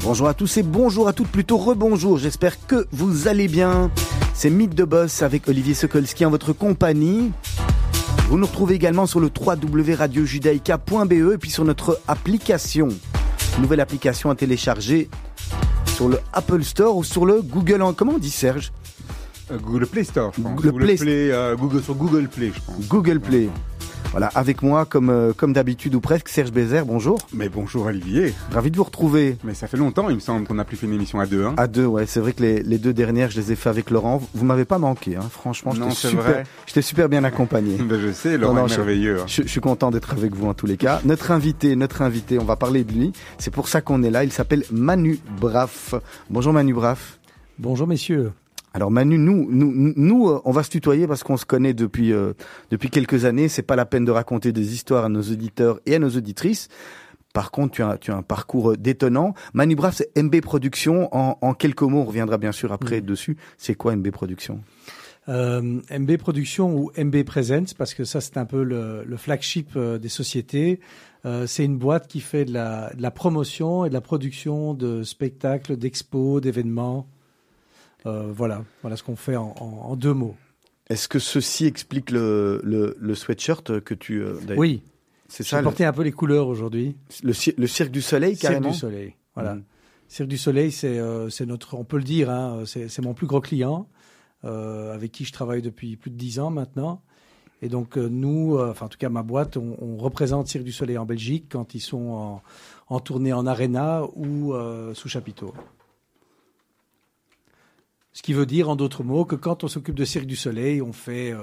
Bonjour 0.00 0.28
à 0.28 0.34
tous 0.34 0.56
et 0.58 0.62
bonjour 0.62 1.08
à 1.08 1.12
toutes, 1.12 1.28
plutôt 1.28 1.56
rebonjour, 1.58 2.18
j'espère 2.18 2.66
que 2.66 2.86
vous 2.92 3.28
allez 3.28 3.48
bien. 3.48 3.90
C'est 4.34 4.50
Mythe 4.50 4.74
de 4.74 4.84
Boss 4.84 5.22
avec 5.22 5.48
Olivier 5.48 5.74
Sokolski 5.74 6.24
en 6.24 6.30
votre 6.30 6.52
compagnie. 6.52 7.32
Vous 8.28 8.38
nous 8.38 8.46
retrouvez 8.46 8.74
également 8.76 9.06
sur 9.06 9.20
le 9.20 9.28
www.radiojudaïka.be 9.28 11.12
et 11.34 11.38
puis 11.38 11.50
sur 11.50 11.64
notre 11.64 12.00
application. 12.06 12.88
Nouvelle 13.60 13.80
application 13.80 14.30
à 14.30 14.34
télécharger 14.36 15.08
sur 15.86 16.08
le 16.08 16.18
Apple 16.32 16.62
Store 16.62 16.96
ou 16.96 17.02
sur 17.04 17.26
le 17.26 17.42
Google. 17.42 17.82
Comment 17.96 18.12
on 18.14 18.18
dit 18.18 18.30
Serge? 18.30 18.72
Euh, 19.50 19.58
Google 19.58 19.86
Play 19.86 20.04
Store, 20.04 20.30
je 20.36 20.42
pense. 20.42 20.54
Google 20.54 20.70
Google 20.72 20.84
Play- 20.84 20.96
Play, 20.96 21.30
euh, 21.32 21.56
Google, 21.56 21.82
sur 21.82 21.94
Google 21.94 22.28
Play, 22.28 22.52
je 22.54 22.60
pense. 22.60 22.86
Google 22.86 23.18
Play. 23.18 23.48
Voilà, 24.10 24.28
avec 24.34 24.62
moi, 24.62 24.86
comme, 24.86 25.10
euh, 25.10 25.32
comme 25.36 25.52
d'habitude 25.52 25.94
ou 25.94 26.00
presque, 26.00 26.28
Serge 26.30 26.50
Bézère, 26.50 26.86
bonjour. 26.86 27.18
Mais 27.34 27.48
bonjour 27.50 27.84
Olivier. 27.86 28.32
Ravi 28.50 28.70
de 28.70 28.76
vous 28.76 28.82
retrouver. 28.84 29.36
Mais 29.44 29.52
ça 29.54 29.66
fait 29.68 29.76
longtemps, 29.76 30.08
il 30.08 30.14
me 30.16 30.20
semble 30.20 30.46
qu'on 30.46 30.54
n'a 30.54 30.64
plus 30.64 30.76
fait 30.78 30.86
une 30.86 30.94
émission 30.94 31.20
à 31.20 31.26
deux. 31.26 31.44
Hein. 31.44 31.54
À 31.58 31.66
deux, 31.66 31.84
ouais, 31.84 32.06
c'est 32.06 32.18
vrai 32.18 32.32
que 32.32 32.42
les, 32.42 32.62
les 32.62 32.78
deux 32.78 32.94
dernières, 32.94 33.30
je 33.30 33.38
les 33.38 33.52
ai 33.52 33.56
fait 33.56 33.68
avec 33.68 33.90
Laurent. 33.90 34.20
Vous 34.34 34.44
m'avez 34.46 34.64
pas 34.64 34.78
manqué, 34.78 35.14
hein. 35.16 35.26
franchement, 35.30 35.74
Non, 35.74 35.90
j'étais 35.90 36.08
super, 36.08 36.44
super 36.82 37.08
bien 37.10 37.22
accompagné. 37.24 37.76
Ben, 37.88 38.00
je 38.00 38.10
sais, 38.12 38.38
Laurent 38.38 38.54
Non, 38.54 38.60
non, 38.62 38.66
est 38.66 38.70
je- 38.70 38.76
merveilleux. 38.78 39.20
hein. 39.20 39.24
Je, 39.26 39.42
je 39.42 39.48
suis 39.48 39.60
content 39.60 39.90
d'être 39.90 40.12
avec 40.12 40.34
vous 40.34 40.48
en 40.48 40.54
tous 40.54 40.66
les 40.66 40.76
cas. 40.78 41.00
Notre 41.04 41.30
invité, 41.30 41.76
notre 41.76 42.00
invité, 42.02 42.38
on 42.38 42.44
va 42.44 42.56
parler 42.56 42.84
de 42.84 42.92
lui. 42.92 43.12
C'est 43.38 43.52
pour 43.52 43.68
ça 43.68 43.82
qu'on 43.82 44.02
est 44.02 44.10
là. 44.10 44.24
Il 44.24 44.32
s'appelle 44.32 44.64
Manu 44.72 45.18
Braff. 45.38 45.94
Bonjour 46.30 46.52
Manu 46.54 46.72
Braff. 46.72 47.18
Bonjour 47.58 47.86
messieurs. 47.86 48.32
Alors 48.74 48.90
Manu, 48.90 49.18
nous, 49.18 49.46
nous, 49.50 49.92
nous, 49.96 50.28
euh, 50.28 50.40
on 50.44 50.52
va 50.52 50.62
se 50.62 50.70
tutoyer 50.70 51.06
parce 51.06 51.22
qu'on 51.22 51.36
se 51.36 51.46
connaît 51.46 51.74
depuis 51.74 52.12
euh, 52.12 52.34
depuis 52.70 52.90
quelques 52.90 53.24
années. 53.24 53.48
C'est 53.48 53.62
pas 53.62 53.76
la 53.76 53.86
peine 53.86 54.04
de 54.04 54.10
raconter 54.10 54.52
des 54.52 54.74
histoires 54.74 55.04
à 55.04 55.08
nos 55.08 55.22
auditeurs 55.22 55.80
et 55.86 55.94
à 55.94 55.98
nos 55.98 56.10
auditrices. 56.10 56.68
Par 57.32 57.50
contre, 57.50 57.74
tu 57.74 57.82
as, 57.82 57.98
tu 57.98 58.10
as 58.10 58.16
un 58.16 58.22
parcours 58.22 58.72
euh, 58.72 58.76
détonnant. 58.76 59.34
Manu 59.52 59.74
Braff, 59.74 59.96
c'est 59.96 60.22
MB 60.22 60.40
Productions. 60.40 61.08
En, 61.12 61.38
en 61.40 61.54
quelques 61.54 61.82
mots, 61.82 62.00
on 62.00 62.04
reviendra 62.04 62.38
bien 62.38 62.52
sûr 62.52 62.72
après 62.72 63.00
dessus. 63.00 63.36
C'est 63.56 63.74
quoi 63.74 63.94
MB 63.96 64.10
Productions? 64.10 64.60
Euh, 65.28 65.80
MB 65.90 66.16
Production 66.16 66.74
ou 66.74 66.90
MB 66.96 67.22
Presents, 67.24 67.74
parce 67.76 67.92
que 67.92 68.04
ça 68.04 68.20
c'est 68.20 68.38
un 68.38 68.46
peu 68.46 68.62
le, 68.62 69.04
le 69.04 69.16
flagship 69.16 69.70
euh, 69.76 69.98
des 69.98 70.08
sociétés. 70.08 70.80
Euh, 71.26 71.46
c'est 71.46 71.64
une 71.64 71.76
boîte 71.76 72.08
qui 72.08 72.20
fait 72.20 72.44
de 72.44 72.52
la, 72.52 72.92
de 72.94 73.02
la 73.02 73.10
promotion 73.10 73.84
et 73.84 73.90
de 73.90 73.94
la 73.94 74.00
production 74.00 74.72
de 74.72 75.02
spectacles, 75.02 75.76
d'expos, 75.76 76.40
d'événements. 76.40 77.08
Euh, 78.06 78.30
voilà, 78.32 78.64
voilà 78.82 78.96
ce 78.96 79.02
qu'on 79.02 79.16
fait 79.16 79.36
en, 79.36 79.54
en- 79.60 79.90
en 79.90 79.96
deux 79.96 80.14
mots. 80.14 80.36
Est-ce 80.88 81.08
que 81.08 81.18
ceci 81.18 81.66
explique 81.66 82.10
le, 82.10 82.60
le, 82.64 82.96
le 82.98 83.14
sweatshirt 83.14 83.80
que 83.80 83.94
tu... 83.94 84.22
euh, 84.22 84.34
Oui, 84.56 84.82
c'est 85.28 85.42
ça. 85.42 85.58
Le, 85.58 85.64
porté 85.64 85.84
un 85.84 85.92
peu 85.92 86.02
les 86.02 86.12
couleurs 86.12 86.46
aujourd'hui. 86.48 86.96
le, 87.22 87.32
cir- 87.32 87.54
le 87.58 87.66
cirque 87.66 87.90
du 87.90 88.00
soleil, 88.00 88.36
Cirque 88.36 88.52
carrément. 88.52 88.70
du 88.70 88.76
Soleil, 88.76 89.14
voilà. 89.34 89.58
Cirque 90.06 90.28
du 90.28 90.38
Soleil, 90.38 90.72
c'est 90.72 90.98
euh, 90.98 91.28
notre, 91.46 91.74
on 91.74 91.84
peut 91.84 91.98
le 91.98 92.04
dire, 92.04 92.30
hein, 92.30 92.62
c'est 92.64 93.02
mon 93.02 93.12
plus 93.12 93.26
gros 93.26 93.42
client, 93.42 93.88
euh, 94.44 94.94
avec 94.94 95.12
qui 95.12 95.24
je 95.26 95.32
travaille 95.32 95.60
depuis 95.60 95.96
plus 95.96 96.10
de 96.10 96.16
dix 96.16 96.38
ans 96.40 96.48
maintenant. 96.50 97.02
Et 97.60 97.68
donc 97.68 97.98
euh, 97.98 98.08
nous, 98.08 98.56
enfin 98.58 98.86
en 98.86 98.88
tout 98.88 98.96
cas 98.98 99.08
ma 99.10 99.22
boîte, 99.24 99.56
on, 99.58 99.76
on 99.80 99.96
représente 99.98 100.46
Cirque 100.46 100.64
du 100.64 100.72
Soleil 100.72 100.96
en 100.96 101.04
Belgique 101.04 101.46
quand 101.50 101.74
ils 101.74 101.80
sont 101.80 102.06
en, 102.12 102.42
en 102.88 103.00
tournée 103.00 103.32
en 103.34 103.46
arena 103.46 104.04
ou 104.14 104.54
sous 104.94 105.08
chapiteau. 105.08 105.52
Ce 108.12 108.22
qui 108.22 108.32
veut 108.32 108.46
dire, 108.46 108.68
en 108.68 108.76
d'autres 108.76 109.04
mots, 109.04 109.24
que 109.24 109.36
quand 109.36 109.64
on 109.64 109.68
s'occupe 109.68 109.94
de 109.94 110.04
Cirque 110.04 110.26
du 110.26 110.34
Soleil, 110.36 110.82
on 110.82 110.92
fait 110.92 111.30
euh, 111.32 111.38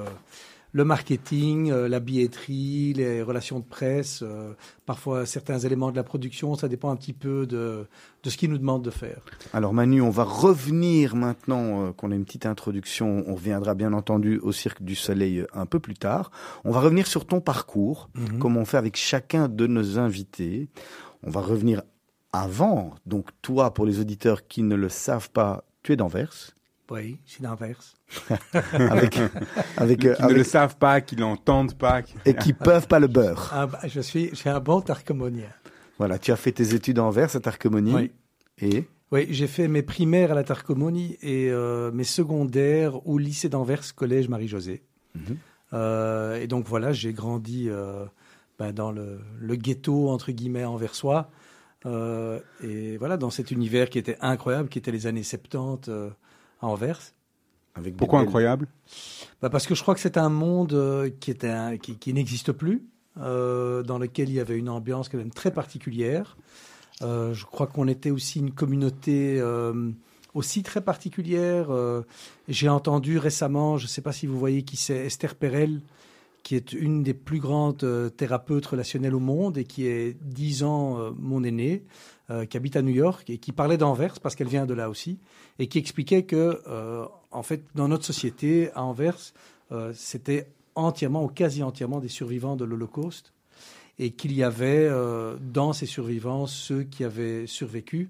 le 0.73 0.83
marketing, 0.83 1.71
euh, 1.71 1.87
la 1.87 2.01
billetterie, 2.01 2.91
les 2.93 3.21
relations 3.21 3.59
de 3.59 3.63
presse, 3.63 4.21
euh, 4.23 4.53
parfois 4.85 5.25
certains 5.25 5.59
éléments 5.59 5.89
de 5.91 5.95
la 5.95 6.03
production. 6.03 6.55
Ça 6.55 6.67
dépend 6.67 6.89
un 6.89 6.97
petit 6.97 7.13
peu 7.13 7.45
de, 7.45 7.87
de 8.23 8.29
ce 8.29 8.35
qu'ils 8.35 8.49
nous 8.49 8.57
demandent 8.57 8.83
de 8.83 8.89
faire. 8.89 9.21
Alors 9.53 9.73
Manu, 9.73 10.01
on 10.01 10.09
va 10.09 10.23
revenir 10.25 11.15
maintenant 11.15 11.93
qu'on 11.93 12.11
a 12.11 12.15
une 12.15 12.25
petite 12.25 12.45
introduction. 12.45 13.23
On 13.27 13.35
reviendra 13.35 13.73
bien 13.73 13.93
entendu 13.93 14.39
au 14.39 14.51
Cirque 14.51 14.83
du 14.83 14.95
Soleil 14.95 15.45
un 15.53 15.65
peu 15.65 15.79
plus 15.79 15.93
tard. 15.95 16.29
On 16.65 16.71
va 16.71 16.81
revenir 16.81 17.07
sur 17.07 17.25
ton 17.25 17.39
parcours, 17.39 18.09
Mhm. 18.15 18.39
comme 18.39 18.57
on 18.57 18.65
fait 18.65 18.77
avec 18.77 18.97
chacun 18.97 19.47
de 19.47 19.65
nos 19.67 19.97
invités. 19.97 20.67
On 21.23 21.29
va 21.29 21.39
revenir 21.39 21.83
avant. 22.33 22.95
Donc 23.05 23.29
toi, 23.41 23.73
pour 23.73 23.85
les 23.85 24.01
auditeurs 24.01 24.45
qui 24.47 24.61
ne 24.61 24.75
le 24.75 24.89
savent 24.89 25.29
pas, 25.29 25.63
tu 25.83 25.93
es 25.93 25.95
d'Anvers. 25.95 26.51
Oui, 26.91 27.17
c'est 27.25 27.41
l'inverse. 27.41 27.95
Avec, 28.53 29.17
avec, 29.77 30.05
euh, 30.05 30.13
Qui 30.15 30.21
ne 30.21 30.25
avec- 30.25 30.37
le 30.37 30.43
savent 30.43 30.77
pas, 30.77 31.01
qui 31.01 31.15
l'entendent 31.15 31.75
pas. 31.77 32.01
qui- 32.03 32.15
et 32.25 32.35
qui 32.35 32.53
peuvent 32.53 32.87
pas 32.87 32.99
le 32.99 33.07
beurre. 33.07 33.49
Ah, 33.53 33.65
bah, 33.67 33.79
je 33.87 33.99
suis, 34.01 34.29
j'ai 34.33 34.49
un 34.49 34.59
bon 34.59 34.81
tarcomonien. 34.81 35.49
Voilà, 35.97 36.19
tu 36.19 36.31
as 36.31 36.35
fait 36.35 36.51
tes 36.51 36.73
études 36.75 36.99
à 36.99 37.03
Anvers, 37.03 37.35
à 37.35 37.39
Tarcomonie. 37.39 37.93
Oui. 37.95 38.11
Et? 38.61 38.87
Oui, 39.11 39.27
j'ai 39.29 39.47
fait 39.47 39.67
mes 39.67 39.81
primaires 39.81 40.31
à 40.31 40.35
la 40.35 40.43
Tarcomonie 40.43 41.17
et 41.21 41.49
euh, 41.49 41.91
mes 41.91 42.03
secondaires 42.03 43.07
au 43.07 43.17
lycée 43.17 43.49
d'Anvers, 43.49 43.95
collège 43.95 44.27
Marie-Josée. 44.29 44.83
Mhm. 45.15 45.37
Euh, 45.73 46.35
et 46.41 46.47
donc 46.47 46.67
voilà, 46.67 46.91
j'ai 46.91 47.13
grandi 47.13 47.67
euh, 47.69 48.05
ben, 48.59 48.71
dans 48.71 48.91
le, 48.91 49.19
le 49.39 49.55
ghetto, 49.55 50.09
entre 50.09 50.31
guillemets, 50.31 50.65
anversois. 50.65 51.29
Euh, 51.85 52.39
et 52.63 52.97
voilà, 52.97 53.15
dans 53.17 53.29
cet 53.29 53.51
univers 53.51 53.89
qui 53.89 53.97
était 53.99 54.17
incroyable, 54.21 54.69
qui 54.69 54.79
était 54.79 54.91
les 54.91 55.07
années 55.07 55.23
70 55.23 55.89
euh, 55.89 56.09
à 56.61 56.67
Anvers. 56.67 56.99
avec 57.75 57.97
Pourquoi 57.97 58.19
belles- 58.19 58.27
incroyable? 58.27 58.67
Bah 59.41 59.49
parce 59.49 59.67
que 59.67 59.75
je 59.75 59.81
crois 59.81 59.93
que 59.95 59.99
c'est 60.01 60.17
un 60.17 60.29
monde 60.29 60.73
euh, 60.73 61.09
qui, 61.19 61.29
était 61.31 61.49
un- 61.49 61.77
qui, 61.77 61.95
qui 61.97 62.13
n'existe 62.13 62.51
plus, 62.53 62.83
euh, 63.19 63.83
dans 63.83 63.97
lequel 63.97 64.29
il 64.29 64.35
y 64.35 64.39
avait 64.39 64.57
une 64.57 64.69
ambiance 64.69 65.09
quand 65.09 65.17
même 65.17 65.31
très 65.31 65.51
particulière. 65.51 66.37
Euh, 67.01 67.33
je 67.33 67.45
crois 67.45 67.67
qu'on 67.67 67.87
était 67.89 68.11
aussi 68.11 68.39
une 68.39 68.51
communauté 68.51 69.37
euh, 69.39 69.91
aussi 70.33 70.63
très 70.63 70.79
particulière. 70.81 71.67
Euh, 71.69 72.03
J'ai 72.47 72.69
entendu 72.69 73.17
récemment, 73.17 73.77
je 73.77 73.83
ne 73.85 73.89
sais 73.89 74.01
pas 74.01 74.13
si 74.13 74.25
vous 74.27 74.39
voyez 74.39 74.63
qui 74.63 74.77
c'est, 74.77 75.05
Esther 75.05 75.35
Perel, 75.35 75.81
qui 76.45 76.55
est 76.55 76.73
une 76.73 77.01
des 77.01 77.15
plus 77.15 77.39
grandes 77.39 77.83
euh, 77.83 78.07
thérapeutes 78.09 78.67
relationnelles 78.67 79.15
au 79.15 79.19
monde 79.19 79.57
et 79.57 79.63
qui 79.63 79.87
est 79.87 80.15
dix 80.21 80.63
ans 80.63 80.99
euh, 80.99 81.09
mon 81.17 81.43
aînée, 81.43 81.83
euh, 82.29 82.45
qui 82.45 82.55
habite 82.55 82.75
à 82.75 82.83
New 82.83 82.93
York 82.93 83.27
et 83.31 83.39
qui 83.39 83.51
parlait 83.51 83.77
d'Anvers 83.77 84.19
parce 84.19 84.35
qu'elle 84.35 84.47
vient 84.47 84.67
de 84.67 84.75
là 84.75 84.91
aussi 84.91 85.17
et 85.57 85.65
qui 85.65 85.79
expliquait 85.79 86.21
que, 86.23 86.61
en 87.31 87.43
fait, 87.43 87.63
dans 87.73 87.87
notre 87.87 88.05
société, 88.05 88.69
à 88.73 88.83
Anvers, 88.83 89.17
c'était 89.93 90.47
entièrement 90.75 91.23
ou 91.23 91.29
quasi 91.29 91.63
entièrement 91.63 91.99
des 91.99 92.09
survivants 92.09 92.57
de 92.57 92.65
l'Holocauste 92.65 93.33
et 93.97 94.11
qu'il 94.11 94.33
y 94.33 94.43
avait 94.43 94.89
dans 95.39 95.71
ces 95.71 95.85
survivants 95.85 96.45
ceux 96.45 96.83
qui 96.83 97.05
avaient 97.05 97.47
survécu 97.47 98.09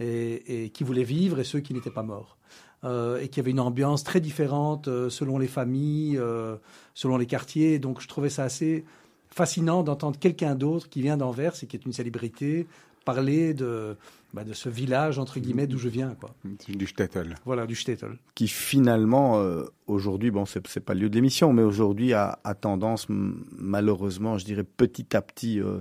et 0.00 0.70
qui 0.72 0.82
voulaient 0.82 1.04
vivre 1.04 1.40
et 1.40 1.44
ceux 1.44 1.60
qui 1.60 1.74
n'étaient 1.74 1.90
pas 1.90 2.02
morts. 2.02 2.38
Euh, 2.84 3.18
et 3.18 3.26
qu'il 3.26 3.38
y 3.38 3.40
avait 3.40 3.50
une 3.50 3.58
ambiance 3.58 4.04
très 4.04 4.20
différente 4.20 4.86
euh, 4.86 5.10
selon 5.10 5.36
les 5.38 5.48
familles, 5.48 6.16
euh, 6.16 6.54
selon 6.94 7.16
les 7.16 7.26
quartiers. 7.26 7.80
Donc 7.80 8.00
je 8.00 8.06
trouvais 8.06 8.30
ça 8.30 8.44
assez 8.44 8.84
fascinant 9.30 9.82
d'entendre 9.82 10.16
quelqu'un 10.16 10.54
d'autre 10.54 10.88
qui 10.88 11.02
vient 11.02 11.16
d'Anvers 11.16 11.54
et 11.60 11.66
qui 11.66 11.74
est 11.74 11.84
une 11.84 11.92
célébrité 11.92 12.68
parler 13.04 13.54
de, 13.54 13.96
bah, 14.34 14.44
de 14.44 14.52
ce 14.52 14.68
village, 14.68 15.18
entre 15.18 15.40
guillemets, 15.40 15.66
d'où 15.66 15.78
je 15.78 15.88
viens. 15.88 16.14
Quoi. 16.20 16.30
Du 16.68 16.86
shtetl. 16.86 17.34
Voilà, 17.46 17.66
du 17.66 17.74
Stettel. 17.74 18.18
qui 18.34 18.46
finalement, 18.46 19.38
euh, 19.38 19.64
aujourd'hui, 19.86 20.30
bon, 20.30 20.44
c'est 20.44 20.64
c'est 20.68 20.80
pas 20.84 20.94
le 20.94 21.00
lieu 21.00 21.08
de 21.08 21.14
l'émission, 21.14 21.52
mais 21.54 21.62
aujourd'hui 21.62 22.12
a, 22.12 22.38
a 22.44 22.54
tendance, 22.54 23.06
malheureusement, 23.08 24.36
je 24.36 24.44
dirais 24.44 24.62
petit 24.62 25.16
à 25.16 25.22
petit, 25.22 25.58
euh, 25.58 25.80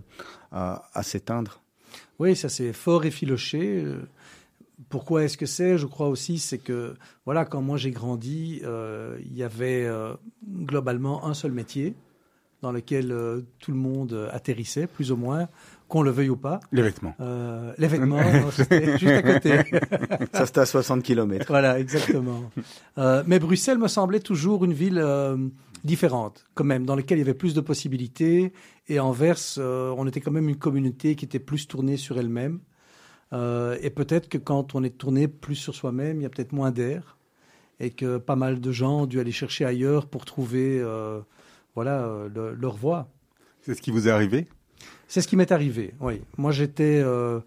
à, 0.52 0.84
à 0.94 1.04
s'éteindre. 1.04 1.62
Oui, 2.18 2.36
ça 2.36 2.48
c'est 2.50 2.74
fort 2.74 3.06
effiloché. 3.06 3.84
Pourquoi 4.90 5.24
est-ce 5.24 5.38
que 5.38 5.46
c'est? 5.46 5.78
Je 5.78 5.86
crois 5.88 6.08
aussi, 6.08 6.38
c'est 6.38 6.60
que 6.60 6.96
voilà, 7.26 7.46
quand 7.46 7.62
moi 7.62 7.78
j'ai 7.78 7.92
grandi, 7.92 8.62
euh, 8.64 9.18
il 9.22 9.36
y 9.36 9.44
avait 9.44 9.86
euh, 9.86 10.14
globalement 10.48 11.26
un 11.26 11.34
seul 11.34 11.52
métier 11.52 11.96
dans 12.62 12.72
lequel 12.72 13.12
euh, 13.12 13.42
tout 13.60 13.72
le 13.72 13.78
monde 13.78 14.30
atterrissait, 14.32 14.88
plus 14.88 15.12
ou 15.12 15.16
moins, 15.16 15.48
qu'on 15.88 16.02
le 16.02 16.12
veuille 16.12 16.30
ou 16.30 16.36
pas. 16.36 16.60
Les 16.72 16.82
vêtements. 16.82 17.16
Euh, 17.20 17.74
les 17.78 17.88
vêtements, 17.88 18.22
c'était 18.52 18.98
juste 18.98 19.06
à 19.06 19.22
côté. 19.22 19.58
Ça, 20.34 20.46
c'était 20.46 20.60
à 20.62 20.66
60 20.66 21.04
km. 21.04 21.46
voilà, 21.48 21.80
exactement. 21.80 22.52
Euh, 22.98 23.24
mais 23.26 23.40
Bruxelles 23.40 23.78
me 23.78 23.88
semblait 23.88 24.20
toujours 24.20 24.66
une 24.66 24.74
ville 24.74 25.00
euh, 25.00 25.38
différente, 25.84 26.46
quand 26.56 26.64
même, 26.64 26.86
dans 26.86 26.96
laquelle 26.96 27.18
il 27.18 27.22
y 27.22 27.24
avait 27.24 27.34
plus 27.34 27.54
de 27.54 27.62
possibilités. 27.62 28.54
Et 28.88 29.00
Anvers, 29.00 29.38
euh, 29.58 29.94
on 29.98 30.08
était 30.08 30.22
quand 30.22 30.32
même 30.32 30.50
une 30.50 30.58
communauté 30.58 31.16
qui 31.16 31.26
était 31.26 31.40
plus 31.40 31.68
tournée 31.68 31.98
sur 31.98 32.18
elle-même. 32.18 32.60
Euh, 33.34 33.78
et 33.82 33.90
peut-être 33.90 34.30
que 34.30 34.38
quand 34.38 34.76
on 34.76 34.84
est 34.84 34.98
tourné 34.98 35.28
plus 35.28 35.56
sur 35.56 35.76
soi-même, 35.76 36.20
il 36.20 36.24
y 36.24 36.26
a 36.26 36.30
peut-être 36.30 36.54
moins 36.54 36.72
d'air. 36.72 37.18
Et 37.80 37.92
que 37.92 38.18
pas 38.18 38.36
mal 38.36 38.60
de 38.60 38.72
gens 38.72 39.02
ont 39.02 39.06
dû 39.06 39.20
aller 39.20 39.32
chercher 39.32 39.64
ailleurs 39.66 40.08
pour 40.08 40.26
trouver 40.26 40.80
euh, 40.80 41.20
voilà, 41.76 42.06
euh, 42.06 42.30
le- 42.34 42.56
leur 42.56 42.76
voie. 42.76 43.08
C'est 43.62 43.76
ce 43.76 43.82
qui 43.82 43.92
vous 43.92 44.08
est 44.08 44.12
arrivé? 44.12 44.48
C'est 45.08 45.22
ce 45.22 45.28
qui 45.28 45.36
m'est 45.36 45.52
arrivé, 45.52 45.94
oui. 46.00 46.22
Moi, 46.38 46.52
j'étais 46.52 47.02
euh, 47.04 47.40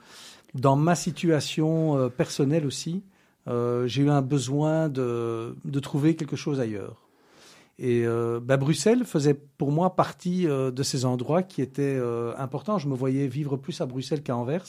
dans 0.54 0.76
ma 0.76 0.94
situation 0.94 2.10
personnelle 2.16 2.66
aussi. 2.66 3.02
j'ai 3.46 4.02
eu 4.02 4.10
un 4.10 4.22
besoin 4.22 4.88
de, 4.88 5.56
de 5.64 5.80
trouver 5.80 6.14
quelque 6.14 6.36
chose 6.36 6.60
ailleurs. 6.60 7.08
Et 7.78 8.04
bah, 8.42 8.56
Bruxelles 8.56 9.04
faisait 9.04 9.34
pour 9.34 9.72
moi 9.72 9.96
partie 9.96 10.44
de 10.46 10.82
ces 10.82 11.04
endroits 11.04 11.42
qui 11.42 11.62
étaient 11.62 11.98
importants. 12.36 12.78
Je 12.78 12.88
me 12.88 12.94
voyais 12.94 13.26
vivre 13.26 13.56
plus 13.56 13.80
à 13.80 13.86
Bruxelles 13.86 14.22
qu'à 14.22 14.36
Anvers. 14.36 14.66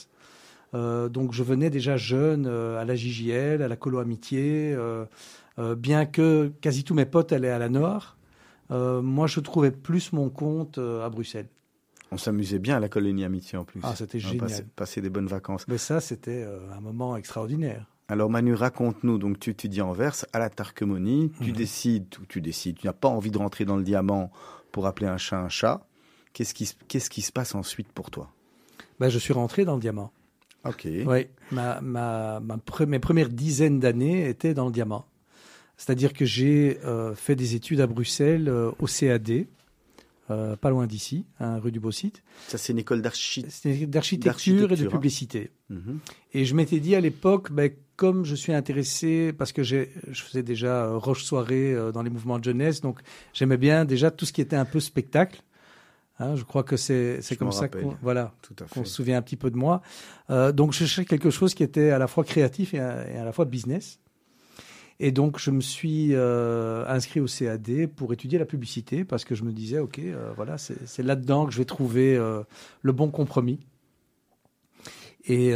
Euh, 0.73 1.09
donc 1.09 1.33
je 1.33 1.43
venais 1.43 1.69
déjà 1.69 1.97
jeune 1.97 2.45
euh, 2.47 2.79
à 2.79 2.85
la 2.85 2.95
JJL, 2.95 3.61
à 3.61 3.67
la 3.67 3.75
Colo 3.75 3.99
Amitié, 3.99 4.73
euh, 4.73 5.05
bien 5.75 6.05
que 6.05 6.51
quasi 6.61 6.83
tous 6.83 6.93
mes 6.93 7.05
potes 7.05 7.33
allaient 7.33 7.49
à 7.49 7.59
la 7.59 7.69
Nord. 7.69 8.17
moi, 8.69 9.27
je 9.27 9.39
trouvais 9.41 9.71
plus 9.71 10.13
mon 10.13 10.29
compte 10.29 10.77
à 10.77 11.09
Bruxelles. 11.09 11.49
On 12.13 12.17
s'amusait 12.17 12.59
bien 12.59 12.77
à 12.77 12.79
la 12.79 12.89
colonie 12.89 13.23
Amitié 13.25 13.57
en 13.57 13.63
plus. 13.65 13.81
Ah, 13.83 13.95
c'était 13.95 14.19
génial. 14.19 14.39
passait, 14.39 14.65
passait 14.75 15.01
des 15.01 15.09
bonnes 15.09 15.27
vacances. 15.27 15.65
Mais 15.67 15.77
ça, 15.77 15.99
c'était 16.01 16.45
un 16.75 16.79
moment 16.81 17.15
extraordinaire. 17.17 17.85
Alors 18.07 18.29
Manu, 18.29 18.53
raconte-nous, 18.53 19.17
donc 19.17 19.39
tu 19.39 19.49
étudies 19.51 19.79
à 19.81 19.85
Anvers, 19.85 20.15
à 20.33 20.39
la 20.39 20.49
Tarquemonie, 20.49 21.31
tu 21.41 21.49
Mhm. 21.51 21.55
décides, 21.55 22.15
ou 22.21 22.25
tu 22.25 22.41
décides, 22.41 22.77
tu 22.79 22.87
n'as 22.87 22.91
pas 22.93 23.07
envie 23.07 23.31
de 23.31 23.37
rentrer 23.37 23.63
dans 23.63 23.77
le 23.77 23.83
diamant 23.83 24.31
pour 24.73 24.85
appeler 24.87 25.07
un 25.07 25.17
chat 25.17 25.39
un 25.39 25.47
chat. 25.49 25.85
Qu'est-ce 26.33 26.53
qui, 26.53 26.65
se- 26.65 26.75
qu'est-ce 26.89 27.09
qui 27.09 27.21
se 27.21 27.31
passe 27.31 27.55
ensuite 27.55 27.89
pour 27.91 28.09
toi? 28.11 28.29
Ben, 28.99 29.07
je 29.09 29.17
suis 29.19 29.33
rentré 29.33 29.63
dans 29.63 29.75
le 29.75 29.81
diamant. 29.81 30.11
Ok. 30.65 30.87
Oui, 31.05 31.27
ma, 31.51 31.81
ma, 31.81 32.39
ma 32.39 32.57
pre- 32.57 32.85
mes 32.85 32.99
premières 32.99 33.29
dizaines 33.29 33.79
d'années 33.79 34.29
étaient 34.29 34.53
dans 34.53 34.65
le 34.65 34.71
diamant. 34.71 35.05
C'est-à-dire 35.77 36.13
que 36.13 36.25
j'ai 36.25 36.77
euh, 36.85 37.15
fait 37.15 37.35
des 37.35 37.55
études 37.55 37.81
à 37.81 37.87
Bruxelles 37.87 38.47
euh, 38.47 38.71
au 38.77 38.85
CAD, 38.85 39.47
euh, 40.29 40.55
pas 40.55 40.69
loin 40.69 40.85
d'ici, 40.85 41.25
hein, 41.39 41.57
rue 41.57 41.71
du 41.71 41.79
Beau-Site. 41.79 42.21
Ça, 42.47 42.59
c'est 42.59 42.73
une 42.73 42.79
école 42.79 43.01
d'architecture 43.01 44.71
et 44.71 44.75
de 44.75 44.85
hein. 44.85 44.89
publicité. 44.89 45.49
Mhm. 45.69 45.97
Et 46.33 46.45
je 46.45 46.53
m'étais 46.53 46.79
dit 46.79 46.93
à 46.95 47.01
l'époque, 47.01 47.51
ben, 47.51 47.71
comme 47.95 48.23
je 48.25 48.35
suis 48.35 48.53
intéressé, 48.53 49.33
parce 49.33 49.51
que 49.51 49.63
je 49.63 49.85
faisais 50.13 50.43
déjà 50.43 50.93
Roche 50.93 51.23
Soirée 51.23 51.75
dans 51.93 52.03
les 52.03 52.09
mouvements 52.11 52.37
de 52.39 52.43
jeunesse, 52.43 52.81
donc 52.81 52.99
j'aimais 53.33 53.57
bien 53.57 53.85
déjà 53.85 54.11
tout 54.11 54.25
ce 54.25 54.33
qui 54.33 54.41
était 54.41 54.55
un 54.55 54.65
peu 54.65 54.79
spectacle. 54.79 55.41
Hein, 56.21 56.35
je 56.35 56.43
crois 56.43 56.63
que 56.63 56.77
c'est 56.77 57.19
comme 57.37 57.51
ça 57.51 57.67
qu'on 57.67 57.95
voilà, 58.01 58.33
qu'on 58.69 58.85
se 58.85 58.93
souvient 58.93 59.17
un 59.17 59.21
petit 59.23 59.37
peu 59.37 59.49
de 59.49 59.57
moi. 59.57 59.81
Euh, 60.29 60.51
donc 60.51 60.71
je 60.71 60.79
cherchais 60.79 61.05
quelque 61.05 61.31
chose 61.31 61.55
qui 61.55 61.63
était 61.63 61.89
à 61.89 61.97
la 61.97 62.07
fois 62.07 62.23
créatif 62.23 62.73
et 62.75 62.79
à, 62.79 63.09
et 63.09 63.17
à 63.17 63.25
la 63.25 63.31
fois 63.31 63.45
business. 63.45 63.99
Et 64.99 65.11
donc 65.11 65.39
je 65.39 65.49
me 65.49 65.61
suis 65.61 66.09
euh, 66.13 66.85
inscrit 66.87 67.21
au 67.21 67.25
CAD 67.25 67.87
pour 67.95 68.13
étudier 68.13 68.37
la 68.37 68.45
publicité 68.45 69.03
parce 69.03 69.25
que 69.25 69.33
je 69.33 69.43
me 69.43 69.51
disais, 69.51 69.79
ok, 69.79 69.97
euh, 69.97 70.31
voilà, 70.35 70.59
c'est 70.59 71.01
là-dedans 71.01 71.47
que 71.47 71.53
je 71.53 71.57
vais 71.57 71.65
trouver 71.65 72.15
le 72.81 72.91
bon 72.91 73.09
compromis. 73.09 73.59
Et 75.25 75.53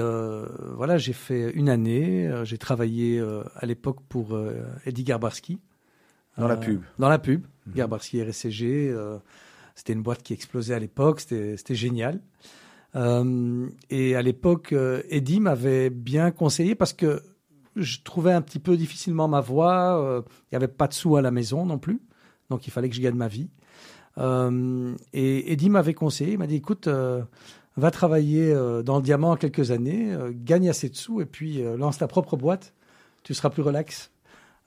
voilà, 0.75 0.97
j'ai 0.97 1.13
fait 1.13 1.51
une 1.51 1.69
année. 1.69 2.31
J'ai 2.43 2.57
travaillé 2.57 3.23
à 3.55 3.65
l'époque 3.67 3.99
pour 4.09 4.35
Eddie 4.85 5.03
Garbarski. 5.03 5.59
Dans 6.37 6.47
la 6.47 6.57
pub. 6.57 6.81
Dans 6.97 7.07
la 7.07 7.19
pub. 7.19 7.45
Mhm. 7.67 7.73
Garbarski 7.75 8.23
RSCG. 8.23 8.93
C'était 9.75 9.93
une 9.93 10.01
boîte 10.01 10.23
qui 10.23 10.33
explosait 10.33 10.73
à 10.73 10.79
l'époque. 10.79 11.19
C'était 11.19 11.75
génial. 11.75 12.21
Euh, 12.95 13.67
et 13.89 14.15
à 14.15 14.21
l'époque, 14.21 14.71
euh, 14.71 15.03
Eddie 15.09 15.41
m'avait 15.41 15.89
bien 15.89 16.31
conseillé 16.31 16.75
parce 16.75 16.93
que 16.93 17.21
je 17.75 17.99
trouvais 18.03 18.31
un 18.31 18.41
petit 18.41 18.59
peu 18.59 18.77
difficilement 18.77 19.27
ma 19.27 19.41
voie. 19.41 20.01
euh, 20.01 20.21
Il 20.43 20.53
n'y 20.53 20.55
avait 20.55 20.69
pas 20.69 20.87
de 20.87 20.93
sous 20.93 21.17
à 21.17 21.21
la 21.21 21.29
maison 21.31 21.65
non 21.65 21.77
plus. 21.77 22.01
Donc 22.49 22.67
il 22.67 22.71
fallait 22.71 22.89
que 22.89 22.95
je 22.95 23.01
gagne 23.01 23.15
ma 23.15 23.27
vie. 23.27 23.49
Et 24.17 25.51
Eddie 25.51 25.69
m'avait 25.69 25.93
conseillé, 25.93 26.33
il 26.33 26.37
m'a 26.37 26.47
dit 26.47 26.55
écoute, 26.55 26.87
va 26.87 27.91
travailler 27.91 28.53
dans 28.85 28.95
le 28.95 29.01
diamant 29.01 29.35
quelques 29.35 29.71
années, 29.71 30.15
gagne 30.31 30.69
assez 30.69 30.87
de 30.87 30.95
sous 30.95 31.19
et 31.19 31.25
puis 31.25 31.61
lance 31.75 31.97
ta 31.97 32.07
propre 32.07 32.37
boîte, 32.37 32.73
tu 33.23 33.33
seras 33.33 33.49
plus 33.49 33.61
relax. 33.61 34.09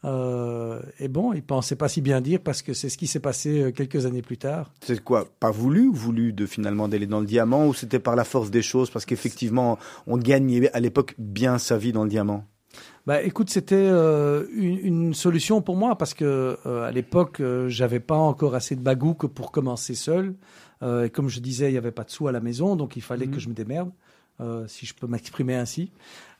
Euh, 0.04 0.80
et 1.00 1.08
bon, 1.08 1.32
il 1.32 1.42
pensait 1.42 1.74
pas 1.74 1.88
si 1.88 2.00
bien 2.00 2.20
dire 2.20 2.40
parce 2.40 2.62
que 2.62 2.72
c'est 2.72 2.88
ce 2.88 2.96
qui 2.96 3.06
s'est 3.08 3.18
passé 3.20 3.60
euh, 3.62 3.72
quelques 3.72 4.06
années 4.06 4.22
plus 4.22 4.38
tard. 4.38 4.70
C'est 4.80 5.02
quoi 5.02 5.26
Pas 5.40 5.50
voulu 5.50 5.88
ou 5.88 5.92
voulu 5.94 6.32
de 6.32 6.46
finalement 6.46 6.86
d'aller 6.88 7.06
dans 7.06 7.20
le 7.20 7.26
diamant 7.26 7.66
ou 7.66 7.74
c'était 7.74 7.98
par 7.98 8.14
la 8.14 8.24
force 8.24 8.50
des 8.50 8.62
choses 8.62 8.90
Parce 8.90 9.04
qu'effectivement, 9.04 9.76
on 10.06 10.16
gagnait 10.16 10.70
à 10.72 10.80
l'époque 10.80 11.14
bien 11.18 11.58
sa 11.58 11.76
vie 11.78 11.92
dans 11.92 12.04
le 12.04 12.10
diamant? 12.10 12.44
Bah, 13.06 13.22
écoute, 13.22 13.50
c'était 13.50 13.74
euh, 13.76 14.46
une, 14.54 14.78
une 14.78 15.14
solution 15.14 15.62
pour 15.62 15.74
moi 15.76 15.96
parce 15.98 16.14
que 16.14 16.58
euh, 16.64 16.82
à 16.86 16.92
l'époque, 16.92 17.42
j'avais 17.66 18.00
pas 18.00 18.18
encore 18.18 18.54
assez 18.54 18.76
de 18.76 18.82
bagou 18.82 19.14
que 19.14 19.26
pour 19.26 19.50
commencer 19.50 19.94
seul. 19.94 20.34
Et 21.04 21.10
comme 21.10 21.28
je 21.28 21.40
disais, 21.40 21.70
il 21.70 21.72
n'y 21.72 21.76
avait 21.78 21.90
pas 21.90 22.04
de 22.04 22.10
sous 22.10 22.28
à 22.28 22.32
la 22.32 22.38
maison, 22.38 22.76
donc 22.76 22.94
il 22.94 23.02
fallait 23.02 23.26
Mhm. 23.26 23.32
que 23.34 23.40
je 23.40 23.48
me 23.48 23.54
démerde, 23.54 23.90
euh, 24.40 24.64
si 24.68 24.86
je 24.86 24.94
peux 24.94 25.08
m'exprimer 25.08 25.56
ainsi. 25.56 25.90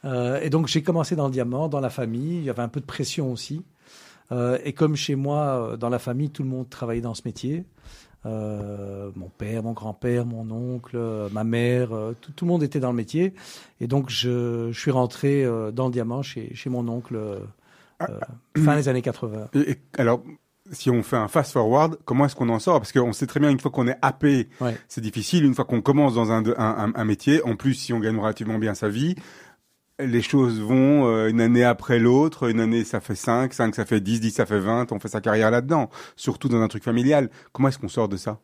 Euh, 0.04 0.40
et 0.42 0.50
donc 0.50 0.68
j'ai 0.68 0.82
commencé 0.82 1.16
dans 1.16 1.26
le 1.26 1.32
diamant, 1.32 1.68
dans 1.68 1.80
la 1.80 1.90
famille. 1.90 2.38
Il 2.38 2.44
y 2.44 2.50
avait 2.50 2.62
un 2.62 2.68
peu 2.68 2.80
de 2.80 2.86
pression 2.86 3.32
aussi. 3.32 3.64
Euh, 4.30 4.58
et 4.64 4.72
comme 4.72 4.94
chez 4.96 5.14
moi, 5.14 5.70
euh, 5.72 5.76
dans 5.76 5.88
la 5.88 5.98
famille, 5.98 6.30
tout 6.30 6.42
le 6.42 6.48
monde 6.48 6.68
travaillait 6.68 7.00
dans 7.02 7.14
ce 7.14 7.22
métier. 7.24 7.64
Euh, 8.26 9.10
mon 9.16 9.28
père, 9.28 9.62
mon 9.62 9.72
grand-père, 9.72 10.26
mon 10.26 10.50
oncle, 10.50 10.98
ma 11.32 11.44
mère, 11.44 11.90
tout, 12.20 12.32
tout 12.32 12.44
le 12.44 12.48
monde 12.50 12.62
était 12.62 12.80
dans 12.80 12.90
le 12.90 12.96
métier. 12.96 13.32
Et 13.80 13.86
donc, 13.86 14.10
je, 14.10 14.68
je 14.72 14.78
suis 14.78 14.90
rentré 14.90 15.44
dans 15.72 15.86
le 15.86 15.92
diamant 15.92 16.22
chez, 16.22 16.54
chez 16.54 16.68
mon 16.68 16.86
oncle 16.88 17.18
Ah, 18.00 18.06
fin 18.56 18.76
des 18.76 18.88
années 18.88 19.02
80. 19.02 19.48
Et, 19.54 19.70
et 19.70 19.76
alors, 19.98 20.22
si 20.72 20.90
on 20.90 21.02
fait 21.02 21.16
un 21.16 21.28
fast 21.28 21.52
forward, 21.52 21.96
comment 22.04 22.26
est-ce 22.26 22.36
qu'on 22.36 22.48
en 22.50 22.58
sort? 22.58 22.80
Parce 22.80 22.92
qu'on 22.92 23.12
sait 23.12 23.26
très 23.26 23.40
bien 23.40 23.50
une 23.50 23.60
fois 23.60 23.70
qu'on 23.70 23.86
est 23.88 23.96
happé, 24.02 24.48
Ouais. 24.60 24.76
c'est 24.88 25.00
difficile. 25.00 25.44
Une 25.44 25.54
fois 25.54 25.64
qu'on 25.64 25.80
commence 25.80 26.14
dans 26.14 26.30
un, 26.32 26.44
un, 26.44 26.52
un- 26.58 26.92
un 26.94 27.04
métier, 27.04 27.42
en 27.44 27.56
plus, 27.56 27.74
si 27.74 27.92
on 27.92 28.00
gagne 28.00 28.18
relativement 28.18 28.58
bien 28.58 28.74
sa 28.74 28.88
vie, 28.88 29.14
les 30.00 30.22
choses 30.22 30.60
vont 30.60 31.06
euh, 31.06 31.28
une 31.28 31.40
année 31.40 31.64
après 31.64 31.98
l'autre. 31.98 32.48
Une 32.48 32.60
année, 32.60 32.84
ça 32.84 33.00
fait 33.00 33.14
5, 33.14 33.52
5, 33.52 33.74
ça 33.74 33.84
fait 33.84 34.00
10, 34.00 34.20
10, 34.20 34.30
ça 34.30 34.46
fait 34.46 34.60
20. 34.60 34.92
On 34.92 35.00
fait 35.00 35.08
sa 35.08 35.20
carrière 35.20 35.50
là-dedans. 35.50 35.90
Surtout 36.16 36.48
dans 36.48 36.60
un 36.60 36.68
truc 36.68 36.84
familial. 36.84 37.30
Comment 37.52 37.68
est-ce 37.68 37.78
qu'on 37.78 37.88
sort 37.88 38.08
de 38.08 38.16
ça? 38.16 38.38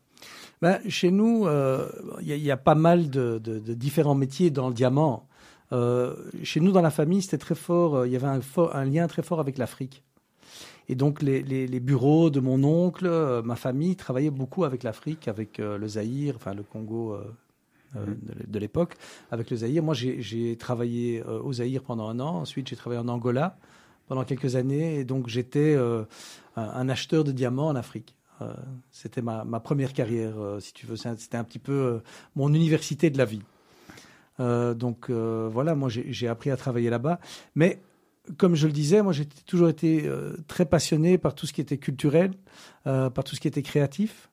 Ben, 0.62 0.80
chez 0.88 1.10
nous, 1.10 1.46
euh, 1.46 1.88
il 2.20 2.36
y, 2.36 2.50
a- 2.50 2.56
pas 2.56 2.74
mal 2.74 3.10
de, 3.10 3.38
différents 3.74 4.14
métiers 4.14 4.50
dans 4.50 4.68
le 4.68 4.74
diamant. 4.74 5.28
Euh, 5.72 6.14
chez 6.42 6.60
nous, 6.60 6.72
dans 6.72 6.80
la 6.80 6.90
famille, 6.90 7.22
c'était 7.22 7.38
très 7.38 7.54
fort. 7.54 8.06
Il 8.06 8.12
y 8.12 8.16
avait 8.16 8.26
un, 8.72 8.84
lien 8.84 9.06
très 9.06 9.22
fort 9.22 9.40
avec 9.40 9.58
l'Afrique. 9.58 10.02
Et 10.88 10.94
donc, 10.94 11.22
les, 11.22 11.80
bureaux 11.80 12.30
de 12.30 12.40
mon 12.40 12.62
oncle, 12.64 13.08
ma 13.44 13.56
famille, 13.56 13.96
travaillaient 13.96 14.30
beaucoup 14.30 14.64
avec 14.64 14.82
l'Afrique, 14.82 15.28
avec 15.28 15.58
le 15.58 15.86
Zaïre, 15.86 16.34
enfin 16.36 16.54
le 16.54 16.62
Congo 16.62 17.16
de, 17.94 18.46
de 18.46 18.58
l'époque, 18.58 18.94
avec 19.30 19.50
le 19.50 19.56
Zaïre. 19.56 19.82
Moi, 19.82 19.94
j'ai 19.94 20.56
travaillé 20.56 21.22
euh, 21.26 21.40
au 21.42 21.52
Zaïre 21.54 21.82
pendant 21.82 22.08
un 22.08 22.20
an. 22.20 22.40
Ensuite, 22.40 22.68
j'ai 22.68 22.76
travaillé 22.76 23.00
en 23.00 23.08
Angola 23.08 23.56
pendant 24.06 24.24
quelques 24.24 24.56
années. 24.56 25.00
Et 25.00 25.04
donc, 25.04 25.28
j'étais 25.28 25.74
euh, 25.74 26.04
un, 26.56 26.88
acheteur 26.88 27.24
de 27.24 27.32
diamants 27.32 27.68
en 27.68 27.76
Afrique. 27.76 28.14
Euh, 28.42 28.52
C'était 28.90 29.22
ma, 29.22 29.44
ma 29.44 29.60
première 29.60 29.92
carrière, 29.92 30.34
euh, 30.38 30.60
si 30.60 30.72
tu 30.72 30.86
veux. 30.86 30.96
C'était 30.96 31.36
un 31.36 31.44
petit 31.44 31.60
peu 31.60 31.72
euh, 31.72 31.98
mon 32.34 32.52
université 32.52 33.10
de 33.10 33.18
la 33.18 33.24
vie. 33.24 33.42
Euh, 34.40 34.74
donc 34.74 35.10
euh, 35.10 35.48
voilà, 35.52 35.74
moi 35.74 35.88
j'ai 35.88 36.28
appris 36.28 36.50
à 36.50 36.56
travailler 36.56 36.90
là-bas. 36.90 37.20
Mais 37.54 37.80
comme 38.36 38.54
je 38.54 38.66
le 38.66 38.72
disais, 38.72 39.02
moi 39.02 39.12
j'ai 39.12 39.26
toujours 39.26 39.68
été 39.68 40.06
euh, 40.06 40.36
très 40.48 40.64
passionné 40.64 41.18
par 41.18 41.34
tout 41.34 41.46
ce 41.46 41.52
qui 41.52 41.60
était 41.60 41.78
culturel, 41.78 42.32
euh, 42.86 43.10
par 43.10 43.24
tout 43.24 43.36
ce 43.36 43.40
qui 43.40 43.48
était 43.48 43.62
créatif. 43.62 44.30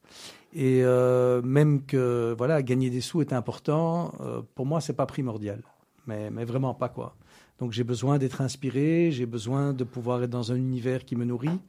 Et 0.53 0.81
euh, 0.83 1.41
même 1.41 1.85
que 1.85 2.35
voilà, 2.37 2.61
gagner 2.61 2.89
des 2.89 3.01
sous 3.01 3.21
est 3.21 3.33
important, 3.33 4.13
euh, 4.19 4.41
pour 4.55 4.65
moi 4.65 4.81
c'est 4.81 4.93
pas 4.93 5.05
primordial, 5.05 5.61
mais, 6.07 6.29
mais 6.29 6.43
vraiment 6.43 6.73
pas 6.73 6.89
quoi. 6.89 7.15
Donc 7.59 7.71
j'ai 7.71 7.83
besoin 7.83 8.17
d'être 8.17 8.41
inspiré, 8.41 9.11
j'ai 9.11 9.25
besoin 9.25 9.71
de 9.73 9.83
pouvoir 9.83 10.23
être 10.23 10.29
dans 10.29 10.51
un 10.51 10.55
univers 10.55 11.05
qui 11.05 11.15
me 11.15 11.23
nourrit. 11.25 11.59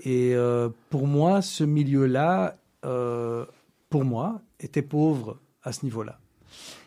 Et 0.00 0.34
euh, 0.34 0.68
pour 0.90 1.06
moi, 1.06 1.40
ce 1.40 1.64
milieu-là, 1.64 2.56
pour 3.88 4.04
moi, 4.04 4.42
était 4.60 4.82
pauvre 4.82 5.38
à 5.62 5.72
ce 5.72 5.84
niveau-là. 5.84 6.18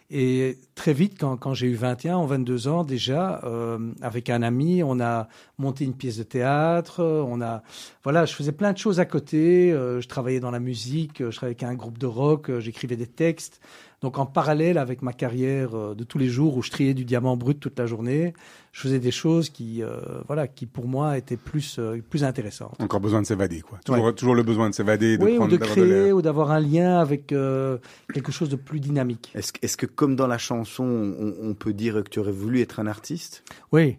Et 0.10 0.58
très 0.74 0.94
vite, 0.94 1.20
quand, 1.20 1.36
quand 1.36 1.54
j'ai 1.54 1.68
eu 1.68 1.74
21 1.76 2.20
ou 2.20 2.28
22 2.28 2.70
ans 2.70 2.84
déjà, 2.86 3.42
euh, 3.44 3.92
avec 4.02 4.30
un 4.30 4.42
ami, 4.42 4.82
on 4.82 5.02
a 5.02 5.28
monté 5.58 5.84
une 5.84 5.96
pièce 5.96 6.18
de 6.18 6.24
théâtre, 6.24 7.04
on 7.04 7.42
a, 7.42 7.62
voilà, 8.04 8.26
je 8.26 8.34
faisais 8.34 8.54
plein 8.54 8.72
de 8.72 8.78
choses 8.78 9.02
à 9.02 9.06
côté. 9.06 9.72
euh, 9.74 10.00
je 10.00 10.08
travaillais 10.08 10.40
dans 10.40 10.52
la 10.52 10.62
musique, 10.62 11.20
euh, 11.20 11.30
je 11.30 11.36
travaillais 11.36 11.58
avec 11.62 11.64
un 11.64 11.76
groupe 11.76 11.98
de 11.98 12.06
rock, 12.06 12.50
euh, 12.50 12.62
j'écrivais 12.62 12.96
des 12.96 13.08
textes. 13.08 13.60
Donc 14.02 14.20
en 14.20 14.28
parallèle 14.28 14.78
avec 14.78 15.02
ma 15.02 15.12
carrière 15.12 15.76
euh, 15.76 15.96
de 15.96 16.04
tous 16.04 16.20
les 16.20 16.28
jours 16.30 16.56
où 16.56 16.62
je 16.62 16.70
triais 16.70 16.94
du 16.94 17.04
diamant 17.04 17.36
brut 17.36 17.60
toute 17.60 17.80
la 17.80 17.88
journée, 17.88 18.34
je 18.72 18.82
faisais 18.82 19.00
des 19.00 19.10
choses 19.10 19.50
qui, 19.50 19.82
euh, 19.82 20.00
voilà, 20.28 20.48
qui 20.48 20.68
pour 20.68 20.88
moi 20.88 21.18
étaient 21.18 21.36
plus, 21.36 21.78
euh, 21.80 22.00
plus 22.08 22.24
intéressantes. 22.24 22.76
Encore 22.80 23.00
besoin 23.00 23.24
de 23.24 23.26
s'évader, 23.26 23.62
quoi. 23.62 23.80
Toujours, 23.84 24.14
toujours 24.14 24.36
le 24.36 24.44
besoin 24.44 24.70
de 24.70 24.76
s'évader, 24.76 25.18
de 25.18 25.24
oui, 25.26 25.32
ou 25.34 25.36
prendre 25.38 25.52
de 25.52 25.58
d'avoir 25.58 25.76
créer, 25.76 26.12
ou 26.14 26.22
d'avoir 26.22 26.52
un 26.52 26.60
lien 26.60 27.00
avec 27.00 27.32
euh, 27.32 27.80
quelque 28.14 28.32
chose 28.32 28.50
de 28.50 28.56
plus 28.56 28.80
dynamique. 28.80 29.32
Est-ce 29.34 29.78
que- 29.78 29.88
comme 29.88 30.16
dans 30.16 30.28
la 30.28 30.38
chanson, 30.38 30.84
on, 30.84 31.34
on 31.42 31.54
peut 31.56 31.74
dire 31.74 32.04
que 32.04 32.10
tu 32.10 32.20
aurais 32.20 32.32
voulu 32.32 32.62
être 32.62 32.80
un 32.80 32.86
artiste? 32.86 33.44
Oui. 33.72 33.98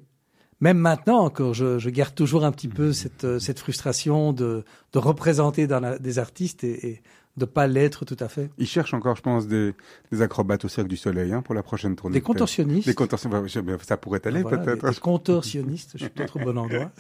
Même 0.61 0.79
maintenant 0.79 1.19
encore, 1.21 1.55
je, 1.55 1.79
je 1.79 1.89
garde 1.91 2.15
toujours 2.17 2.45
un 2.45 2.51
petit 2.51 2.67
peu 2.67 2.93
cette, 2.93 3.39
cette 3.39 3.61
frustration 3.61 4.33
de, 4.33 4.65
de 4.93 4.99
représenter 4.99 5.67
dans 5.69 5.79
la- 5.79 5.99
des 6.01 6.19
artistes 6.19 6.65
et, 6.65 6.89
et 6.89 7.03
de 7.39 7.45
pas 7.45 7.67
l'être 7.67 8.05
tout 8.05 8.17
à 8.21 8.29
fait. 8.29 8.51
Ils 8.59 8.67
cherchent 8.67 8.93
encore, 8.95 9.17
je 9.17 9.23
pense, 9.23 9.47
des, 9.47 9.73
des 10.13 10.23
acrobates 10.23 10.65
au 10.65 10.69
Cirque 10.69 10.89
du 10.89 10.97
Soleil 10.97 11.33
hein, 11.33 11.41
pour 11.43 11.55
la 11.55 11.63
prochaine 11.63 11.97
tournée. 11.97 12.15
Des 12.15 12.21
contorsionnistes. 12.21 12.87
Des 12.87 12.95
contorsionnistes. 12.95 13.59
bah, 13.61 13.77
Ça 13.83 13.97
pourrait 13.97 14.21
aller, 14.27 14.43
Voilà, 14.43 14.59
peut-être. 14.59 14.85
des, 14.85 14.91
des 14.91 15.01
contorsionnistes, 15.01 15.93
je 15.95 15.99
suis 16.05 16.09
peut-être 16.11 16.37
au 16.37 16.41
bon 16.45 16.59
endroit. 16.59 16.91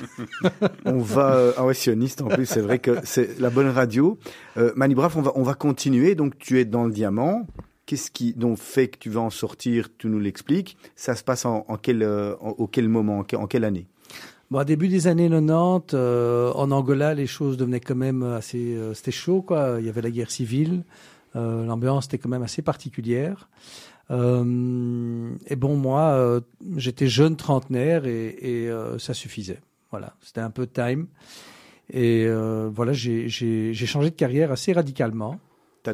On 0.85 0.99
va, 0.99 1.35
euh, 1.35 1.53
ah 1.57 1.67
ouais, 1.67 1.75
sioniste 1.75 2.23
en 2.23 2.29
plus, 2.29 2.47
c'est 2.47 2.61
vrai 2.61 2.79
que 2.79 2.97
c'est 3.05 3.39
la 3.41 3.51
bonne 3.51 3.69
radio. 3.69 4.19
Euh, 4.57 4.73
Manu 4.77 4.95
Braff, 4.95 5.17
on 5.17 5.23
va, 5.23 5.33
on 5.35 5.43
va 5.43 5.55
continuer. 5.55 6.15
Donc 6.15 6.39
tu 6.39 6.59
es 6.61 6.65
dans 6.65 6.85
le 6.85 6.93
diamant. 6.93 7.47
Qu'est-ce 7.87 8.11
qui 8.11 8.35
donc 8.35 8.59
fait 8.59 8.89
que 8.89 8.99
tu 8.99 9.09
vas 9.09 9.21
en 9.23 9.31
sortir? 9.31 9.89
Tu 9.97 10.09
nous 10.09 10.19
l'expliques. 10.19 10.77
Ça 10.95 11.15
se 11.15 11.25
passe 11.25 11.47
en, 11.47 11.63
quel, 11.81 12.03
euh, 12.03 12.35
au 12.37 12.67
quel 12.67 12.89
moment, 12.89 13.21
en, 13.21 13.47
quelle 13.47 13.65
année? 13.65 13.87
Bon, 14.51 14.65
début 14.65 14.89
des 14.89 15.07
années 15.07 15.29
90, 15.29 15.95
euh, 15.95 16.53
en 16.55 16.71
Angola, 16.71 17.15
les 17.15 17.27
choses 17.27 17.57
devenaient 17.57 17.81
quand 17.81 17.95
même 17.95 18.23
assez. 18.23 18.79
c'était 18.95 19.11
chaud, 19.11 19.43
quoi. 19.43 19.77
Il 19.79 19.87
y 19.87 19.89
avait 19.89 20.03
la 20.03 20.11
guerre 20.11 20.31
civile. 20.31 20.85
L'ambiance 21.35 22.07
était 22.07 22.19
quand 22.19 22.31
même 22.31 22.43
assez 22.43 22.63
particulière. 22.63 23.49
Euh, 24.11 25.31
et 25.47 25.57
bon, 25.57 25.77
moi, 25.77 26.13
euh, 26.13 26.41
j'étais 26.77 27.09
jeune 27.09 27.37
trentenaire 27.37 28.07
et, 28.07 28.37
et 28.41 28.71
euh, 28.71 28.99
ça 28.99 29.15
suffisait. 29.15 29.61
Voilà, 29.91 30.15
c'était 30.21 30.41
un 30.41 30.51
peu 30.51 30.67
time. 30.67 31.07
Et 31.91 32.29
voilà, 32.29 32.93
j'ai 32.93 33.29
changé 33.75 34.11
de 34.11 34.15
carrière 34.15 34.53
assez 34.53 34.75
radicalement. 34.75 35.41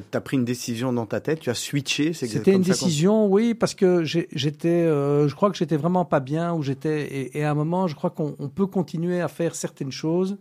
Tu 0.00 0.16
as, 0.16 0.20
pris 0.20 0.36
une 0.36 0.44
décision 0.44 0.92
dans 0.92 1.06
ta 1.06 1.20
tête, 1.20 1.40
tu 1.40 1.50
as 1.50 1.54
switché 1.54 2.12
C'était 2.12 2.52
une 2.52 2.62
décision, 2.62 3.26
oui, 3.26 3.54
parce 3.54 3.74
que 3.74 4.04
j'étais, 4.04 4.84
je 4.84 5.34
crois 5.34 5.50
que 5.50 5.56
j'étais 5.56 5.76
vraiment 5.76 6.04
pas 6.04 6.20
bien 6.20 6.52
où 6.54 6.62
j'étais. 6.62 7.02
Et, 7.02 7.38
et, 7.38 7.44
à 7.44 7.50
un 7.50 7.54
moment, 7.54 7.86
je 7.86 7.94
crois 7.94 8.10
qu'on 8.10 8.32
peut 8.54 8.66
continuer 8.66 9.20
à 9.20 9.28
faire 9.28 9.54
certaines 9.54 9.92
choses 9.92 10.38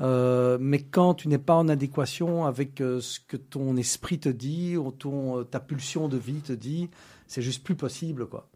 euh, 0.00 0.58
mais 0.60 0.80
quand 0.80 1.14
tu 1.14 1.28
n'es 1.28 1.38
pas 1.38 1.54
en 1.54 1.68
adéquation 1.68 2.46
avec 2.46 2.80
euh, 2.80 3.00
ce 3.00 3.18
que 3.18 3.36
ton 3.36 3.76
esprit 3.76 4.18
te 4.18 4.28
dit, 4.28 4.76
ou 4.76 4.92
ton, 4.92 5.40
euh, 5.40 5.44
ta 5.44 5.58
pulsion 5.58 6.08
de 6.08 6.16
vie 6.16 6.40
te 6.40 6.52
dit, 6.52 6.88
c'est 7.26 7.42
juste 7.42 7.64
plus 7.64 7.74
possible, 7.74 8.26
quoi. 8.26 8.48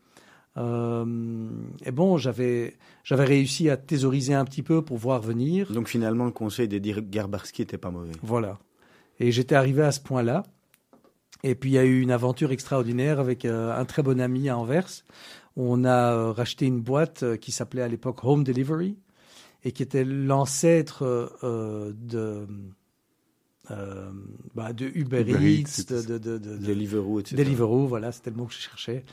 et 0.57 1.91
bon, 1.91 2.19
j'avais 2.19 2.77
j'avais 3.05 3.25
réussi 3.25 3.71
à 3.71 3.77
thésauriser 3.77 4.35
un 4.35 4.45
petit 4.45 4.63
peu 4.63 4.83
pour 4.83 4.99
voir 4.99 5.21
venir. 5.21 5.73
Donc 5.73 5.89
finalement, 5.89 6.27
le 6.27 6.31
conseil 6.31 6.69
d'Eddie 6.69 6.95
Garbarski 6.95 7.63
était 7.63 7.79
pas 7.79 7.91
mauvais. 7.91 8.13
Voilà. 8.23 8.59
Et 9.23 9.33
j'étais 9.33 9.55
arrivé 9.55 9.83
à 9.83 9.93
ce 9.93 10.01
point-là. 10.01 10.43
Et 11.45 11.55
puis 11.55 11.71
il 11.71 11.73
y 11.75 11.79
a 11.79 11.85
eu 11.85 12.01
une 12.01 12.11
aventure 12.11 12.53
extraordinaire 12.53 13.21
avec 13.21 13.45
un 13.45 13.85
très 13.85 14.03
bon 14.03 14.21
ami 14.21 14.49
à 14.49 14.59
Anvers. 14.59 14.89
On 15.57 15.85
a 15.85 16.33
racheté 16.33 16.67
une 16.67 16.81
boîte 16.81 17.37
qui 17.39 17.53
s'appelait 17.53 17.83
à 17.83 17.89
l'époque 17.89 18.25
Home 18.25 18.45
Delivery 18.45 18.97
et 19.65 19.73
qui 19.73 19.83
était 19.83 20.05
l'ancêtre 20.05 21.05
euh, 21.45 21.93
de, 21.95 22.47
euh, 23.73 24.11
bah, 24.55 24.73
de 24.73 24.87
Uber, 24.95 25.23
Eats, 25.23 25.85
de, 25.89 26.03
de, 26.03 26.19
de, 26.19 26.39
de, 26.39 26.57
Deliveroo, 26.57 27.21
etc. 27.21 27.37
Deliveroo, 27.37 27.87
voilà, 27.87 28.13
c'était 28.13 28.31
le 28.31 28.37
mot 28.37 28.45
que 28.45 28.53
je 28.53 28.59
cherchais. 28.59 29.05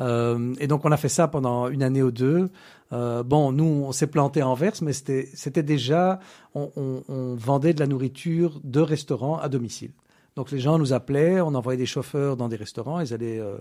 Euh, 0.00 0.54
et 0.58 0.66
donc 0.66 0.84
on 0.84 0.92
a 0.92 0.96
fait 0.96 1.08
ça 1.08 1.28
pendant 1.28 1.68
une 1.68 1.82
année 1.82 2.02
ou 2.02 2.10
deux. 2.10 2.50
Euh, 2.92 3.22
bon, 3.22 3.52
nous, 3.52 3.64
on 3.64 3.92
s'est 3.92 4.06
planté 4.06 4.42
en 4.42 4.54
verse, 4.54 4.82
mais 4.82 4.92
c'était, 4.92 5.62
déjà, 5.62 6.20
on, 6.54 6.70
on, 6.76 7.02
on, 7.08 7.34
vendait 7.34 7.74
de 7.74 7.80
la 7.80 7.86
nourriture 7.86 8.60
de 8.64 8.80
restaurants 8.80 9.38
à 9.38 9.48
domicile. 9.48 9.90
Donc 10.36 10.50
les 10.50 10.60
gens 10.60 10.78
nous 10.78 10.92
appelaient, 10.92 11.40
on 11.40 11.54
envoyait 11.54 11.78
des 11.78 11.86
chauffeurs 11.86 12.36
dans 12.36 12.48
des 12.48 12.56
restaurants, 12.56 13.00
ils 13.00 13.12
allaient 13.12 13.40
euh, 13.40 13.56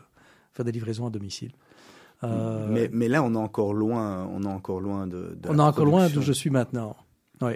faire 0.54 0.64
des 0.66 0.72
livraisons 0.72 1.08
à 1.08 1.10
domicile. 1.10 1.52
Euh, 2.24 2.68
mais, 2.70 2.90
mais, 2.92 3.08
là, 3.08 3.22
on 3.24 3.34
est 3.36 3.38
encore 3.38 3.74
loin, 3.74 4.28
on 4.34 4.44
est 4.44 4.48
encore 4.48 4.80
loin 4.80 5.06
de. 5.06 5.38
on 5.48 5.60
est 5.60 5.62
encore 5.62 5.86
loin 5.86 6.10
d'où 6.10 6.22
je 6.22 6.34
suis 6.34 6.50
maintenant. 6.50 6.96
Oui. 7.42 7.54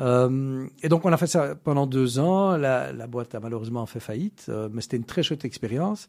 Euh, 0.00 0.66
et 0.82 0.88
donc 0.88 1.04
on 1.04 1.12
a 1.12 1.16
fait 1.16 1.26
ça 1.26 1.54
pendant 1.54 1.86
deux 1.86 2.18
ans. 2.18 2.56
La, 2.56 3.06
boîte 3.06 3.34
a 3.34 3.40
malheureusement 3.40 3.84
fait 3.86 4.00
faillite, 4.00 4.46
euh, 4.48 4.68
mais 4.72 4.80
c'était 4.80 4.96
une 4.96 5.04
très 5.04 5.22
chouette 5.22 5.44
expérience. 5.44 6.08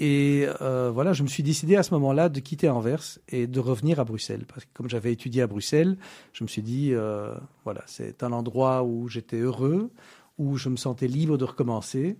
Et 0.00 0.46
euh, 0.60 0.90
voilà, 0.92 1.12
je 1.12 1.22
me 1.22 1.28
suis 1.28 1.42
décidé 1.42 1.76
à 1.76 1.84
ce 1.84 1.94
moment-là 1.94 2.28
de 2.28 2.40
quitter 2.40 2.68
Anvers 2.68 3.18
et 3.28 3.46
de 3.46 3.60
revenir 3.60 4.00
à 4.00 4.04
Bruxelles. 4.04 4.44
Parce 4.46 4.64
que 4.64 4.70
comme 4.74 4.88
j'avais 4.88 5.12
étudié 5.12 5.42
à 5.42 5.46
Bruxelles, 5.46 5.96
je 6.32 6.42
me 6.42 6.48
suis 6.48 6.62
dit, 6.62 6.92
voilà, 7.62 7.82
c'est 7.86 8.22
un 8.24 8.32
endroit 8.32 8.82
où 8.82 9.08
j'étais 9.08 9.38
heureux, 9.38 9.90
où 10.38 10.56
je 10.56 10.68
me 10.68 10.76
sentais 10.76 11.06
libre 11.06 11.38
de 11.38 11.44
recommencer. 11.44 12.16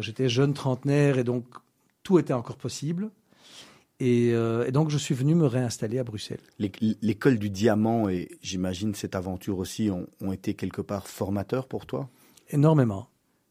J'étais 0.00 0.28
jeune 0.28 0.52
trentenaire 0.52 1.18
et 1.18 1.24
donc 1.24 1.44
tout 2.02 2.18
était 2.18 2.32
encore 2.32 2.56
possible. 2.56 3.10
Euh, 4.00 4.66
et, 4.66 4.72
donc, 4.72 4.90
je 4.90 4.98
suis 4.98 5.14
venu 5.14 5.34
me 5.34 5.46
réinstaller 5.46 5.98
à 5.98 6.04
Bruxelles. 6.04 6.40
L'école 6.58 7.38
du 7.38 7.50
diamant 7.50 8.08
et 8.08 8.28
j'imagine 8.42 8.94
cette 8.94 9.14
aventure 9.14 9.58
aussi 9.58 9.90
ont, 9.90 10.32
été 10.32 10.54
quelque 10.54 10.80
part 10.80 11.06
formateurs 11.06 11.66
pour 11.66 11.86
toi? 11.86 12.08
Énormément. 12.50 13.08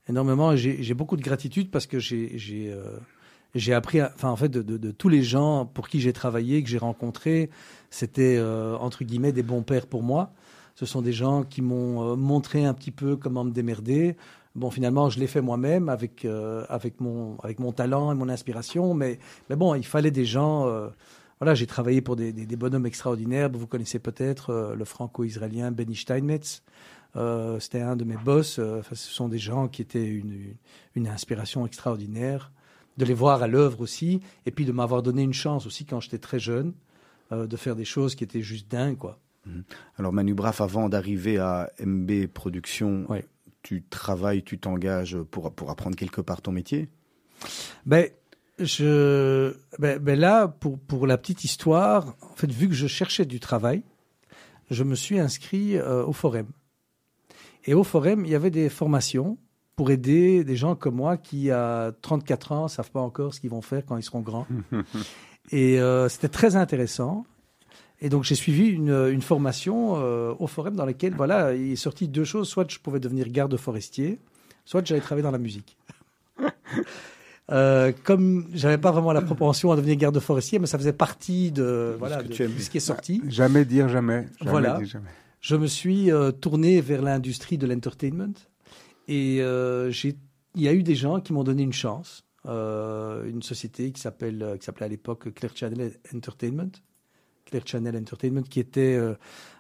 Énormément. 0.08 0.56
J'ai 0.56 0.94
beaucoup 0.94 1.18
de 1.18 1.22
gratitude 1.22 1.70
parce 1.70 1.86
que 1.86 2.00
j'ai 2.00 2.72
euh, 2.72 3.76
appris, 3.76 4.02
enfin, 4.02 4.30
en 4.30 4.36
fait, 4.36 4.50
de, 4.50 4.92
tous 4.92 5.10
les 5.10 5.24
gens 5.24 5.66
pour 5.66 5.88
qui 5.88 6.00
j'ai 6.00 6.14
travaillé, 6.14 6.64
que 6.64 6.70
j'ai 6.70 6.80
rencontrés, 6.80 7.50
c'était, 7.92 8.38
euh, 8.38 8.76
entre 8.78 9.04
guillemets, 9.04 9.32
des 9.32 9.44
bons 9.44 9.62
pères 9.62 9.88
pour 9.88 10.02
moi. 10.02 10.34
Ce 10.76 10.86
sont 10.86 11.02
des 11.02 11.12
gens 11.12 11.44
qui 11.44 11.62
m'ont 11.62 12.16
montré 12.16 12.66
un 12.66 12.74
petit 12.74 12.92
peu 12.92 13.18
comment 13.18 13.44
me 13.44 13.52
démerder. 13.52 14.16
Bon, 14.60 14.70
finalement, 14.72 15.10
je 15.10 15.22
l'ai 15.22 15.28
fait 15.28 15.40
moi-même 15.40 15.88
avec, 15.88 16.26
euh, 16.26 16.66
avec, 16.68 17.00
mon, 17.00 17.38
avec 17.40 17.60
mon 17.60 17.72
talent 17.72 18.12
et 18.12 18.16
mon 18.16 18.28
inspiration, 18.28 18.94
mais, 18.94 19.18
mais 19.50 19.56
bon, 19.56 19.74
il 19.74 19.86
fallait 19.86 20.12
des 20.12 20.26
gens. 20.26 20.68
Euh, 20.68 20.90
voilà, 21.40 21.56
j'ai 21.56 21.66
travaillé 21.66 22.02
pour 22.02 22.18
des, 22.18 22.34
des, 22.34 22.56
bonhommes 22.58 22.86
extraordinaires. 22.86 23.50
Vous 23.50 23.68
connaissez 23.68 24.00
peut-être 24.00 24.50
euh, 24.50 24.76
le 24.76 24.84
franco-israélien 24.84 25.72
Benny 25.72 25.96
Steinmetz. 25.96 26.62
C'était 27.60 27.80
un 27.80 27.96
de 27.96 28.04
mes 28.04 28.18
boss. 28.18 28.56
ce 28.56 28.96
sont 28.96 29.30
des 29.30 29.40
gens 29.40 29.70
qui 29.70 29.82
étaient 29.82 30.06
une, 30.06 30.56
une, 30.94 31.08
inspiration 31.08 31.66
extraordinaire. 31.66 32.52
De 32.98 33.06
les 33.06 33.14
voir 33.14 33.42
à 33.42 33.48
l'œuvre 33.48 33.80
aussi, 33.80 34.20
et 34.46 34.52
puis 34.52 34.66
de 34.66 34.74
m'avoir 34.74 35.02
donné 35.02 35.22
une 35.22 35.34
chance 35.34 35.66
aussi 35.66 35.86
quand 35.86 36.02
j'étais 36.02 36.18
très 36.18 36.38
jeune, 36.38 36.74
de 37.32 37.56
faire 37.56 37.78
des 37.78 37.86
choses 37.86 38.14
qui 38.14 38.26
étaient 38.26 38.42
juste 38.42 38.70
dingues, 38.70 38.98
quoi. 38.98 39.20
Mmh. 39.46 39.62
Alors 39.98 40.14
Manu 40.14 40.34
Braff, 40.34 40.62
avant 40.62 40.90
d'arriver 40.90 41.38
à 41.38 41.72
MB 41.84 42.28
Productions, 42.28 43.08
tu 43.62 43.84
travailles, 43.90 44.44
tu 44.44 44.58
t'engages 44.58 45.18
pour, 45.32 45.54
pour 45.54 45.70
apprendre 45.70 45.96
quelque 45.96 46.22
part 46.22 46.42
ton 46.42 46.52
métier? 46.52 46.90
Ben, 47.86 48.10
je, 48.60 49.56
ben, 49.80 50.00
ben, 50.00 50.20
là, 50.20 50.48
pour, 50.48 50.80
pour 50.80 51.08
la 51.08 51.18
petite 51.18 51.44
histoire, 51.44 52.16
en 52.22 52.36
fait, 52.36 52.52
vu 52.52 52.68
que 52.68 52.76
je 52.76 52.88
cherchais 52.88 53.26
du 53.26 53.40
travail, 53.40 53.84
je 54.70 54.84
me 54.84 54.96
suis 54.96 55.20
inscrit 55.20 55.78
euh, 55.78 56.06
au 56.06 56.14
Forum. 56.14 56.48
Et 57.66 57.74
au 57.74 57.84
Forum, 57.84 58.26
il 58.26 58.32
y 58.32 58.36
avait 58.36 58.52
des 58.52 58.70
formations 58.70 59.38
pour 59.76 59.92
aider 59.92 60.44
des 60.44 60.56
gens 60.56 60.76
comme 60.76 60.96
moi 60.96 61.18
qui, 61.18 61.52
à 61.52 61.94
34 62.02 62.52
ans, 62.52 62.64
ne 62.64 62.68
savent 62.68 62.92
pas 62.92 63.00
encore 63.00 63.34
ce 63.34 63.40
qu'ils 63.40 63.50
vont 63.50 63.62
faire 63.62 63.86
quand 63.86 63.98
ils 63.98 64.04
seront 64.04 64.22
grands. 64.22 64.48
Et 65.52 65.80
euh, 65.80 66.10
c'était 66.10 66.28
très 66.28 66.56
intéressant. 66.56 67.26
Et 68.02 68.10
donc 68.10 68.24
j'ai 68.24 68.36
suivi 68.36 68.68
une, 68.68 69.10
une 69.12 69.22
formation 69.22 69.96
euh, 69.98 70.34
au 70.40 70.48
Forum 70.48 70.76
dans 70.76 70.86
laquelle 70.86 71.14
voilà, 71.16 71.54
il 71.54 71.74
est 71.74 71.76
sorti 71.76 72.08
deux 72.08 72.24
choses. 72.24 72.48
Soit 72.48 72.72
je 72.72 72.80
pouvais 72.80 73.00
devenir 73.00 73.28
garde 73.30 73.56
forestier, 73.58 74.20
soit 74.66 74.86
j'allais 74.86 75.02
travailler 75.02 75.24
dans 75.24 75.32
la 75.32 75.38
musique. 75.38 75.78
Euh, 77.52 77.92
comme 78.04 78.48
j'avais 78.54 78.78
pas 78.78 78.92
vraiment 78.92 79.12
la 79.12 79.24
propension 79.24 79.72
à 79.72 79.76
devenir 79.76 79.96
garde 79.96 80.20
forestier, 80.20 80.60
mais 80.60 80.68
ça 80.68 80.78
faisait 80.78 80.94
partie 80.94 81.52
de 81.52 81.96
voilà 81.98 82.22
de, 82.22 82.32
ce 82.32 82.70
qui 82.70 82.78
est 82.78 82.80
sorti. 82.80 83.22
Ah, 83.26 83.30
jamais 83.30 83.66
dire 83.66 83.90
jamais. 83.90 84.28
voilà. 84.42 84.80
Je 85.42 85.56
me 85.56 85.68
suis 85.68 86.12
euh, 86.12 86.32
tourné 86.32 86.82
vers 86.82 87.02
l'industrie 87.02 87.58
de 87.58 87.66
l'entertainment 87.66 88.34
et 89.08 89.42
euh, 89.42 89.90
j'ai 89.90 90.16
il 90.56 90.62
y 90.62 90.68
a 90.68 90.74
eu 90.74 90.84
des 90.84 90.96
gens 90.96 91.22
qui 91.22 91.32
m'ont 91.34 91.44
donné 91.44 91.64
une 91.64 91.74
chance. 91.74 92.24
Euh, 92.46 93.28
une 93.28 93.42
société 93.42 93.92
qui 93.92 94.00
s'appelle 94.00 94.58
qui 94.60 94.66
s'appelait 94.66 94.86
à 94.86 94.90
l'époque 94.90 95.34
Clear 95.34 95.56
Channel 95.56 95.92
Entertainment 96.14 96.72
Clear 97.50 97.64
Channel 97.66 97.96
Entertainment, 97.96 98.44
qui 98.44 98.60
était 98.60 98.96
euh, 98.96 99.16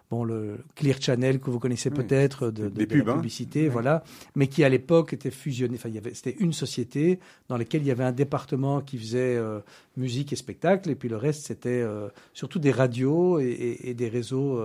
bon 0.10 0.24
le 0.24 0.60
Clear 0.76 1.02
Channel 1.02 1.40
que 1.40 1.50
vous 1.50 1.60
connaissez 1.60 1.90
peut-être 1.90 2.52
de, 2.52 2.70
de, 2.70 2.86
la 2.96 3.12
hein. 3.12 3.16
publicité, 3.16 3.68
voilà, 3.68 4.04
mais 4.36 4.48
qui 4.48 4.64
à 4.64 4.70
l'époque 4.70 5.14
était 5.14 5.32
fusionné. 5.32 5.76
Enfin, 5.76 5.90
il 5.90 5.96
y 5.96 5.98
avait 5.98 6.14
c'était 6.14 6.36
une 6.40 6.54
société 6.54 7.20
dans 7.48 7.58
laquelle 7.58 7.82
il 7.82 7.88
y 7.88 7.92
avait 7.92 8.04
un 8.04 8.12
département 8.12 8.82
qui 8.82 8.98
faisait 8.98 9.36
euh, 9.38 9.60
musique 9.98 10.34
et 10.34 10.36
spectacle, 10.36 10.90
et 10.90 10.96
puis 10.96 11.10
le 11.10 11.18
reste 11.18 11.46
c'était 11.46 11.82
euh, 11.82 12.10
surtout 12.34 12.60
des 12.60 12.72
radios 12.72 13.40
et, 13.40 13.94
des 13.96 14.10
réseaux 14.10 14.62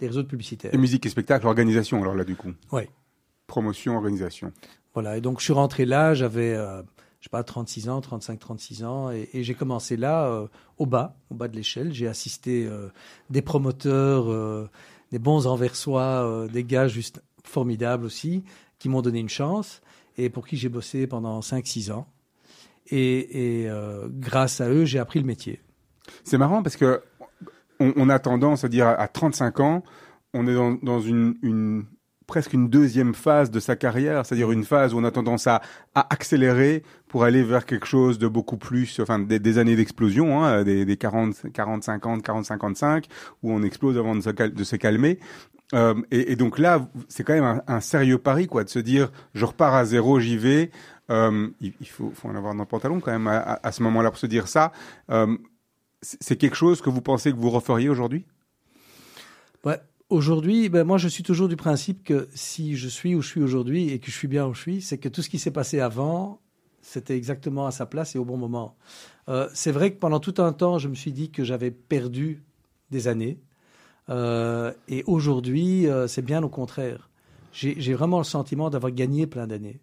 des 0.00 0.06
réseaux 0.06 0.22
de 0.22 0.28
publicité. 0.28 0.70
Et 0.72 0.78
musique 0.78 1.04
et 1.06 1.10
spectacle, 1.10 1.46
organisation 1.46 2.00
alors 2.00 2.14
là 2.14 2.24
du 2.24 2.36
coup. 2.36 2.52
Oui. 2.72 2.82
Promotion, 3.46 3.96
organisation. 3.96 4.52
Voilà, 4.94 5.16
et 5.16 5.20
donc 5.20 5.40
je 5.40 5.44
suis 5.44 5.52
rentré 5.52 5.84
là, 5.84 6.14
j'avais 6.14 6.56
je 7.20 7.26
sais 7.26 7.30
pas, 7.30 7.42
36 7.42 7.90
ans, 7.90 8.00
35, 8.00 8.38
36 8.38 8.84
ans, 8.84 9.10
et, 9.10 9.28
j'ai 9.34 9.54
commencé 9.54 9.96
là, 9.96 10.26
euh, 10.26 10.46
au 10.78 10.86
bas, 10.86 11.16
au 11.30 11.34
bas 11.34 11.48
de 11.48 11.56
l'échelle. 11.56 11.92
J'ai 11.92 12.08
assisté 12.08 12.66
euh, 12.66 12.88
des 13.28 13.42
promoteurs, 13.42 14.30
euh, 14.30 14.70
des 15.12 15.18
bons 15.18 15.46
enversois, 15.46 16.46
des 16.50 16.64
gars 16.64 16.88
juste 16.88 17.22
formidables 17.44 18.06
aussi, 18.06 18.42
qui 18.78 18.88
m'ont 18.88 19.02
donné 19.02 19.20
une 19.20 19.28
chance, 19.28 19.82
et 20.16 20.30
pour 20.30 20.46
qui 20.46 20.56
j'ai 20.56 20.70
bossé 20.70 21.06
pendant 21.06 21.40
5-6 21.40 21.92
ans. 21.92 22.06
Et, 22.90 23.68
grâce 24.06 24.60
à 24.60 24.70
eux, 24.70 24.86
j'ai 24.86 24.98
appris 24.98 25.20
le 25.20 25.26
métier. 25.26 25.60
C'est 26.24 26.38
marrant 26.38 26.62
parce 26.62 26.76
que 26.76 27.02
on, 27.78 28.08
a 28.08 28.18
tendance 28.18 28.64
à 28.64 28.68
dire 28.68 28.86
à, 28.86 29.08
35 29.08 29.60
ans, 29.60 29.82
on 30.32 30.46
est 30.46 30.54
dans, 30.54 31.00
une 31.00 31.84
presque 32.30 32.52
une 32.52 32.68
deuxième 32.68 33.12
phase 33.12 33.50
de 33.50 33.58
sa 33.58 33.74
carrière, 33.74 34.24
c'est-à-dire 34.24 34.52
une 34.52 34.62
phase 34.62 34.94
où 34.94 34.98
on 34.98 35.04
a 35.04 35.10
tendance 35.10 35.48
à, 35.48 35.60
accélérer 35.96 36.84
pour 37.08 37.24
aller 37.24 37.42
vers 37.42 37.66
quelque 37.66 37.88
chose 37.88 38.20
de 38.20 38.28
beaucoup 38.28 38.56
plus, 38.56 39.00
enfin 39.00 39.18
des, 39.18 39.58
années 39.58 39.74
d'explosion, 39.74 40.44
hein, 40.44 40.62
des, 40.62 40.84
des 40.84 40.96
40, 40.96 41.50
40, 41.52 41.82
50, 41.82 42.22
40, 42.22 42.44
55, 42.44 43.06
où 43.42 43.52
on 43.52 43.64
explose 43.64 43.98
avant 43.98 44.14
de 44.14 44.20
se, 44.20 44.76
calmer. 44.76 45.18
Euh, 45.74 45.94
et, 46.12 46.36
donc 46.36 46.60
là, 46.60 46.88
c'est 47.08 47.24
quand 47.24 47.34
même 47.34 47.62
un, 47.66 47.80
sérieux 47.80 48.18
pari, 48.18 48.46
quoi, 48.46 48.62
de 48.62 48.68
se 48.68 48.78
dire, 48.78 49.10
je 49.34 49.44
repars 49.44 49.74
à 49.74 49.84
zéro, 49.84 50.20
j'y 50.20 50.36
vais. 50.36 50.70
euh, 51.10 51.48
il, 51.60 51.88
faut, 51.88 52.12
en 52.22 52.36
avoir 52.36 52.54
dans 52.54 52.62
le 52.62 52.68
pantalon 52.68 53.00
quand 53.00 53.10
même 53.10 53.26
à, 53.26 53.38
à- 53.38 53.66
à 53.66 53.72
ce 53.72 53.82
moment-là 53.82 54.10
pour 54.10 54.20
se 54.20 54.28
dire 54.28 54.46
ça. 54.46 54.70
Euh, 55.10 55.36
c'est 56.02 56.36
quelque 56.36 56.56
chose 56.56 56.80
que 56.80 56.90
vous 56.90 57.02
pensez 57.02 57.32
que 57.32 57.36
vous 57.36 57.50
referiez 57.50 57.88
aujourd'hui? 57.88 58.24
Ouais. 59.64 59.80
Aujourd'hui, 60.10 60.68
ben 60.68 60.82
moi, 60.82 60.98
je 60.98 61.06
suis 61.06 61.22
toujours 61.22 61.46
du 61.46 61.54
principe 61.54 62.02
que 62.02 62.28
si 62.34 62.74
je 62.74 62.88
suis 62.88 63.14
où 63.14 63.22
je 63.22 63.28
suis 63.28 63.42
aujourd'hui 63.44 63.90
et 63.90 64.00
que 64.00 64.10
je 64.10 64.16
suis 64.16 64.26
bien 64.26 64.44
où 64.44 64.54
je 64.54 64.60
suis, 64.60 64.82
c'est 64.82 64.98
que 64.98 65.08
tout 65.08 65.22
ce 65.22 65.30
qui 65.30 65.38
s'est 65.38 65.52
passé 65.52 65.78
avant, 65.78 66.40
c'était 66.82 67.16
exactement 67.16 67.66
à 67.66 67.70
sa 67.70 67.86
place 67.86 68.16
et 68.16 68.18
au 68.18 68.24
bon 68.24 68.36
moment. 68.36 68.76
Euh, 69.28 69.48
c'est 69.54 69.70
vrai 69.70 69.92
que 69.92 70.00
pendant 70.00 70.18
tout 70.18 70.34
un 70.38 70.52
temps, 70.52 70.78
je 70.78 70.88
me 70.88 70.96
suis 70.96 71.12
dit 71.12 71.30
que 71.30 71.44
j'avais 71.44 71.70
perdu 71.70 72.42
des 72.90 73.06
années. 73.06 73.38
Euh, 74.08 74.72
et 74.88 75.04
aujourd'hui, 75.06 75.86
euh, 75.86 76.08
c'est 76.08 76.22
bien 76.22 76.42
au 76.42 76.48
contraire. 76.48 77.08
J'ai 77.52 77.94
vraiment 77.94 78.18
le 78.18 78.24
sentiment 78.24 78.68
d'avoir 78.68 78.90
gagné 78.90 79.28
plein 79.28 79.46
d'années. 79.46 79.80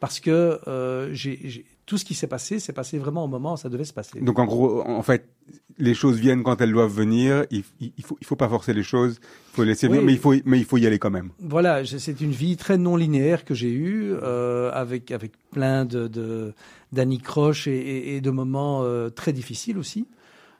Parce 0.00 0.18
que 0.18 0.58
euh, 0.66 1.10
j'ai- 1.12 1.38
j'ai- 1.44 1.64
tout 1.86 1.98
ce 1.98 2.04
qui 2.04 2.14
s'est 2.14 2.26
passé, 2.28 2.58
c'est 2.60 2.72
passé 2.72 2.98
vraiment 2.98 3.24
au 3.24 3.28
moment 3.28 3.54
où 3.54 3.56
ça 3.56 3.68
devait 3.68 3.84
se 3.84 3.92
passer. 3.92 4.20
Donc 4.20 4.38
en 4.38 4.46
gros, 4.46 4.80
en 4.86 5.02
fait, 5.02 5.28
les 5.78 5.92
choses 5.94 6.18
viennent 6.18 6.42
quand 6.42 6.60
elles 6.60 6.72
doivent 6.72 6.92
venir. 6.92 7.44
Il, 7.50 7.64
il, 7.80 7.92
il 7.98 8.04
faut, 8.04 8.16
il 8.20 8.26
faut 8.26 8.36
pas 8.36 8.48
forcer 8.48 8.72
les 8.72 8.82
choses. 8.84 9.18
Il 9.52 9.56
faut 9.56 9.64
laisser 9.64 9.88
venir, 9.88 10.02
mais 10.02 10.12
il 10.12 10.18
faut, 10.18 10.34
mais 10.44 10.58
il 10.58 10.64
faut 10.64 10.78
y 10.78 10.86
aller 10.86 10.98
quand 10.98 11.10
même. 11.10 11.30
Voilà, 11.40 11.84
c'est 11.84 12.20
une 12.20 12.30
vie 12.30 12.56
très 12.56 12.78
non 12.78 12.96
linéaire 12.96 13.44
que 13.44 13.54
j'ai 13.54 13.72
eue, 13.72 14.12
euh, 14.22 14.70
avec, 14.72 15.10
avec 15.10 15.32
plein 15.50 15.84
de, 15.84 16.06
de, 16.06 16.54
d'anicroches 16.92 17.66
et, 17.66 17.76
et, 17.76 18.16
et 18.16 18.20
de 18.20 18.30
moments 18.30 18.82
euh, 18.84 19.10
très 19.10 19.32
difficiles 19.32 19.76
aussi. 19.78 20.06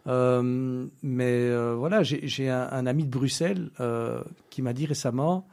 Euh, 0.06 0.87
mais 1.02 1.25
euh, 1.49 1.75
voilà, 1.78 2.02
j'ai, 2.02 2.26
j'ai 2.26 2.49
un, 2.50 2.68
un 2.73 2.87
ami 2.87 3.04
de 3.04 3.11
Bruxelles 3.11 3.70
euh, 3.78 4.20
qui 4.50 4.62
m'a 4.62 4.73
dit 4.73 4.87
récemment, 4.87 5.47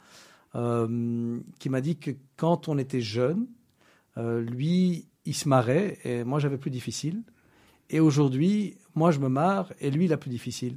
euh, 0.56 1.38
qui 1.58 1.68
m'a 1.68 1.80
dit 1.80 1.96
que 1.96 2.10
quand 2.36 2.68
on 2.68 2.78
était 2.78 3.00
jeune, 3.02 3.46
euh, 4.18 4.40
lui, 4.40 5.06
il 5.24 5.34
se 5.34 5.48
marrait 5.48 5.98
et 6.04 6.24
moi 6.24 6.38
j'avais 6.38 6.58
plus 6.58 6.70
difficile. 6.70 7.22
Et 7.90 8.00
aujourd'hui, 8.00 8.76
moi 8.94 9.10
je 9.10 9.18
me 9.18 9.28
marre 9.28 9.72
et 9.80 9.90
lui 9.90 10.06
il 10.06 10.12
a 10.12 10.16
plus 10.16 10.30
difficile. 10.30 10.76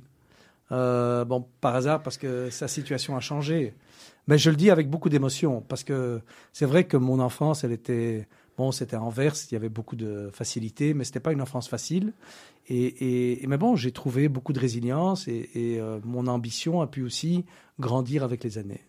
Euh, 0.72 1.26
bon, 1.26 1.46
par 1.60 1.76
hasard, 1.76 2.02
parce 2.02 2.18
que 2.18 2.50
sa 2.50 2.68
situation 2.68 3.16
a 3.18 3.20
changé. 3.20 3.74
Mais 4.28 4.38
je 4.38 4.50
le 4.50 4.56
dis 4.56 4.70
avec 4.70 4.90
beaucoup 4.90 5.10
d'émotion, 5.10 5.62
parce 5.68 5.84
que 5.84 6.22
c'est 6.54 6.66
vrai 6.66 6.86
que 6.86 6.98
mon 6.98 7.20
enfance, 7.20 7.64
elle 7.64 7.72
était... 7.72 8.28
Bon, 8.58 8.72
c'était 8.72 8.96
à 8.96 9.02
Anvers, 9.02 9.34
il 9.50 9.54
y 9.54 9.56
avait 9.56 9.70
beaucoup 9.70 9.96
de 9.96 10.30
facilité, 10.32 10.94
mais 10.94 11.04
c'était 11.04 11.20
pas 11.20 11.32
une 11.32 11.42
enfance 11.42 11.68
facile. 11.68 12.14
Et, 12.70 13.44
mais 13.48 13.58
bon, 13.58 13.76
j'ai 13.76 13.92
trouvé 13.92 14.30
beaucoup 14.30 14.54
de 14.54 14.60
résilience 14.60 15.28
et, 15.28 15.50
et, 15.56 15.82
euh, 15.82 16.00
mon 16.04 16.28
ambition 16.28 16.82
a 16.82 16.88
pu 16.88 17.02
aussi 17.02 17.44
grandir 17.80 18.24
avec 18.24 18.44
les 18.44 18.58
années. 18.58 18.82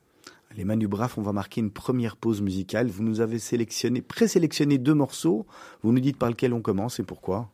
Les 0.57 0.65
Manu 0.65 0.87
Braff, 0.87 1.19
on 1.19 1.23
va 1.23 1.33
marquer 1.33 1.61
une 1.61 1.71
première 1.71 2.17
pause 2.17 2.43
musicale. 2.43 2.89
Vous 2.89 3.03
nous 3.03 3.21
avez 3.21 3.39
sélectionné, 3.39 4.03
présélectionné 4.03 4.79
deux 4.79 4.95
morceaux. 4.95 5.47
Vous 5.83 5.93
nous 5.93 6.01
dites 6.01 6.19
par 6.19 6.29
lequel 6.29 6.53
on 6.53 6.61
commence 6.61 7.01
et 7.01 7.03
pourquoi 7.03 7.51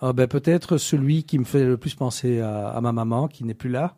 Ah 0.00 0.12
ben, 0.12 0.26
Peut-être 0.26 0.78
celui 0.78 1.24
qui 1.24 1.38
me 1.38 1.44
fait 1.44 1.64
le 1.64 1.76
plus 1.76 1.94
penser 1.94 2.40
à, 2.40 2.68
à 2.68 2.80
ma 2.80 2.92
maman, 2.92 3.28
qui 3.28 3.44
n'est 3.44 3.54
plus 3.54 3.70
là. 3.70 3.96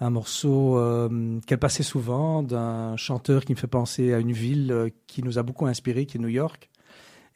Un 0.00 0.10
morceau 0.10 0.78
euh, 0.78 1.40
qu'elle 1.46 1.58
passait 1.58 1.82
souvent, 1.82 2.42
d'un 2.42 2.96
chanteur 2.96 3.44
qui 3.44 3.52
me 3.52 3.58
fait 3.58 3.66
penser 3.66 4.12
à 4.12 4.18
une 4.18 4.32
ville 4.32 4.72
euh, 4.72 4.88
qui 5.06 5.22
nous 5.22 5.38
a 5.38 5.42
beaucoup 5.42 5.66
inspiré, 5.66 6.06
qui 6.06 6.18
est 6.18 6.20
New 6.20 6.28
York. 6.28 6.70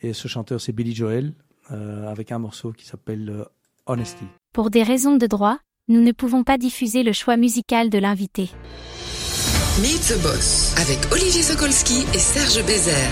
Et 0.01 0.13
ce 0.13 0.29
chanteur, 0.29 0.61
c'est 0.61 0.73
Billy 0.73 0.95
Joel, 0.95 1.35
euh, 1.71 2.09
avec 2.09 2.33
un 2.33 2.39
morceau 2.39 2.73
qui 2.73 2.87
s'appelle 2.87 3.31
euh, 3.31 3.45
Honesty. 3.87 4.25
Pour 4.53 4.71
des 4.71 4.83
raisons 4.83 5.17
de 5.17 5.27
droit, 5.27 5.59
nous 5.89 6.01
ne 6.01 6.13
pouvons 6.13 6.45
pas 6.45 6.59
diffuser 6.59 7.03
le 7.03 7.13
choix 7.13 7.37
musical 7.37 7.91
de 7.91 7.99
l'invité. 7.99 8.51
Meet 9.83 10.15
the 10.15 10.23
Boss 10.23 10.75
avec 10.81 10.99
Olivier 11.13 11.43
Sokolski 11.43 12.05
et 12.15 12.19
Serge 12.19 12.65
Bézère. 12.67 13.11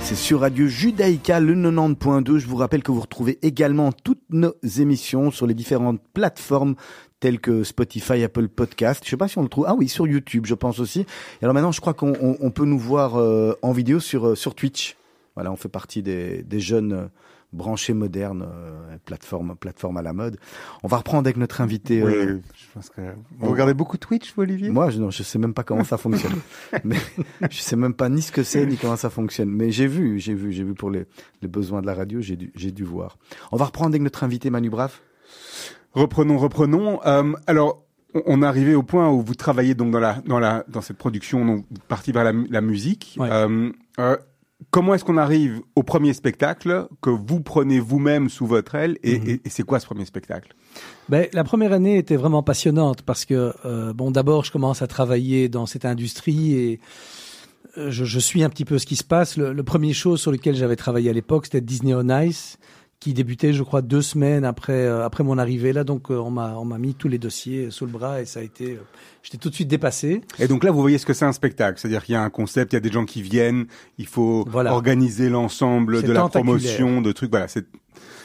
C'est 0.00 0.14
sur 0.14 0.40
Radio 0.40 0.66
Judaïka, 0.66 1.40
le 1.40 1.54
90.2. 1.54 2.38
Je 2.38 2.46
vous 2.46 2.56
rappelle 2.56 2.82
que 2.82 2.92
vous 2.92 3.00
retrouvez 3.00 3.38
également 3.42 3.90
toutes 3.92 4.22
nos 4.30 4.54
émissions 4.78 5.30
sur 5.30 5.46
les 5.46 5.54
différentes 5.54 6.00
plateformes 6.14 6.74
telles 7.20 7.40
que 7.40 7.64
Spotify, 7.64 8.22
Apple 8.22 8.48
Podcast. 8.48 9.02
Je 9.04 9.10
sais 9.10 9.16
pas 9.16 9.28
si 9.28 9.38
on 9.38 9.42
le 9.42 9.48
trouve. 9.48 9.66
Ah 9.68 9.74
oui, 9.74 9.88
sur 9.88 10.06
YouTube, 10.06 10.46
je 10.46 10.54
pense 10.54 10.78
aussi. 10.78 11.00
Et 11.00 11.06
alors 11.44 11.54
maintenant, 11.54 11.72
je 11.72 11.80
crois 11.80 11.94
qu'on 11.94 12.12
on- 12.20 12.36
on 12.40 12.50
peut 12.50 12.64
nous 12.64 12.78
voir 12.78 13.16
euh, 13.16 13.54
en 13.62 13.72
vidéo 13.72 13.98
sur, 14.00 14.28
euh, 14.28 14.34
sur 14.34 14.54
Twitch. 14.54 14.96
Voilà, 15.34 15.52
on 15.52 15.56
fait 15.56 15.68
partie 15.68 16.02
des, 16.02 16.42
des 16.42 16.60
jeunes 16.60 17.08
branchés 17.52 17.94
modernes, 17.94 18.46
euh, 18.46 18.96
plateforme, 19.04 19.56
plateforme 19.56 19.96
à 19.96 20.02
la 20.02 20.12
mode. 20.12 20.36
On 20.82 20.88
va 20.88 20.98
reprendre 20.98 21.26
avec 21.26 21.36
notre 21.38 21.60
invité. 21.60 22.02
euh, 22.02 22.34
Oui, 22.36 22.42
je 22.54 22.64
pense 22.74 22.90
que 22.90 23.00
vous 23.38 23.50
regardez 23.50 23.72
beaucoup 23.74 23.96
Twitch, 23.96 24.34
vous, 24.34 24.42
Olivier? 24.42 24.68
Moi, 24.70 24.90
je, 24.90 24.98
non, 25.00 25.10
je 25.10 25.22
sais 25.22 25.38
même 25.38 25.54
pas 25.54 25.62
comment 25.62 25.84
ça 25.84 25.96
fonctionne. 25.96 26.34
mais 26.84 26.96
je 27.50 27.58
sais 27.60 27.76
même 27.76 27.94
pas 27.94 28.08
ni 28.10 28.20
ce 28.22 28.32
que 28.32 28.42
c'est 28.42 28.66
ni 28.66 28.76
comment 28.76 28.96
ça 28.96 29.08
fonctionne. 29.10 29.48
Mais 29.50 29.70
j'ai 29.70 29.86
vu, 29.86 30.18
j'ai 30.18 30.34
vu, 30.34 30.52
j'ai 30.52 30.64
vu 30.64 30.74
pour 30.74 30.90
les, 30.90 31.06
les 31.42 31.48
besoins 31.48 31.80
de 31.80 31.86
la 31.86 31.94
radio, 31.94 32.20
j'ai 32.20 32.36
dû, 32.36 32.52
j'ai 32.54 32.70
dû 32.72 32.84
voir. 32.84 33.16
On 33.52 33.56
va 33.56 33.64
reprendre 33.64 33.90
avec 33.90 34.02
notre 34.02 34.24
invité 34.24 34.50
Manu 34.50 34.68
Braff. 34.70 35.00
Reprenons, 35.92 36.36
reprenons. 36.38 37.00
Euh, 37.06 37.32
alors, 37.46 37.82
on- 38.14 38.22
on 38.26 38.42
est 38.42 38.46
arrivé 38.46 38.74
au 38.74 38.82
point 38.82 39.08
où 39.10 39.22
vous 39.22 39.34
travaillez 39.34 39.74
donc 39.74 39.90
dans 39.90 40.00
la 40.00 40.14
dans 40.26 40.38
la 40.38 40.64
dans 40.68 40.80
cette 40.80 40.96
production, 40.98 41.44
donc 41.44 41.64
partie 41.88 42.12
vers 42.12 42.24
la, 42.24 42.32
la 42.32 42.60
musique. 42.60 43.16
Ouais. 43.18 43.28
Euh, 43.30 43.70
euh, 43.98 44.16
comment 44.70 44.94
est-ce 44.94 45.04
qu'on 45.04 45.16
arrive 45.16 45.60
au 45.76 45.82
premier 45.82 46.12
spectacle 46.12 46.88
que 47.00 47.10
vous 47.10 47.40
prenez 47.40 47.80
vous-même 47.80 48.28
sous 48.28 48.46
votre 48.46 48.74
aile 48.74 48.98
et, 49.02 49.18
Mhm. 49.18 49.28
et- 49.28 49.40
et 49.44 49.48
c'est 49.48 49.62
quoi 49.62 49.80
ce 49.80 49.86
premier 49.86 50.04
spectacle? 50.04 50.54
Ben, 51.08 51.26
la 51.32 51.44
première 51.44 51.72
année 51.72 51.96
était 51.98 52.16
vraiment 52.16 52.42
passionnante 52.42 53.02
parce 53.02 53.24
que, 53.24 53.52
euh, 53.64 53.92
bon, 53.92 54.10
d'abord, 54.10 54.44
je 54.44 54.52
commence 54.52 54.82
à 54.82 54.86
travailler 54.86 55.48
dans 55.48 55.66
cette 55.66 55.84
industrie 55.84 56.54
et 56.54 56.80
euh, 57.76 57.90
je, 57.90 58.04
je 58.04 58.18
suis 58.18 58.42
un 58.42 58.50
petit 58.50 58.64
peu 58.64 58.78
ce 58.78 58.86
qui 58.86 58.96
se 58.96 59.04
passe. 59.04 59.36
Le, 59.36 59.52
le 59.52 59.62
premier 59.62 59.92
show 59.92 60.16
sur 60.16 60.32
lequel 60.32 60.54
j'avais 60.56 60.76
travaillé 60.76 61.10
à 61.10 61.12
l'époque, 61.12 61.46
c'était 61.46 61.60
Disney 61.60 61.94
on 61.94 62.08
Ice, 62.22 62.58
qui 63.00 63.14
débutait, 63.14 63.52
je 63.52 63.62
crois, 63.62 63.80
deux 63.80 64.02
semaines 64.02 64.44
après 64.44 64.72
euh, 64.72 65.04
après 65.04 65.22
mon 65.22 65.38
arrivée 65.38 65.72
là. 65.72 65.84
Donc, 65.84 66.10
euh, 66.10 66.14
on 66.16 66.30
m'a 66.30 66.56
on 66.56 66.64
m'a 66.64 66.78
mis 66.78 66.94
tous 66.94 67.08
les 67.08 67.18
dossiers 67.18 67.70
sous 67.70 67.86
le 67.86 67.92
bras 67.92 68.20
et 68.20 68.24
ça 68.24 68.40
a 68.40 68.42
été, 68.42 68.72
euh, 68.72 68.80
j'étais 69.22 69.38
tout 69.38 69.50
de 69.50 69.54
suite 69.54 69.68
dépassé. 69.68 70.20
Et 70.40 70.48
donc 70.48 70.64
là, 70.64 70.70
vous 70.72 70.80
voyez 70.80 70.98
ce 70.98 71.06
que 71.06 71.12
c'est 71.12 71.24
un 71.24 71.32
spectacle, 71.32 71.78
c'est-à-dire 71.78 72.02
qu'il 72.04 72.14
y 72.14 72.16
a 72.16 72.22
un 72.22 72.30
concept, 72.30 72.72
il 72.72 72.76
y 72.76 72.78
a 72.78 72.80
des 72.80 72.90
gens 72.90 73.04
qui 73.04 73.22
viennent, 73.22 73.66
il 73.98 74.06
faut 74.06 74.44
Voilà. 74.48 74.72
organiser 74.74 75.28
l'ensemble 75.30 76.02
de 76.02 76.12
la 76.12 76.28
promotion, 76.28 77.00
de 77.00 77.12
trucs. 77.12 77.30
Voilà, 77.30 77.46
c'est 77.48 77.66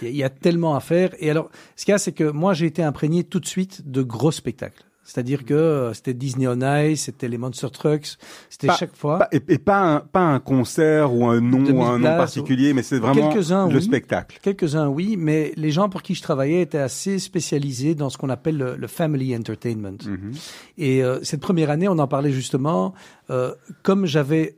Il 0.02 0.06
y, 0.06 0.08
a- 0.08 0.12
il 0.12 0.18
y 0.18 0.24
a 0.24 0.30
tellement 0.30 0.76
à 0.76 0.80
faire. 0.80 1.12
Et 1.20 1.30
alors, 1.30 1.50
ce 1.76 1.86
qu'il 1.86 1.92
y 1.92 1.96
a, 1.96 2.00
c'est 2.00 2.12
que 2.12 2.24
moi, 2.32 2.54
j'ai 2.54 2.66
été 2.66 2.82
imprégné 2.84 3.24
tout 3.24 3.40
de 3.40 3.46
suite 3.48 3.90
de 3.90 4.02
gros 4.02 4.32
spectacles. 4.32 4.84
C'est-à-dire 5.04 5.44
que 5.46 5.54
euh, 5.54 5.94
c'était 5.94 6.14
Disney 6.14 6.48
on 6.48 6.60
Ice, 6.86 7.04
c'était 7.04 7.28
les 7.28 7.38
Monster 7.38 7.70
Trucks, 7.72 8.18
c'était 8.50 8.70
chaque 8.74 8.96
fois. 8.96 9.20
pas, 9.20 9.28
et, 9.32 9.42
et 9.50 9.58
pas 9.58 9.82
un 9.82 10.00
pas 10.00 10.22
un 10.22 10.40
concert 10.40 11.14
ou 11.14 11.26
un 11.26 11.42
nom 11.42 11.86
un 11.86 12.00
nom 12.00 12.18
particulier, 12.18 12.74
mais 12.74 12.84
c'est 12.84 13.00
vraiment 13.00 13.34
le 13.34 13.76
oui. 13.76 13.82
spectacle. 13.82 14.40
Quelques-uns, 14.42 14.88
oui, 14.88 15.16
mais 15.18 15.52
les 15.58 15.72
gens 15.72 15.90
pour 15.90 16.02
qui 16.02 16.16
je 16.16 16.22
travaillais 16.22 16.62
étaient 16.62 16.78
assez 16.78 17.20
spécialisés 17.20 17.96
dans 17.96 18.10
ce 18.10 18.18
qu'on 18.18 18.30
appelle 18.30 18.58
le, 18.58 18.76
le 18.76 18.88
family 18.88 19.36
entertainment. 19.36 19.98
Mhm. 20.06 20.32
Et 20.78 21.04
euh, 21.04 21.20
cette 21.24 21.42
première 21.42 21.70
année, 21.70 21.88
on 21.88 22.00
en 22.00 22.08
parlait 22.08 22.32
justement, 22.32 22.94
euh, 23.30 23.54
comme 23.82 24.06
j'avais 24.06 24.56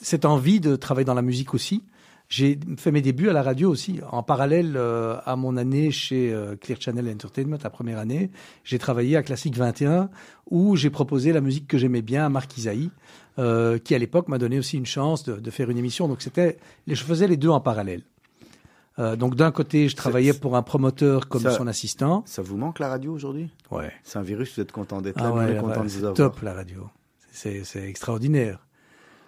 cette 0.00 0.24
envie 0.24 0.60
de 0.60 0.76
travailler 0.76 1.06
dans 1.06 1.14
la 1.14 1.22
musique 1.22 1.54
aussi, 1.54 1.82
j'ai 2.28 2.58
fait 2.78 2.90
mes 2.90 3.02
débuts 3.02 3.28
à 3.28 3.32
la 3.32 3.42
radio 3.42 3.70
aussi, 3.70 4.00
en 4.10 4.22
parallèle 4.22 4.74
euh, 4.76 5.16
à 5.24 5.36
mon 5.36 5.56
année 5.56 5.90
chez 5.90 6.32
euh, 6.32 6.56
Clear 6.56 6.80
Channel 6.80 7.08
Entertainment, 7.08 7.58
la 7.62 7.70
première 7.70 7.98
année. 7.98 8.30
J'ai 8.64 8.78
travaillé 8.78 9.16
à 9.16 9.22
Classique 9.22 9.56
21, 9.56 10.08
où 10.50 10.74
j'ai 10.74 10.90
proposé 10.90 11.32
la 11.32 11.40
musique 11.40 11.66
que 11.68 11.78
j'aimais 11.78 12.02
bien 12.02 12.24
à 12.26 12.28
Marc 12.28 12.56
Isaïe, 12.56 12.90
euh, 13.38 13.78
qui 13.78 13.94
à 13.94 13.98
l'époque 13.98 14.28
m'a 14.28 14.38
donné 14.38 14.58
aussi 14.58 14.76
une 14.78 14.86
chance 14.86 15.24
de, 15.24 15.34
de 15.36 15.50
faire 15.50 15.70
une 15.70 15.78
émission. 15.78 16.08
Donc 16.08 16.22
c'était, 16.22 16.58
je 16.86 16.94
faisais 17.04 17.28
les 17.28 17.36
deux 17.36 17.50
en 17.50 17.60
parallèle. 17.60 18.02
Euh, 19.00 19.16
donc 19.16 19.34
d'un 19.34 19.50
côté, 19.50 19.88
je 19.88 19.96
travaillais 19.96 20.32
pour 20.32 20.56
un 20.56 20.62
promoteur 20.62 21.28
comme 21.28 21.42
ça- 21.42 21.50
son 21.50 21.66
assistant. 21.66 22.22
Ça 22.26 22.42
vous 22.42 22.56
manque 22.56 22.78
la 22.78 22.88
radio 22.88 23.12
aujourd'hui? 23.12 23.50
Ouais. 23.72 23.90
C'est 24.04 24.18
un 24.18 24.22
virus, 24.22 24.54
vous 24.54 24.62
êtes 24.62 24.70
content 24.72 25.02
d'être 25.02 25.16
là, 25.20 25.24
Ah 25.26 25.30
nous, 25.30 25.36
ouais, 25.36 25.44
on 25.44 25.48
est 25.48 25.54
là, 25.54 25.60
content 25.60 25.70
ouais, 25.72 25.78
de 25.78 25.82
vous 25.82 25.88
c'est 25.90 25.98
avoir. 25.98 26.14
top 26.14 26.40
la 26.42 26.54
radio. 26.54 26.88
C'est 27.32 27.64
extraordinaire. 27.88 28.64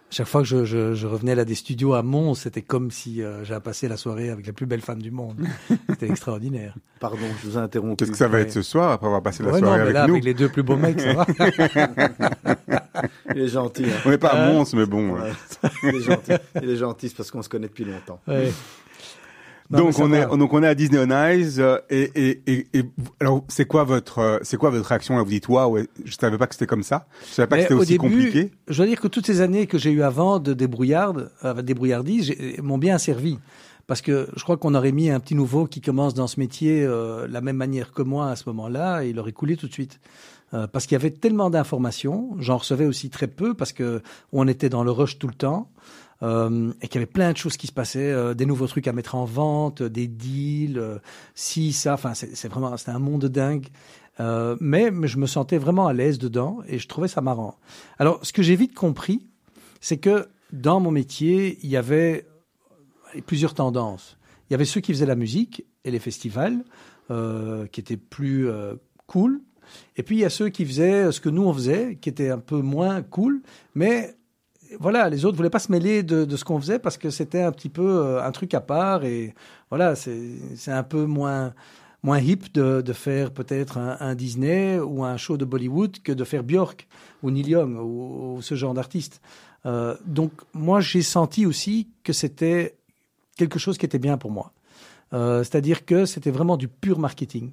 Chaque 0.09 0.29
fois 0.29 0.43
que 0.43 0.47
je, 0.47 0.65
je, 0.65 0.95
je 0.95 1.07
revenais 1.07 1.35
là 1.35 1.45
des 1.45 1.57
studios 1.57 1.95
à 1.95 2.03
Mons, 2.03 2.35
c'était 2.35 2.63
comme 2.63 2.91
si 2.93 3.23
euh, 3.23 3.45
j'avais 3.45 3.61
passé 3.61 3.89
la 3.89 3.97
soirée 3.97 4.31
avec 4.31 4.47
la 4.47 4.53
plus 4.53 4.65
belle 4.65 4.81
femme 4.81 5.03
du 5.03 5.11
monde. 5.11 5.41
C'était 5.91 6.09
extraordinaire. 6.09 6.75
Pardon, 7.01 7.19
je 7.43 7.49
vous 7.49 7.59
ai 7.59 7.61
interrompu. 7.61 7.97
Qu'est-ce 7.97 8.13
que 8.13 8.17
ça 8.17 8.29
va 8.29 8.39
être 8.41 8.53
ce 8.53 8.63
soir 8.63 8.93
après 8.93 9.07
avoir 9.09 9.21
passé 9.23 9.43
la 9.43 9.51
Ouais, 9.51 9.61
non, 9.61 9.67
soirée 9.67 9.79
mais 9.79 9.83
avec 9.83 9.95
là, 9.95 10.07
nous 10.07 10.15
avec 10.15 10.25
les 10.25 10.35
deux 10.35 10.49
plus 10.49 10.63
beaux 10.63 10.77
mecs, 10.77 11.01
ça 11.01 11.13
va. 11.13 11.27
Il 13.35 13.43
est 13.43 13.49
gentil. 13.49 13.85
hein. 13.85 14.01
On 14.07 14.11
n'est 14.11 14.19
pas 14.19 14.29
à 14.29 14.49
Euh, 14.49 14.53
Mons, 14.53 14.73
mais 14.75 14.87
bon. 14.87 15.11
Ouais. 15.11 15.33
Il 15.83 15.97
est 15.97 16.01
gentil. 16.01 16.33
Il 16.63 16.71
est 16.71 16.77
gentil, 16.77 17.09
c'est 17.09 17.17
parce 17.17 17.31
qu'on 17.31 17.43
se 17.43 17.49
connaît 17.49 17.67
depuis 17.69 17.85
longtemps. 17.85 18.21
Ouais. 18.29 18.53
Non, 19.71 19.79
donc 19.79 19.99
on 19.99 20.09
va. 20.09 20.19
est 20.19 20.37
donc 20.37 20.53
on 20.53 20.63
est 20.63 20.69
à 20.69 20.75
Disney 20.75 20.99
on 21.01 21.31
Ice 21.31 21.57
euh, 21.59 21.79
et 21.91 22.11
et 22.15 22.67
et, 22.73 22.85
alors 23.21 23.45
c'est 23.49 23.67
quoi 23.67 23.85
votre 23.85 24.19
euh, 24.19 24.39
c'est 24.43 24.57
quoi 24.57 24.71
votre 24.71 24.87
réaction? 24.87 25.17
Là 25.17 25.23
vous 25.23 25.31
dites 25.31 25.49
waouh 25.49 25.79
je 26.05 26.17
savais 26.19 26.39
pas 26.39 26.47
que 26.47 26.55
c'était 26.55 26.67
comme 26.67 26.83
ça 26.83 27.07
je 27.29 27.35
savais 27.35 27.49
pas 27.49 27.57
que 27.57 27.63
c'était 27.63 27.75
au 27.75 27.81
aussi 27.81 27.99
début, 27.99 28.09
compliqué 28.09 28.53
Je 28.69 28.77
dois 28.77 28.87
dire 28.87 29.01
que 29.01 29.09
toutes 29.09 29.27
ces 29.27 29.41
années 29.41 29.67
que 29.67 29.79
j'ai 29.79 29.91
eues 29.91 30.03
avant 30.03 30.39
de 30.39 30.55
débrouillarde, 30.55 31.31
euh, 31.45 31.63
débrouillardise, 31.63 32.35
m'ont 32.63 32.79
bien 32.79 32.99
servi. 32.99 33.39
Parce 33.87 34.01
que 34.01 34.29
je 34.35 34.43
crois 34.43 34.57
qu'on 34.57 34.75
aurait 34.75 34.93
mis 34.93 35.11
un 35.11 35.21
petit 35.21 35.37
nouveau 35.37 35.67
qui 35.67 35.81
commence 35.81 36.15
dans 36.15 36.27
ce 36.27 36.41
métier 36.41 36.83
euh, 36.83 37.29
la 37.29 37.41
même 37.41 37.57
manière 37.57 37.93
que 37.93 38.03
moi 38.03 38.31
à 38.31 38.37
ce 38.37 38.45
moment-là, 38.49 39.05
et 39.05 39.11
il 39.11 39.19
aurait 39.21 39.33
coulé 39.33 39.57
tout 39.57 39.69
de 39.69 39.73
suite. 39.73 40.01
Euh, 40.55 40.67
parce 40.67 40.87
qu'il 40.87 40.95
y 40.95 41.01
avait 41.01 41.11
tellement 41.11 41.51
d'informations, 41.51 42.31
j'en 42.39 42.57
recevais 42.57 42.87
aussi 42.87 43.11
très 43.11 43.27
peu 43.27 43.55
parce 43.55 43.73
que 43.73 44.03
on 44.33 44.47
était 44.49 44.69
dans 44.69 44.83
le 44.83 44.91
rush 44.91 45.19
tout 45.19 45.29
le 45.29 45.35
temps. 45.35 45.71
Euh, 46.23 46.73
et 46.81 46.89
qu'il 46.89 47.01
y 47.01 47.03
avait 47.03 47.11
plein 47.11 47.33
de 47.33 47.37
choses 47.37 47.57
qui 47.57 47.67
se 47.67 47.73
passaient, 47.73 48.13
euh, 48.13 48.35
des 48.35 48.47
nouveaux 48.47 48.67
trucs 48.67 48.89
à 48.89 48.93
mettre 48.93 49.15
en 49.15 49.25
vente, 49.25 49.83
des 49.83 50.09
deals, 50.09 50.79
euh, 50.79 50.99
si 51.35 51.73
ça, 51.73 51.95
enfin 51.95 52.15
c'est 52.15 52.49
vraiment 52.49 52.77
c'était 52.77 52.93
un 52.93 52.99
monde 52.99 53.27
dingue. 53.27 53.69
Euh, 54.19 54.57
mais, 54.61 54.91
je 55.05 55.19
me 55.19 55.27
sentais 55.27 55.59
vraiment 55.59 55.87
à 55.87 55.93
l'aise 55.93 56.19
dedans 56.19 56.61
et 56.67 56.79
je 56.79 56.89
trouvais 56.89 57.09
ça 57.09 57.21
marrant. 57.21 57.59
Alors 57.99 58.25
ce 58.25 58.33
que 58.33 58.43
j'ai 58.43 58.57
vite 58.57 58.75
compris, 58.75 59.27
c'est 59.81 59.99
que 59.99 60.29
dans 60.53 60.81
mon 60.81 60.91
métier, 60.91 61.59
il 61.63 61.71
y 61.71 61.77
avait 61.77 62.27
plusieurs 63.27 63.55
tendances. 63.55 64.17
Il 64.49 64.53
y 64.53 64.55
avait 64.55 64.65
ceux 64.65 64.81
qui 64.81 64.93
faisaient 64.93 65.07
la 65.07 65.17
musique 65.17 65.65
et 65.85 65.91
les 65.91 65.99
festivals, 65.99 66.65
euh, 67.11 67.67
qui 67.67 67.81
étaient 67.81 67.97
plus 67.97 68.49
euh, 68.49 68.75
cool. 69.07 69.41
Et 69.97 70.03
puis 70.03 70.17
il 70.17 70.21
y 70.21 70.25
a 70.25 70.31
ceux 70.31 70.49
qui 70.49 70.65
faisaient 70.65 71.11
ce 71.13 71.21
que 71.21 71.29
nous 71.29 71.43
on 71.43 71.53
faisait, 71.53 71.99
qui 72.01 72.09
était 72.09 72.31
un 72.31 72.39
peu 72.39 72.61
moins 72.61 73.03
cool, 73.03 73.43
mais 73.75 74.16
voilà, 74.81 75.09
les 75.09 75.25
autres 75.25 75.37
voulaient 75.37 75.51
pas 75.51 75.59
se 75.59 75.71
mêler 75.73 76.03
de, 76.03 76.25
de 76.25 76.37
ce 76.37 76.45
qu'on 76.45 76.61
faisait 76.61 76.79
parce 76.79 76.99
que 76.99 77.11
c'était 77.11 77.43
un 77.43 77.53
petit 77.53 77.69
peu 77.69 77.87
euh, 77.87 78.23
un 78.23 78.31
truc 78.33 78.55
à 78.55 78.61
part 78.61 79.05
et 79.05 79.35
voilà, 79.71 79.95
c'est 79.97 80.39
un 80.69 80.83
peu 80.83 81.07
moins 81.07 81.55
moins 82.03 82.21
hip 82.21 82.53
de, 82.55 82.83
de 82.83 82.93
faire 82.93 83.33
peut-être 83.33 83.79
un, 83.79 84.15
Disney 84.15 84.79
ou 84.79 85.05
un 85.05 85.17
show 85.17 85.37
de 85.37 85.45
Bollywood 85.45 85.99
que 86.03 86.13
de 86.13 86.23
faire 86.23 86.45
Björk 86.45 86.87
ou 87.23 87.33
Neil 87.33 87.49
Young 87.49 87.77
ou, 87.81 88.37
ou 88.37 88.43
ce 88.43 88.55
genre 88.55 88.75
d'artiste. 88.75 89.21
Euh, 89.65 89.97
donc 90.05 90.31
moi 90.53 90.81
j'ai 90.81 91.03
senti 91.03 91.47
aussi 91.47 91.89
que 92.05 92.13
c'était 92.13 92.77
quelque 93.37 93.59
chose 93.59 93.77
qui 93.77 93.87
était 93.87 93.99
bien 93.99 94.19
pour 94.19 94.31
moi. 94.31 94.53
Euh, 95.13 95.43
C'est-à-dire 95.43 95.85
que 95.85 96.05
c'était 96.05 96.31
vraiment 96.31 96.57
du 96.57 96.69
pur 96.69 96.99
marketing. 96.99 97.51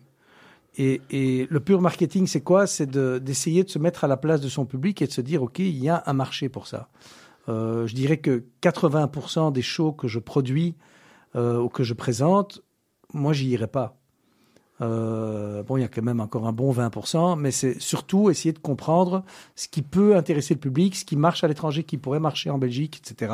Et, 0.77 1.01
et 1.11 1.47
le 1.49 1.59
pur 1.59 1.81
marketing, 1.81 2.25
c'est 2.27 2.41
quoi? 2.41 2.65
C'est 2.67 2.87
de- 2.87 3.19
d'essayer 3.19 3.63
de, 3.63 3.69
se 3.69 3.79
mettre 3.79 4.03
à 4.03 4.07
la 4.07 4.17
place 4.17 4.41
de 4.41 4.49
son 4.49 4.65
public 4.65 5.01
et 5.01 5.07
de 5.07 5.11
se 5.11 5.21
dire, 5.21 5.43
OK, 5.43 5.59
il 5.59 5.77
y 5.77 5.89
a 5.89 6.03
un 6.05 6.13
marché 6.13 6.49
pour 6.49 6.67
ça. 6.67 6.89
Euh, 7.49 7.85
je 7.87 7.93
dirais 7.93 8.17
que 8.17 8.45
80% 8.61 9.51
des 9.51 9.61
shows 9.61 9.91
que 9.91 10.07
je 10.07 10.19
produis 10.19 10.75
euh, 11.35 11.59
ou 11.59 11.69
que 11.69 11.83
je 11.83 11.93
présente, 11.93 12.63
moi, 13.13 13.33
j'y 13.33 13.49
irai 13.49 13.67
pas. 13.67 13.97
Euh, 14.83 15.63
bon, 15.63 15.77
il 15.77 15.81
y 15.81 15.83
a 15.83 15.87
quand 15.87 16.01
même 16.03 16.19
encore 16.19 16.47
un 16.47 16.51
bon 16.51 16.71
20%, 16.71 17.39
mais 17.39 17.51
c'est 17.51 17.79
surtout 17.79 18.29
essayer 18.29 18.51
de 18.53 18.59
comprendre 18.59 19.23
ce 19.55 19.67
qui 19.67 19.81
peut 19.81 20.15
intéresser 20.15 20.53
le 20.53 20.59
public, 20.59 20.95
ce 20.95 21.05
qui 21.05 21.15
marche 21.15 21.43
à 21.43 21.47
l'étranger, 21.47 21.83
qui 21.83 21.97
pourrait 21.97 22.19
marcher 22.19 22.49
en 22.49 22.57
Belgique, 22.57 23.01
etc. 23.03 23.33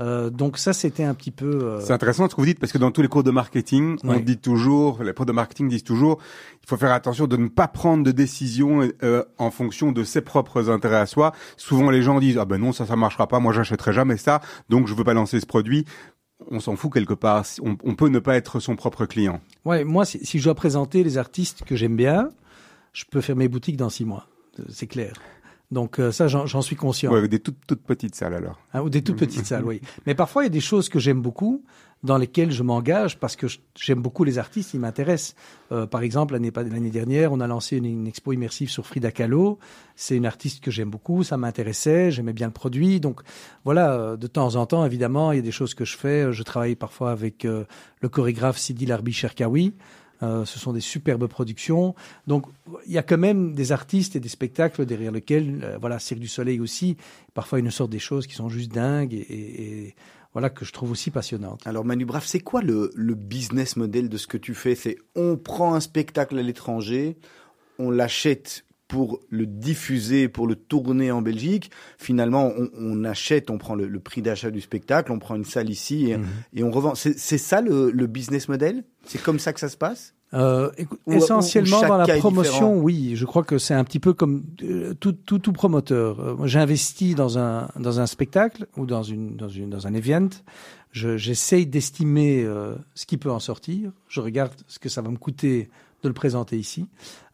Euh, 0.00 0.30
donc 0.30 0.58
ça, 0.58 0.72
c'était 0.72 1.02
un 1.02 1.14
petit 1.14 1.32
peu... 1.32 1.46
euh, 1.62 1.80
C'est 1.80 1.92
intéressant 1.92 2.28
ce 2.28 2.34
que 2.34 2.40
vous 2.40 2.46
dites 2.46 2.60
parce 2.60 2.72
que 2.72 2.78
dans 2.78 2.90
tous 2.90 3.02
les 3.02 3.08
cours 3.08 3.24
de 3.24 3.30
marketing, 3.30 3.98
on 4.04 4.18
dit 4.20 4.38
toujours, 4.38 5.02
les 5.02 5.12
profs 5.12 5.26
de 5.26 5.32
marketing 5.32 5.68
disent 5.68 5.84
toujours, 5.84 6.18
il 6.62 6.68
faut 6.68 6.76
faire 6.76 6.92
attention 6.92 7.26
de 7.26 7.36
ne 7.36 7.48
pas 7.48 7.68
prendre 7.68 8.04
de 8.04 8.12
décision 8.12 8.88
euh, 9.02 9.24
en 9.38 9.50
fonction 9.50 9.90
de 9.90 10.04
ses 10.04 10.20
propres 10.20 10.70
intérêts 10.70 10.98
à 10.98 11.06
soi. 11.06 11.32
Souvent 11.56 11.90
les 11.90 12.02
gens 12.02 12.20
disent 12.20 12.38
ah 12.38 12.44
ben 12.44 12.58
non 12.58 12.72
ça 12.72 12.86
ça 12.86 12.94
marchera 12.94 13.26
pas, 13.26 13.40
moi 13.40 13.52
j'achèterai 13.52 13.92
jamais 13.92 14.16
ça, 14.16 14.40
donc 14.68 14.86
je 14.86 14.94
veux 14.94 15.04
pas 15.04 15.14
lancer 15.14 15.40
ce 15.40 15.46
produit. 15.46 15.84
On 16.50 16.60
s'en 16.60 16.76
fout 16.76 16.92
quelque 16.92 17.14
part. 17.14 17.44
On, 17.60 17.94
peut 17.94 18.08
ne 18.08 18.18
pas 18.18 18.36
être 18.36 18.60
son 18.60 18.76
propre 18.76 19.06
client. 19.06 19.40
Ouais, 19.64 19.84
moi, 19.84 20.04
si, 20.04 20.24
si 20.24 20.38
je 20.38 20.44
dois 20.44 20.54
présenter 20.54 21.02
les 21.02 21.18
artistes 21.18 21.64
que 21.64 21.76
j'aime 21.76 21.96
bien, 21.96 22.30
je 22.92 23.04
peux 23.10 23.20
fermer 23.20 23.48
boutique 23.48 23.76
dans 23.76 23.90
six 23.90 24.04
mois. 24.04 24.28
C'est 24.68 24.86
clair. 24.86 25.14
Donc 25.70 25.98
euh, 25.98 26.12
ça, 26.12 26.28
j'en 26.28 26.62
suis 26.62 26.76
conscient. 26.76 27.12
Ouais, 27.12 27.28
des 27.28 27.40
toutes 27.40 27.58
toutes 27.66 27.82
petites 27.82 28.14
salles 28.14 28.34
alors. 28.34 28.58
Hein, 28.72 28.80
ou 28.80 28.88
des 28.88 29.02
toutes 29.02 29.18
petites 29.18 29.46
salles, 29.46 29.64
oui. 29.64 29.80
Mais 30.06 30.14
parfois, 30.14 30.42
il 30.42 30.46
y 30.46 30.48
a 30.48 30.50
des 30.50 30.60
choses 30.60 30.88
que 30.88 30.98
j'aime 30.98 31.20
beaucoup, 31.20 31.62
dans 32.04 32.16
lesquelles 32.16 32.52
je 32.52 32.62
m'engage 32.62 33.18
parce 33.18 33.34
que 33.34 33.46
j'aime 33.76 34.00
beaucoup 34.00 34.24
les 34.24 34.38
artistes, 34.38 34.72
ils 34.74 34.80
m'intéressent. 34.80 35.34
Euh, 35.72 35.86
par 35.86 36.02
exemple, 36.02 36.34
l'année 36.34 36.90
dernière, 36.90 37.32
on 37.32 37.40
a 37.40 37.46
lancé 37.46 37.76
une, 37.76 37.86
une 37.86 38.06
expo 38.06 38.32
immersive 38.32 38.70
sur 38.70 38.86
Frida 38.86 39.10
Kahlo. 39.10 39.58
C'est 39.96 40.16
une 40.16 40.26
artiste 40.26 40.62
que 40.62 40.70
j'aime 40.70 40.90
beaucoup, 40.90 41.24
ça 41.24 41.36
m'intéressait, 41.36 42.10
j'aimais 42.12 42.32
bien 42.32 42.46
le 42.46 42.52
produit. 42.52 43.00
Donc 43.00 43.22
voilà, 43.64 43.92
euh, 43.92 44.16
de 44.16 44.26
temps 44.26 44.54
en 44.54 44.66
temps, 44.66 44.84
évidemment, 44.86 45.32
il 45.32 45.36
y 45.36 45.38
a 45.40 45.42
des 45.42 45.50
choses 45.50 45.74
que 45.74 45.84
je 45.84 45.96
fais. 45.96 46.32
Je 46.32 46.42
travaille 46.44 46.76
parfois 46.76 47.10
avec 47.10 47.44
euh, 47.44 47.64
le 48.00 48.08
chorégraphe 48.08 48.58
Sidi 48.58 48.86
Larbi 48.86 49.12
Cherkaoui. 49.12 49.74
Euh, 50.22 50.44
ce 50.44 50.58
sont 50.58 50.72
des 50.72 50.80
superbes 50.80 51.26
productions. 51.28 51.94
Donc, 52.26 52.46
il 52.86 52.92
y 52.92 52.98
a 52.98 53.02
quand 53.04 53.18
même 53.18 53.54
des 53.54 53.70
artistes 53.70 54.16
et 54.16 54.20
des 54.20 54.28
spectacles 54.28 54.84
derrière 54.84 55.12
lesquels, 55.12 55.60
euh, 55.62 55.78
voilà, 55.80 55.98
Cirque 56.00 56.20
du 56.20 56.26
Soleil 56.28 56.58
aussi, 56.60 56.96
parfois 57.34 57.60
ils 57.60 57.64
nous 57.64 57.70
sortent 57.70 57.92
des 57.92 57.98
choses 58.00 58.26
qui 58.26 58.34
sont 58.34 58.48
juste 58.48 58.72
dingues 58.72 59.14
et, 59.14 59.18
et- 59.18 59.86
et 59.88 59.94
voilà 60.34 60.50
que 60.50 60.64
je 60.64 60.72
trouve 60.72 60.90
aussi 60.90 61.10
passionnantes. 61.10 61.66
Alors 61.66 61.84
Manu 61.84 62.04
Braff, 62.04 62.26
c'est 62.26 62.40
quoi 62.40 62.62
le, 62.62 62.90
le 62.94 63.14
business 63.14 63.76
model 63.76 64.08
de 64.08 64.16
ce 64.18 64.26
que 64.26 64.36
tu 64.36 64.54
fais? 64.54 64.74
C'est 64.74 64.98
on 65.14 65.36
prend 65.36 65.74
un 65.74 65.80
spectacle 65.80 66.36
à 66.38 66.42
l'étranger, 66.42 67.16
on 67.78 67.90
l'achète 67.90 68.64
pour 68.88 69.20
le 69.28 69.44
diffuser, 69.46 70.28
pour 70.28 70.46
le 70.46 70.54
tourner 70.56 71.10
en 71.12 71.20
Belgique. 71.22 71.70
Finalement, 71.98 72.50
on, 72.56 72.68
on 72.78 73.04
achète, 73.04 73.50
on 73.50 73.58
prend 73.58 73.74
le, 73.74 73.86
le 73.86 74.00
prix 74.00 74.22
d'achat 74.22 74.50
du 74.50 74.60
spectacle, 74.62 75.12
on 75.12 75.18
prend 75.18 75.36
une 75.36 75.44
salle 75.44 75.68
ici 75.70 76.10
et, 76.10 76.16
Mhm. 76.16 76.26
et 76.54 76.64
on 76.64 76.70
revend. 76.70 76.94
C'est 76.94 77.38
ça 77.38 77.60
le, 77.60 77.90
le 77.90 78.06
business 78.06 78.48
model? 78.48 78.84
C'est 79.04 79.22
comme 79.22 79.38
ça 79.38 79.52
que 79.52 79.60
ça 79.60 79.68
se 79.68 79.76
passe? 79.76 80.14
Euh, 80.34 80.70
écoute, 80.76 81.00
Ou- 81.06 81.12
ou- 81.12 81.16
essentiellement 81.16 81.80
ou 81.80 81.88
dans 81.88 81.96
la 81.96 82.06
promotion, 82.18 82.78
oui. 82.78 83.12
Je 83.14 83.24
crois 83.24 83.44
que 83.44 83.56
c'est 83.56 83.72
un 83.72 83.82
petit 83.84 83.98
peu 83.98 84.12
comme 84.12 84.42
euh, 84.62 84.92
tout, 84.92 85.12
tout, 85.12 85.38
tout 85.38 85.52
promoteur. 85.54 86.20
Euh, 86.20 86.46
J'investis 86.46 87.14
dans 87.14 87.38
un, 87.38 87.68
dans 87.80 88.00
un 88.00 88.06
spectacle 88.06 88.66
ou 88.76 88.84
dans, 88.84 89.02
une, 89.02 89.36
dans, 89.36 89.48
une, 89.48 89.70
dans 89.70 89.86
un 89.86 89.94
event. 89.94 90.28
Je- 90.98 91.16
J'essaye 91.16 91.66
d'estimer 91.66 92.42
euh, 92.44 92.74
ce 92.94 93.06
qui 93.06 93.16
peut 93.16 93.30
en 93.30 93.38
sortir. 93.40 93.92
Je 94.08 94.20
regarde 94.20 94.52
ce 94.66 94.78
que 94.78 94.88
ça 94.88 95.00
va 95.02 95.10
me 95.10 95.16
coûter 95.16 95.68
de 96.02 96.08
le 96.08 96.14
présenter 96.14 96.58
ici. 96.58 96.86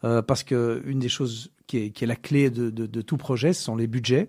Euh, 0.04 0.22
parce 0.22 0.42
que 0.42 0.82
une 0.86 0.98
des 0.98 1.08
choses 1.08 1.50
qui 1.66 1.78
est, 1.78 2.02
la 2.02 2.16
clé 2.16 2.50
de, 2.50 3.00
tout 3.02 3.16
projet, 3.16 3.52
ce 3.52 3.62
sont 3.62 3.76
les 3.76 3.86
budgets. 3.86 4.28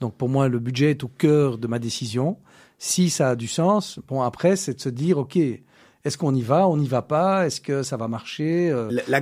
Donc 0.00 0.16
pour 0.16 0.28
moi, 0.28 0.48
le 0.48 0.58
budget 0.58 0.90
est 0.90 1.04
au 1.04 1.08
cœur 1.08 1.56
de 1.58 1.66
ma 1.68 1.78
décision. 1.78 2.36
Si 2.78 3.10
ça 3.10 3.30
a 3.30 3.36
du 3.36 3.46
sens, 3.46 4.00
bon 4.08 4.22
après, 4.22 4.56
c'est 4.56 4.74
de 4.74 4.80
se 4.80 4.88
dire, 4.88 5.18
ok, 5.18 5.36
est-ce 5.36 6.18
qu'on 6.18 6.34
y 6.34 6.42
va, 6.42 6.68
on 6.68 6.76
n'y 6.76 6.88
va 6.88 7.02
pas, 7.02 7.46
est-ce 7.46 7.60
que 7.60 7.82
ça 7.82 7.96
va 7.96 8.08
marcher 8.08 8.70
euh, 8.70 8.90
la, 9.08 9.20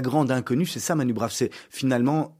grande, 0.00 0.30
inconnue, 0.32 0.66
c'est 0.66 0.80
ça 0.80 0.94
Manu 0.94 1.12
Braff. 1.12 1.32
C'est 1.32 1.50
finalement, 1.70 2.36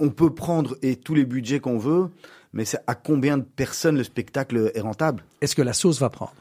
on 0.00 0.10
peut 0.10 0.34
prendre 0.34 0.76
et 0.82 0.96
tous 0.96 1.14
les 1.14 1.24
budgets 1.24 1.60
qu'on 1.60 1.78
veut, 1.78 2.10
mais 2.52 2.64
à 2.86 2.94
combien 2.94 3.38
de 3.38 3.42
personnes 3.42 3.96
le 3.96 4.04
spectacle 4.04 4.70
est 4.74 4.80
rentable? 4.80 5.24
Est-ce 5.40 5.54
que 5.54 5.62
la 5.62 5.72
sauce 5.72 6.00
va 6.00 6.10
prendre? 6.10 6.34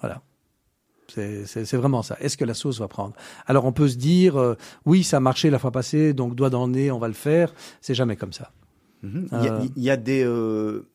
Voilà. 0.00 0.22
C'est 1.08 1.74
vraiment 1.74 2.02
ça. 2.02 2.16
Est-ce 2.20 2.36
que 2.36 2.44
la 2.44 2.54
sauce 2.54 2.78
va 2.78 2.86
prendre? 2.86 3.14
Alors 3.46 3.64
on 3.64 3.72
peut 3.72 3.88
se 3.88 3.96
dire, 3.96 4.36
euh, 4.36 4.54
oui, 4.86 5.02
ça 5.02 5.16
a 5.16 5.20
marché 5.20 5.50
la 5.50 5.58
fois 5.58 5.72
passée, 5.72 6.12
donc 6.12 6.36
doigt 6.36 6.50
dans 6.50 6.66
le 6.66 6.72
nez, 6.72 6.90
on 6.92 6.98
va 7.00 7.08
le 7.08 7.14
faire. 7.14 7.52
C'est 7.80 7.94
jamais 7.94 8.14
comme 8.16 8.32
ça. 8.32 8.52
Mhm. 9.02 9.28
Il 9.32 9.44
y 9.44 9.48
a, 9.48 9.54
Euh. 9.54 9.66
il 9.76 9.82
y 9.82 9.90
a 9.90 9.96
des, 9.96 10.22
euh, 10.24 10.86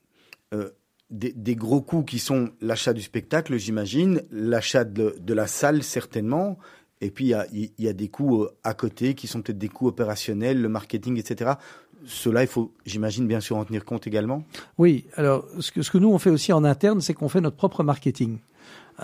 des, 1.10 1.34
des 1.34 1.56
gros 1.56 1.82
coûts 1.82 2.04
qui 2.04 2.20
sont 2.20 2.50
l'achat 2.62 2.94
du 2.94 3.02
spectacle, 3.02 3.58
j'imagine, 3.58 4.22
l'achat 4.32 4.86
de, 4.86 5.16
de 5.20 5.34
la 5.34 5.48
salle, 5.48 5.84
certainement. 5.84 6.58
Et 7.02 7.12
puis, 7.12 7.26
il 7.26 7.30
y 7.30 7.34
a, 7.34 7.46
il 7.52 7.72
y 7.78 7.90
a 7.90 7.94
des 7.94 8.08
coûts 8.08 8.48
à 8.64 8.74
côté 8.74 9.16
qui 9.16 9.28
sont 9.28 9.42
peut-être 9.42 9.58
des 9.58 9.68
coûts 9.68 9.88
opérationnels, 9.88 10.62
le 10.62 10.70
marketing, 10.70 11.20
etc. 11.20 11.52
Cela, 12.06 12.42
il 12.44 12.48
faut, 12.48 12.72
j'imagine, 12.86 13.28
bien 13.28 13.40
sûr 13.40 13.58
en 13.58 13.66
tenir 13.66 13.84
compte 13.86 14.06
également. 14.08 14.44
Oui, 14.78 15.06
alors 15.16 15.46
ce 15.60 15.72
que, 15.72 15.82
ce 15.82 15.90
que 15.92 15.98
nous 15.98 16.10
on 16.12 16.20
fait 16.20 16.30
aussi 16.30 16.54
en 16.54 16.64
interne, 16.64 17.02
c'est 17.02 17.14
qu'on 17.14 17.30
fait 17.30 17.42
notre 17.42 17.58
propre 17.58 17.84
marketing. 17.84 18.38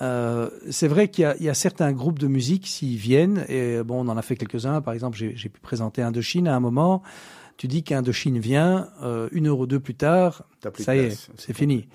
Euh, 0.02 0.50
c'est 0.70 0.88
vrai 0.88 1.10
qu'il 1.10 1.24
y, 1.24 1.26
a- 1.26 1.36
il 1.38 1.44
y 1.44 1.50
a 1.50 1.54
certains 1.54 1.92
groupes 1.92 2.20
de 2.20 2.28
musique 2.28 2.66
s'ils 2.68 2.98
viennent, 2.98 3.46
et 3.50 3.84
bon, 3.84 4.06
on 4.06 4.10
en 4.10 4.18
a 4.18 4.22
fait 4.22 4.36
quelques-uns. 4.38 4.82
Par 4.82 4.94
exemple, 4.94 5.18
j'ai 5.18 5.50
pu 5.50 5.60
présenter 5.60 6.02
Indochine 6.02 6.48
à 6.48 6.56
un 6.56 6.60
moment. 6.60 7.02
Tu 7.58 7.68
dis 7.68 7.84
qu'Indochine 7.84 8.40
vient, 8.40 8.88
euh, 9.04 9.28
une 9.32 9.48
heure 9.48 9.60
ou 9.60 9.68
deux 9.68 9.80
plus 9.80 9.94
tard, 9.96 10.44
plus 10.62 10.82
de 10.82 10.84
ça 10.86 10.96
y 10.96 11.00
est, 11.00 11.30
c'est 11.38 11.54
fini. 11.54 11.88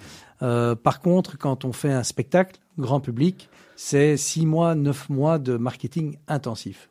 Euh, 0.42 0.74
par 0.74 1.00
contre, 1.00 1.38
quand 1.38 1.64
on 1.64 1.72
fait 1.72 1.90
un 1.92 2.02
spectacle 2.04 2.60
grand 2.78 3.00
public, 3.00 3.48
c'est 3.74 4.16
six 4.16 4.44
mois, 4.46 4.74
neuf 4.74 5.08
mois 5.08 5.38
de 5.38 5.56
marketing 5.56 6.18
intensif. 6.28 6.88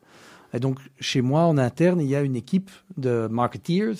Et 0.55 0.59
donc, 0.59 0.79
chez 0.99 1.21
moi, 1.21 1.41
en 1.43 1.57
interne, 1.57 1.99
il 2.01 2.07
y 2.07 2.15
a 2.15 2.21
une 2.21 2.35
équipe 2.35 2.71
de 2.97 3.27
marketeers, 3.29 3.95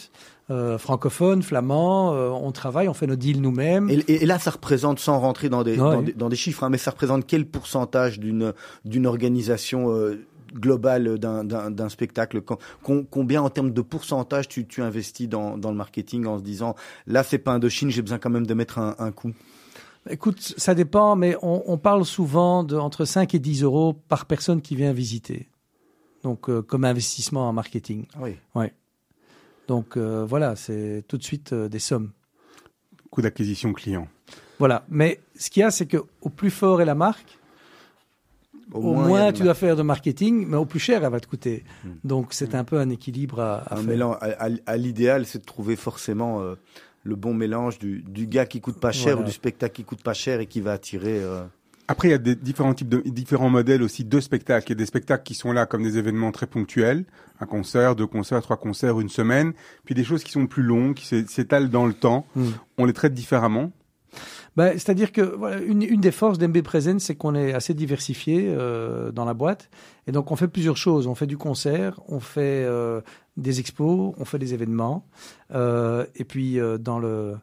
euh, 0.49 0.77
francophones, 0.77 1.43
flamands. 1.43 2.13
euh, 2.13 2.29
on 2.29 2.51
travaille, 2.51 2.87
on 2.87 2.93
fait 2.93 3.07
nos 3.07 3.15
deals 3.15 3.41
nous-mêmes. 3.41 3.89
Et, 3.89 3.95
et- 4.07 4.23
et 4.23 4.25
là, 4.25 4.39
ça 4.39 4.51
représente, 4.51 4.99
sans 4.99 5.19
rentrer 5.19 5.49
dans 5.49 5.63
des, 5.63 5.73
Ouais. 5.73 5.77
dans 5.95 6.01
des, 6.01 6.13
dans 6.13 6.29
des 6.29 6.35
chiffres, 6.35 6.63
hein, 6.63 6.69
mais 6.69 6.77
ça 6.77 6.91
représente 6.91 7.25
quel 7.27 7.45
pourcentage 7.45 8.19
d'une 8.19 8.53
d'une 8.85 9.05
organisation 9.07 9.91
euh, 9.91 10.25
globale 10.53 11.17
d'un- 11.19 11.89
spectacle? 11.89 12.41
Com- 12.41 12.57
com- 12.83 13.05
Combien 13.09 13.41
en 13.41 13.49
termes 13.49 13.71
de 13.71 13.81
pourcentage 13.81 14.47
tu, 14.47 14.65
tu 14.65 14.81
investis 14.81 15.27
dans, 15.27 15.57
dans 15.57 15.71
le 15.71 15.75
marketing 15.77 16.25
en 16.27 16.37
se 16.37 16.43
disant, 16.43 16.75
là, 17.07 17.23
c'est 17.23 17.39
pas 17.39 17.51
Indochine, 17.51 17.89
j'ai 17.89 18.01
besoin 18.01 18.19
quand 18.19 18.29
même 18.29 18.47
de 18.47 18.53
mettre 18.53 18.79
un, 18.79 18.95
un 18.99 19.11
coup? 19.11 19.31
Écoute, 20.09 20.39
ça 20.57 20.75
dépend, 20.75 21.15
mais 21.15 21.35
on, 21.41 21.63
on 21.65 21.77
parle 21.79 22.05
souvent 22.05 22.63
de 22.63 22.77
entre 22.77 23.05
5 23.05 23.33
et 23.33 23.39
10 23.39 23.63
euros 23.63 23.93
par 24.07 24.25
personne 24.27 24.61
qui 24.61 24.75
vient 24.75 24.93
visiter. 24.93 25.49
Donc, 26.25 26.49
euh, 26.49 26.63
comme 26.63 26.85
investissement 26.85 27.47
en 27.47 27.53
marketing. 27.53 28.07
Oui. 28.19 28.67
Donc, 29.67 29.95
euh, 29.95 30.25
voilà, 30.27 30.55
c'est 30.55 31.03
tout 31.07 31.17
de 31.19 31.23
suite 31.23 31.53
euh, 31.53 31.69
des 31.69 31.77
sommes. 31.77 32.09
Coût 33.11 33.21
d'acquisition 33.21 33.73
client. 33.73 34.07
Voilà. 34.57 34.85
Mais 34.89 35.19
ce 35.38 35.51
qu'il 35.51 35.61
y 35.61 35.63
a, 35.63 35.69
c'est 35.69 35.85
que 35.85 35.97
au 36.21 36.29
plus 36.29 36.49
fort 36.49 36.81
est 36.81 36.85
la 36.85 36.95
marque, 36.95 37.38
au, 38.73 38.81
moins, 38.95 39.31
tu 39.31 39.43
dois 39.43 39.53
faire 39.53 39.75
de 39.75 39.83
marketing, 39.83 40.47
mais 40.47 40.57
au 40.57 40.65
plus 40.65 40.79
cher, 40.79 41.03
elle 41.03 41.11
va 41.11 41.19
te 41.19 41.27
coûter. 41.27 41.63
Hmm. 41.83 41.89
Donc, 42.03 42.33
c'est 42.33 42.55
un 42.55 42.63
peu 42.63 42.79
un 42.79 42.89
équilibre 42.89 43.39
à, 43.39 43.57
à 43.57 43.73
un 43.75 43.77
faire. 43.77 43.85
mélange. 43.85 44.17
À, 44.21 44.45
à- 44.45 44.49
à 44.65 44.77
l'idéal, 44.77 45.27
c'est 45.27 45.39
de 45.39 45.45
trouver 45.45 45.75
forcément 45.75 46.41
euh, 46.41 46.55
le 47.03 47.15
bon 47.15 47.35
mélange 47.35 47.77
du, 47.77 48.01
du 48.01 48.25
gars 48.25 48.47
qui 48.47 48.61
coûte 48.61 48.79
pas 48.79 48.91
cher 48.91 49.13
Voilà. 49.13 49.21
ou 49.21 49.25
du 49.25 49.31
spectacle 49.31 49.75
qui 49.75 49.83
coûte 49.83 50.01
pas 50.01 50.15
cher 50.15 50.39
et 50.39 50.47
qui 50.47 50.59
va 50.61 50.71
attirer. 50.73 51.21
Après, 51.87 52.07
il 52.07 52.11
y 52.11 52.15
a 52.15 52.17
des 52.17 52.35
différents 52.35 52.73
types 52.73 52.89
de 52.89 52.97
différents 53.05 53.49
modèles 53.49 53.83
aussi 53.83 54.03
de 54.03 54.19
spectacles. 54.19 54.65
Il 54.67 54.71
y 54.71 54.73
a 54.73 54.77
des 54.77 54.85
spectacles 54.87 55.23
qui 55.23 55.35
sont 55.35 55.51
là 55.51 55.65
comme 55.67 55.83
des 55.83 55.97
événements 55.99 56.31
très 56.31 56.47
ponctuels, 56.47 57.05
un 57.39 57.45
concert, 57.45 57.95
deux 57.95 58.07
concerts, 58.07 58.41
trois 58.41 58.57
concerts, 58.57 58.99
une 58.99 59.09
semaine. 59.09 59.53
Puis 59.85 59.93
des 59.93 60.03
choses 60.03 60.23
qui 60.23 60.31
sont 60.31 60.47
plus 60.47 60.63
longues, 60.63 60.95
qui 60.95 61.05
s'é- 61.05 61.27
s'étalent 61.27 61.69
dans 61.69 61.85
le 61.85 61.93
temps. 61.93 62.25
Mm. 62.35 62.45
On 62.79 62.85
les 62.85 62.93
traite 62.93 63.13
différemment. 63.13 63.71
Ben, 64.55 64.71
C'est-à-dire 64.73 65.11
que 65.11 65.21
voilà, 65.21 65.61
une, 65.61 65.83
une 65.83 65.99
des 66.01 66.11
forces 66.11 66.37
d'MB 66.39 66.61
Present, 66.61 66.97
c'est 66.99 67.15
qu'on 67.15 67.35
est 67.35 67.53
assez 67.53 67.73
diversifié 67.73 68.45
euh, 68.47 69.11
dans 69.11 69.25
la 69.25 69.33
boîte. 69.33 69.69
Et 70.07 70.11
donc, 70.11 70.31
on 70.31 70.35
fait 70.35 70.47
plusieurs 70.47 70.77
choses. 70.77 71.05
On 71.05 71.13
fait 71.13 71.27
du 71.27 71.37
concert, 71.37 71.99
on 72.07 72.19
fait 72.21 72.63
euh, 72.65 73.01
des 73.37 73.59
expos, 73.59 74.15
on 74.17 74.25
fait 74.25 74.39
des 74.39 74.53
événements. 74.53 75.05
Euh, 75.53 76.05
et 76.15 76.23
puis, 76.23 76.57
dans 76.79 76.97
le, 76.97 77.35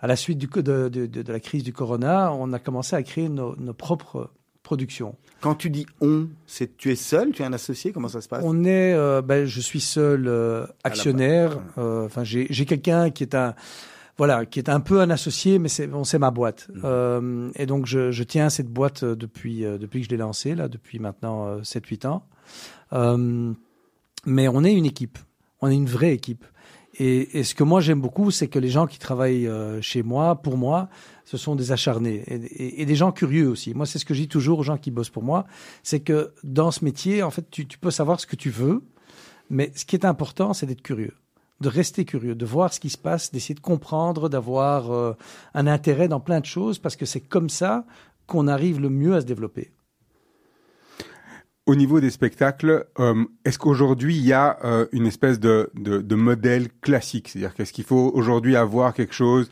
à 0.00 0.06
la 0.06 0.16
suite 0.16 0.38
du, 0.38 0.46
de, 0.46 0.60
de, 0.60 0.88
de, 0.88 1.22
de 1.22 1.32
la 1.32 1.40
crise 1.40 1.62
du 1.62 1.72
corona, 1.72 2.32
on 2.32 2.52
a 2.52 2.58
commencé 2.58 2.96
à 2.96 3.02
créer 3.02 3.28
nos, 3.28 3.54
nos 3.56 3.74
propres 3.74 4.30
productions. 4.62 5.16
Quand 5.40 5.54
tu 5.54 5.68
dis 5.70 5.86
on, 6.00 6.28
c'est 6.46 6.76
tu 6.76 6.90
es 6.92 6.96
seul, 6.96 7.32
tu 7.32 7.42
es 7.42 7.44
un 7.44 7.52
associé, 7.52 7.92
comment 7.92 8.08
ça 8.08 8.20
se 8.20 8.28
passe? 8.28 8.42
On 8.46 8.64
est, 8.64 8.92
euh, 8.94 9.20
ben, 9.22 9.44
je 9.46 9.60
suis 9.60 9.80
seul 9.80 10.26
euh, 10.28 10.66
actionnaire. 10.84 11.58
Euh, 11.78 12.06
Enfin, 12.06 12.24
j'ai 12.24 12.46
quelqu'un 12.66 13.10
qui 13.10 13.22
est 13.24 13.34
un, 13.34 13.54
voilà, 14.18 14.44
qui 14.46 14.58
est 14.58 14.68
un 14.68 14.80
peu 14.80 15.00
un 15.00 15.10
associé, 15.10 15.58
mais 15.58 15.68
c'est 15.68 15.86
bon, 15.86 16.04
c'est 16.04 16.18
ma 16.18 16.30
boîte. 16.30 16.68
Euh, 16.84 17.50
et 17.56 17.66
donc, 17.66 17.86
je, 17.86 18.10
je 18.10 18.22
tiens 18.22 18.50
cette 18.50 18.68
boîte 18.68 19.04
depuis 19.04 19.62
depuis 19.62 20.00
que 20.00 20.06
je 20.06 20.10
l'ai 20.10 20.18
lancée 20.18 20.54
là, 20.54 20.68
depuis 20.68 20.98
maintenant 20.98 21.46
euh, 21.46 21.60
7-8 21.62 22.06
ans. 22.06 22.26
Mais 24.26 24.48
on 24.48 24.62
est 24.64 24.74
une 24.74 24.86
équipe. 24.86 25.18
On 25.62 25.68
est 25.70 25.74
une 25.74 25.86
vraie 25.86 26.12
équipe. 26.12 26.44
Et, 27.02 27.44
ce 27.44 27.54
que 27.54 27.64
moi 27.64 27.80
j'aime 27.80 28.02
beaucoup, 28.02 28.30
c'est 28.30 28.48
que 28.48 28.58
les 28.58 28.68
gens 28.68 28.86
qui 28.86 28.98
travaillent 28.98 29.46
euh, 29.46 29.80
chez 29.80 30.02
moi, 30.02 30.36
pour 30.36 30.58
moi, 30.58 30.90
ce 31.24 31.38
sont 31.38 31.56
des 31.56 31.72
acharnés 31.72 32.22
et, 32.28 32.84
des 32.84 32.94
gens 32.94 33.10
curieux 33.10 33.48
aussi. 33.48 33.72
Moi, 33.72 33.86
c'est 33.86 33.98
ce 33.98 34.04
que 34.04 34.12
je 34.12 34.20
dis 34.20 34.28
toujours 34.28 34.58
aux 34.58 34.62
gens 34.62 34.76
qui 34.76 34.90
bossent 34.90 35.08
pour 35.08 35.22
moi, 35.22 35.46
c'est 35.82 36.00
que 36.00 36.34
dans 36.44 36.70
ce 36.70 36.84
métier, 36.84 37.22
en 37.22 37.30
fait, 37.30 37.50
tu, 37.50 37.66
tu 37.66 37.78
peux 37.78 37.90
savoir 37.90 38.20
ce 38.20 38.26
que 38.26 38.36
tu 38.36 38.50
veux, 38.50 38.82
mais 39.48 39.72
ce 39.74 39.86
qui 39.86 39.96
est 39.96 40.04
important, 40.04 40.52
c'est 40.52 40.66
d'être 40.66 40.82
curieux, 40.82 41.14
de 41.62 41.70
rester 41.70 42.04
curieux, 42.04 42.34
de 42.34 42.44
voir 42.44 42.70
ce 42.70 42.80
qui 42.80 42.90
se 42.90 42.98
passe, 42.98 43.32
d'essayer 43.32 43.54
de 43.54 43.60
comprendre, 43.60 44.28
d'avoir 44.28 44.92
euh, 44.92 45.14
un 45.54 45.66
intérêt 45.66 46.06
dans 46.06 46.20
plein 46.20 46.40
de 46.40 46.46
choses, 46.46 46.78
parce 46.78 46.96
que 46.96 47.06
c'est 47.06 47.20
comme 47.20 47.48
ça 47.48 47.86
qu'on 48.26 48.46
arrive 48.46 48.78
le 48.78 48.90
mieux 48.90 49.14
à 49.14 49.22
se 49.22 49.26
développer. 49.26 49.70
Au 51.70 51.76
niveau 51.76 52.00
des 52.00 52.10
spectacles, 52.10 52.86
euh, 52.98 53.24
est-ce 53.44 53.56
qu'aujourd'hui 53.56 54.16
il 54.16 54.26
y 54.26 54.32
a 54.32 54.58
euh, 54.64 54.86
une 54.90 55.06
espèce 55.06 55.38
de, 55.38 55.70
de, 55.76 55.98
de 55.98 56.14
modèle 56.16 56.66
classique? 56.80 57.28
C'est-à-dire 57.28 57.54
qu'est-ce 57.54 57.72
qu'il 57.72 57.84
faut 57.84 58.10
aujourd'hui 58.12 58.56
avoir 58.56 58.92
quelque 58.92 59.14
chose 59.14 59.48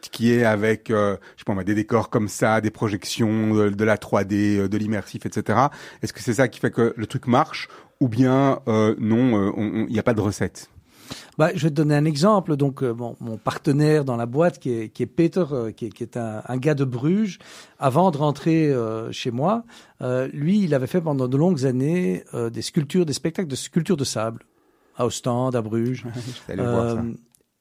qui 0.00 0.32
est 0.32 0.44
avec, 0.44 0.90
euh, 0.90 1.18
je 1.36 1.44
sais 1.46 1.54
pas, 1.54 1.62
des 1.62 1.74
décors 1.74 2.08
comme 2.08 2.28
ça, 2.28 2.62
des 2.62 2.70
projections, 2.70 3.52
de, 3.54 3.68
de 3.68 3.84
la 3.84 3.98
3D, 3.98 4.60
euh, 4.60 4.68
de 4.70 4.78
l'immersif, 4.78 5.26
etc. 5.26 5.58
Est-ce 6.02 6.14
que 6.14 6.22
c'est 6.22 6.32
ça 6.32 6.48
qui 6.48 6.58
fait 6.58 6.70
que 6.70 6.94
le 6.96 7.06
truc 7.06 7.26
marche? 7.26 7.68
Ou 8.00 8.08
bien 8.08 8.60
non, 8.66 9.34
on- 9.34 9.52
on- 9.58 9.86
il 9.88 9.92
n'y 9.92 9.98
a 9.98 10.02
pas 10.02 10.14
de 10.14 10.22
recette? 10.22 10.70
Bah, 11.38 11.50
je 11.54 11.62
vais 11.64 11.70
te 11.70 11.74
donner 11.74 11.94
un 11.94 12.04
exemple. 12.04 12.56
Donc, 12.56 12.82
euh, 12.82 12.94
mon 12.94 13.36
partenaire 13.36 14.04
dans 14.04 14.16
la 14.16 14.26
boîte, 14.26 14.58
qui 14.58 14.70
est, 14.70 14.88
qui 14.88 15.02
est 15.02 15.06
Peter, 15.06 15.44
euh, 15.52 15.72
qui 15.72 15.86
est, 15.86 15.90
qui 15.90 16.02
est 16.02 16.16
un, 16.16 16.42
un 16.46 16.56
gars 16.56 16.74
de 16.74 16.84
Bruges, 16.84 17.38
avant 17.78 18.10
de 18.10 18.16
rentrer 18.16 18.70
euh, 18.70 19.12
chez 19.12 19.30
moi, 19.30 19.64
euh, 20.02 20.28
lui, 20.32 20.62
il 20.62 20.74
avait 20.74 20.86
fait 20.86 21.00
pendant 21.00 21.28
de 21.28 21.36
longues 21.36 21.66
années 21.66 22.24
euh, 22.34 22.50
des 22.50 22.62
sculptures, 22.62 23.06
des 23.06 23.12
spectacles 23.12 23.48
de 23.48 23.56
sculptures 23.56 23.96
de 23.96 24.04
sable 24.04 24.44
à 24.96 25.06
Ostende, 25.06 25.56
à 25.56 25.62
Bruges. 25.62 26.04
Allez 26.48 26.62
voir 26.62 26.90
ça. 26.90 26.98
Euh, 26.98 27.12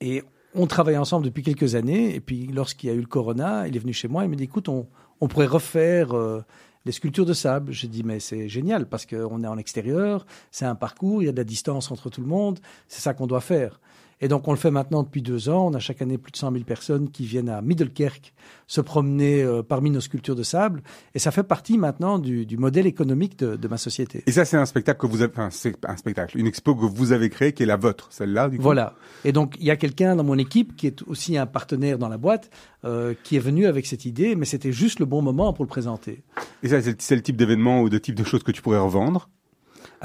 et 0.02 0.24
on 0.54 0.68
travaille 0.68 0.98
ensemble 0.98 1.26
depuis 1.26 1.44
quelques 1.44 1.76
années. 1.76 2.16
Et 2.16 2.22
puis, 2.22 2.48
lorsqu'il 2.48 2.90
y 2.90 2.94
a 2.94 2.96
eu 2.96 3.02
le 3.02 3.08
corona, 3.08 3.68
il 3.68 3.76
est 3.76 3.80
venu 3.80 3.94
chez 3.94 4.08
moi. 4.08 4.24
Il 4.24 4.30
me 4.30 4.36
dit 4.36 4.46
écoute, 4.46 4.70
on, 4.70 4.88
on 5.22 5.28
pourrait 5.28 5.46
refaire 5.46 6.16
euh, 6.16 6.42
les 6.86 6.92
sculptures 6.92 7.26
de 7.26 7.34
sable. 7.34 7.72
J'ai 7.72 7.88
dit 7.88 8.04
mais 8.04 8.20
c'est 8.20 8.48
génial 8.48 8.88
parce 8.88 9.06
qu'on 9.06 9.44
est 9.44 9.48
en 9.48 9.58
extérieur, 9.58 10.26
c'est 10.52 10.66
un 10.66 10.76
parcours, 10.76 11.22
il 11.22 11.26
y 11.26 11.30
a 11.30 11.32
de 11.32 11.38
la 11.38 11.44
distance 11.44 11.92
entre 11.92 12.10
tout 12.10 12.22
le 12.22 12.28
monde. 12.28 12.60
C'est 12.88 13.02
ça 13.02 13.14
qu'on 13.14 13.28
doit 13.28 13.42
faire. 13.42 13.80
Et 14.22 14.28
donc, 14.28 14.48
on 14.48 14.52
le 14.52 14.58
fait 14.58 14.72
maintenant 14.72 15.04
depuis 15.04 15.22
deux 15.22 15.50
ans. 15.50 15.68
On 15.68 15.74
a 15.74 15.80
chaque 15.80 16.02
année 16.02 16.18
plus 16.18 16.32
de 16.32 16.38
100 16.38 16.52
000 16.52 16.64
personnes 16.64 17.10
qui 17.10 17.26
viennent 17.26 17.50
à 17.50 17.62
Middelkerk 17.62 18.34
se 18.68 18.82
promener 18.82 19.44
euh, 19.44 19.62
parmi 19.62 19.90
nos 19.90 20.00
sculptures 20.00 20.36
de 20.36 20.44
sable. 20.44 20.82
Et 21.14 21.20
ça 21.20 21.32
fait 21.32 21.44
partie 21.44 21.78
maintenant 21.78 22.18
du, 22.20 22.46
du 22.46 22.58
modèle 22.58 22.88
économique 22.88 23.38
de, 23.38 23.56
de 23.56 23.68
ma 23.68 23.78
société. 23.78 24.24
Et 24.26 24.32
ça, 24.32 24.46
c'est 24.46 24.58
un 24.58 24.66
spectacle 24.66 25.00
que 25.00 25.08
vous 25.08 25.22
avez, 25.22 25.32
enfin, 25.32 25.50
c'est 25.52 25.76
un 25.86 25.98
spectacle, 25.98 26.38
une 26.38 26.48
expo 26.48 26.76
que 26.76 26.86
vous 26.86 27.12
avez 27.12 27.30
créée, 27.30 27.54
qui 27.54 27.64
est 27.64 27.68
la 27.68 27.78
vôtre, 27.78 28.08
celle-là, 28.12 28.50
du 28.50 28.58
coup? 28.58 28.64
Voilà. 28.64 28.96
Et 29.24 29.32
donc, 29.32 29.56
il 29.60 29.66
y 29.66 29.72
a 29.72 29.76
quelqu'un 29.76 30.16
dans 30.16 30.24
mon 30.24 30.38
équipe 30.38 30.76
qui 30.76 30.88
est 30.88 31.02
aussi 31.08 31.38
un 31.38 31.46
partenaire 31.46 31.98
dans 31.98 32.10
la 32.10 32.18
boîte, 32.18 32.50
euh, 32.86 33.14
qui 33.24 33.36
est 33.36 33.40
venu 33.40 33.66
avec 33.66 33.86
cette 33.86 34.06
idée, 34.06 34.36
mais 34.36 34.46
c'était 34.46 34.72
juste 34.72 35.00
le 35.00 35.06
bon 35.06 35.22
moment 35.22 35.54
pour 35.54 35.66
le 35.66 35.70
présenter. 35.70 36.24
Et 36.64 36.70
ça, 36.70 36.78
c'est 36.82 37.16
le 37.16 37.22
type 37.22 37.36
d'événement 37.36 37.82
ou 37.82 37.90
de 37.90 37.98
type 37.98 38.16
de 38.16 38.24
choses 38.24 38.44
que 38.44 38.52
tu 38.52 38.62
pourrais 38.62 38.80
revendre? 38.80 39.30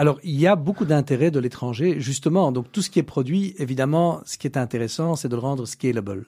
Alors, 0.01 0.19
il 0.25 0.41
y 0.41 0.47
a 0.47 0.57
beaucoup 0.57 0.87
d'intérêt 0.87 1.31
de 1.31 1.39
l'étranger, 1.39 2.01
justement. 2.01 2.53
Donc, 2.53 2.73
tout 2.73 2.81
ce 2.81 2.89
qui 2.89 2.99
est 2.99 3.03
produit, 3.03 3.55
évidemment, 3.59 4.23
ce 4.25 4.39
qui 4.39 4.47
est 4.47 4.57
intéressant, 4.57 5.15
c'est 5.15 5.29
de 5.29 5.35
le 5.35 5.43
rendre 5.43 5.67
scalable. 5.67 6.25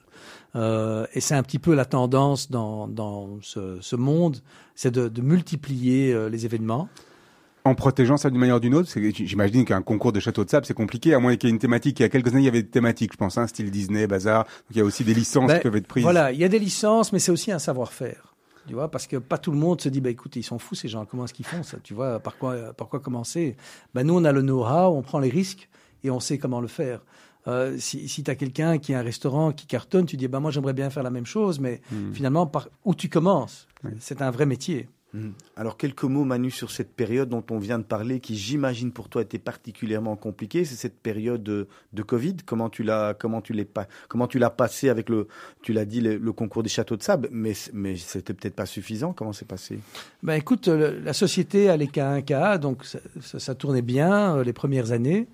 Euh, 0.55 1.07
et 1.15 1.19
c'est 1.19 1.33
un 1.33 1.41
petit 1.41 1.57
peu 1.57 1.73
la 1.73 1.85
tendance 1.85 2.51
dans, 2.51 2.87
dans 2.87 3.39
ce, 3.41 3.79
ce 3.81 3.95
monde, 3.95 4.37
c'est 4.75 4.91
de, 4.91 5.07
de 5.07 5.21
multiplier 5.23 6.13
euh, 6.13 6.29
les 6.29 6.45
événements. 6.45 6.87
En 7.65 7.73
protégeant 7.73 8.17
ça 8.17 8.29
d'une 8.29 8.39
manière 8.39 8.57
ou 8.57 8.59
d'une 8.59 8.75
autre, 8.75 8.91
j'imagine 9.11 9.65
qu'un 9.65 9.81
concours 9.81 10.11
de 10.11 10.19
château 10.19 10.45
de 10.45 10.51
sable, 10.51 10.67
c'est 10.67 10.75
compliqué, 10.75 11.15
à 11.15 11.19
moins 11.19 11.35
qu'il 11.35 11.49
y 11.49 11.51
ait 11.51 11.55
une 11.55 11.59
thématique. 11.59 11.99
Il 11.99 12.03
y 12.03 12.05
a 12.05 12.09
quelques 12.09 12.27
années, 12.27 12.41
il 12.41 12.45
y 12.45 12.49
avait 12.49 12.61
des 12.61 12.69
thématiques, 12.69 13.13
je 13.13 13.17
pense, 13.17 13.39
hein, 13.39 13.47
style 13.47 13.71
Disney, 13.71 14.05
bazar. 14.05 14.43
Donc, 14.43 14.69
il 14.69 14.77
y 14.77 14.81
a 14.81 14.85
aussi 14.85 15.03
des 15.03 15.15
licences 15.15 15.47
Ben, 15.47 15.57
qui 15.57 15.63
peuvent 15.63 15.77
être 15.77 15.87
prises. 15.87 16.03
Voilà, 16.03 16.31
il 16.31 16.37
y 16.37 16.43
a 16.43 16.47
des 16.47 16.59
licences, 16.59 17.11
mais 17.11 17.17
c'est 17.17 17.31
aussi 17.31 17.51
un 17.51 17.57
savoir-faire. 17.57 18.32
Tu 18.67 18.73
vois, 18.73 18.89
parce 18.89 19.07
que 19.07 19.17
pas 19.17 19.37
tout 19.37 19.51
le 19.51 19.57
monde 19.57 19.81
se 19.81 19.89
dit, 19.89 19.99
bah 20.01 20.09
écoute, 20.09 20.35
ils 20.37 20.43
sont 20.43 20.57
fous 20.59 20.75
ces 20.75 20.87
gens, 20.87 21.05
comment 21.05 21.25
est-ce 21.25 21.33
qu'ils 21.33 21.45
font 21.45 21.63
ça 21.63 21.77
Tu 21.83 21.93
vois, 21.93 22.19
par 22.19 22.37
quoi, 22.37 22.73
par 22.73 22.87
quoi 22.87 22.99
commencer? 23.01 23.57
Ben 23.93 24.05
nous, 24.07 24.15
on 24.17 24.23
a 24.23 24.31
le 24.31 24.41
know-how, 24.41 24.95
on 24.95 25.01
prend 25.01 25.19
les 25.19 25.29
risques 25.29 25.67
et 26.03 26.09
on 26.09 26.19
sait 26.21 26.37
comment 26.37 26.61
le 26.61 26.67
faire. 26.69 27.01
Euh, 27.47 27.75
si 27.77 28.07
si 28.07 28.23
tu 28.23 28.31
as 28.31 28.35
quelqu'un 28.35 28.77
qui 28.77 28.93
a 28.93 28.99
un 28.99 29.03
restaurant 29.03 29.51
qui 29.51 29.65
cartonne, 29.67 30.05
tu 30.05 30.15
dis, 30.15 30.29
bah 30.29 30.39
moi 30.39 30.49
j'aimerais 30.49 30.71
bien 30.73 30.89
faire 30.89 31.03
la 31.03 31.09
même 31.09 31.25
chose, 31.25 31.59
mais 31.59 31.81
Hmm. 31.91 32.13
finalement, 32.13 32.47
par 32.47 32.69
où 32.85 32.95
tu 32.95 33.09
commences? 33.09 33.67
C'est 33.99 34.21
un 34.21 34.31
vrai 34.31 34.45
métier. 34.45 34.87
Mhm. 35.13 35.33
Alors, 35.55 35.77
quelques 35.77 36.03
mots, 36.03 36.23
Manu, 36.23 36.49
sur 36.49 36.71
cette 36.71 36.91
période 36.91 37.29
dont 37.29 37.43
on 37.51 37.59
vient 37.59 37.77
de 37.77 37.83
parler, 37.83 38.19
qui, 38.19 38.35
j'imagine, 38.35 38.91
pour 38.91 39.09
toi 39.09 39.21
était 39.21 39.37
particulièrement 39.37 40.15
compliquée. 40.15 40.65
C'est 40.65 40.75
cette 40.75 40.99
période 40.99 41.43
de, 41.43 41.67
Covid. 42.01 42.37
Comment 42.45 42.69
tu 42.69 42.83
l'as, 42.83 43.13
comment 43.13 43.41
tu 43.41 43.53
l'as 44.39 44.49
passé 44.49 44.89
avec 44.89 45.09
le, 45.09 45.27
tu 45.61 45.71
l'as 45.71 45.85
dit, 45.85 46.01
le, 46.01 46.33
concours 46.33 46.63
des 46.63 46.69
châteaux 46.69 46.97
de 46.97 47.03
sable, 47.03 47.29
mais, 47.31 47.53
mais 47.73 47.95
c'était 47.95 48.33
peut-être 48.33 48.55
pas 48.55 48.65
suffisant. 48.65 49.13
Comment 49.13 49.33
c'est 49.33 49.47
passé? 49.47 49.79
Ben 50.23 50.33
écoute, 50.33 50.67
la 50.67 51.13
société 51.13 51.69
allait 51.69 51.87
qu'à 51.87 52.09
un 52.09 52.21
cas, 52.21 52.57
donc 52.57 52.83
ça, 52.85 52.99
ça- 53.21 53.53
tournait 53.55 53.83
bien 53.83 54.37
euh, 54.37 54.43
les 54.43 54.53
premières 54.53 54.91
années. 54.91 55.27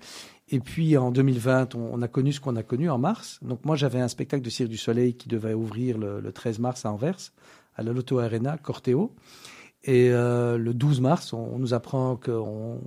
Et 0.50 0.60
puis 0.60 0.96
en 0.98 1.10
2020, 1.10 1.74
on, 1.74 2.02
a 2.02 2.08
connu 2.08 2.32
ce 2.32 2.40
qu'on 2.40 2.56
a 2.56 2.62
connu 2.62 2.90
en 2.90 2.98
mars. 2.98 3.38
Donc 3.40 3.64
moi, 3.64 3.76
j'avais 3.76 4.00
un 4.00 4.08
spectacle 4.08 4.42
de 4.42 4.50
Cirque 4.50 4.68
du 4.68 4.76
Soleil 4.76 5.14
qui 5.14 5.28
devait 5.28 5.54
ouvrir 5.54 5.96
le, 5.96 6.20
le 6.20 6.32
13 6.32 6.58
mars 6.58 6.84
à 6.84 6.92
Anvers, 6.92 7.32
à 7.76 7.82
la 7.82 7.92
Lotto 7.92 8.18
Arena, 8.18 8.58
Corteo. 8.58 9.14
Et 9.84 10.10
euh, 10.10 10.58
le 10.58 10.74
12 10.74 11.00
mars, 11.00 11.32
on, 11.32 11.58
nous 11.58 11.74
apprend 11.74 12.16
qu'on 12.16 12.80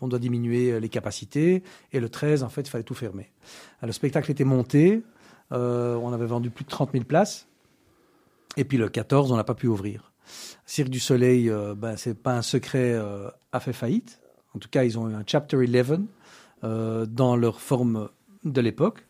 on 0.00 0.08
doit 0.08 0.18
diminuer 0.18 0.78
les 0.80 0.88
capacités. 0.88 1.62
Et 1.92 2.00
le 2.00 2.08
13, 2.08 2.42
en 2.42 2.48
fait, 2.48 2.62
il 2.62 2.70
fallait 2.70 2.84
tout 2.84 2.94
fermer. 2.94 3.32
Alors, 3.80 3.88
le 3.88 3.92
spectacle 3.92 4.30
était 4.30 4.44
monté. 4.44 5.02
euh, 5.52 5.94
on 5.96 6.12
avait 6.12 6.26
vendu 6.26 6.50
plus 6.50 6.64
de 6.64 6.70
30 6.70 6.92
000 6.92 7.04
places. 7.04 7.48
Et 8.56 8.64
puis 8.64 8.78
le 8.78 8.88
14, 8.88 9.32
on 9.32 9.36
n'a 9.36 9.44
pas 9.44 9.54
pu 9.54 9.66
ouvrir. 9.66 10.12
Cirque 10.64 10.88
du 10.88 10.98
Soleil, 10.98 11.50
euh, 11.50 11.74
ben, 11.74 11.96
c'est 11.96 12.20
pas 12.20 12.36
un 12.36 12.42
secret, 12.42 12.92
euh, 12.92 13.28
a 13.52 13.60
fait 13.60 13.72
faillite. 13.72 14.20
En 14.54 14.58
tout 14.58 14.68
cas, 14.68 14.84
ils 14.84 14.98
ont 14.98 15.08
eu 15.08 15.14
un 15.14 15.22
Chapter 15.26 15.56
11 15.56 16.00
euh, 16.64 17.06
dans 17.06 17.36
leur 17.36 17.60
forme 17.60 18.08
de 18.44 18.60
l'époque. 18.60 19.06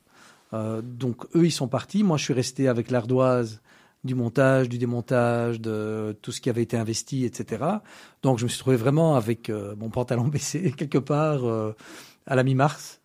Euh, 0.52 0.82
donc 0.82 1.24
eux, 1.36 1.46
ils 1.46 1.52
sont 1.52 1.68
partis. 1.68 2.02
Moi, 2.02 2.16
je 2.16 2.24
suis 2.24 2.34
resté 2.34 2.68
avec 2.68 2.90
l'ardoise 2.90 3.62
du 4.07 4.14
montage, 4.14 4.69
du 4.69 4.79
démontage, 4.79 5.61
de 5.61 6.16
tout 6.23 6.33
ce 6.33 6.40
qui 6.40 6.49
avait 6.49 6.62
été 6.62 6.77
investi, 6.77 7.25
etc. 7.25 7.64
Donc 8.23 8.38
je 8.38 8.45
me 8.45 8.49
suis 8.49 8.59
trouvé 8.59 8.77
vraiment 8.77 9.16
avec 9.16 9.51
euh, 9.51 9.75
mon 9.77 9.90
pantalon 9.90 10.25
baissé 10.29 10.73
quelque 10.73 10.99
part 10.99 11.45
euh, 11.45 11.75
à 12.27 12.35
la 12.35 12.42
mi-mars, 12.42 13.01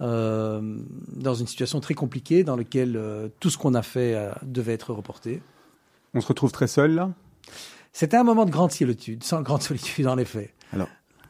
euh, 0.00 0.78
dans 1.08 1.34
une 1.34 1.46
situation 1.46 1.80
très 1.80 1.94
compliquée 1.94 2.44
dans 2.44 2.56
laquelle 2.56 2.98
tout 3.40 3.50
ce 3.50 3.58
qu'on 3.58 3.74
a 3.74 3.82
fait 3.82 4.30
devait 4.42 4.72
être 4.72 4.92
reporté. 4.92 5.42
On 6.14 6.20
se 6.20 6.26
retrouve 6.26 6.52
très 6.52 6.68
seul, 6.68 6.94
là? 6.94 7.10
C'était 7.92 8.16
un 8.16 8.24
moment 8.24 8.44
de 8.44 8.50
grande 8.50 8.72
solitude, 8.72 9.22
sans 9.22 9.42
grande 9.42 9.62
solitude 9.62 10.08
en 10.08 10.18
effet. 10.18 10.52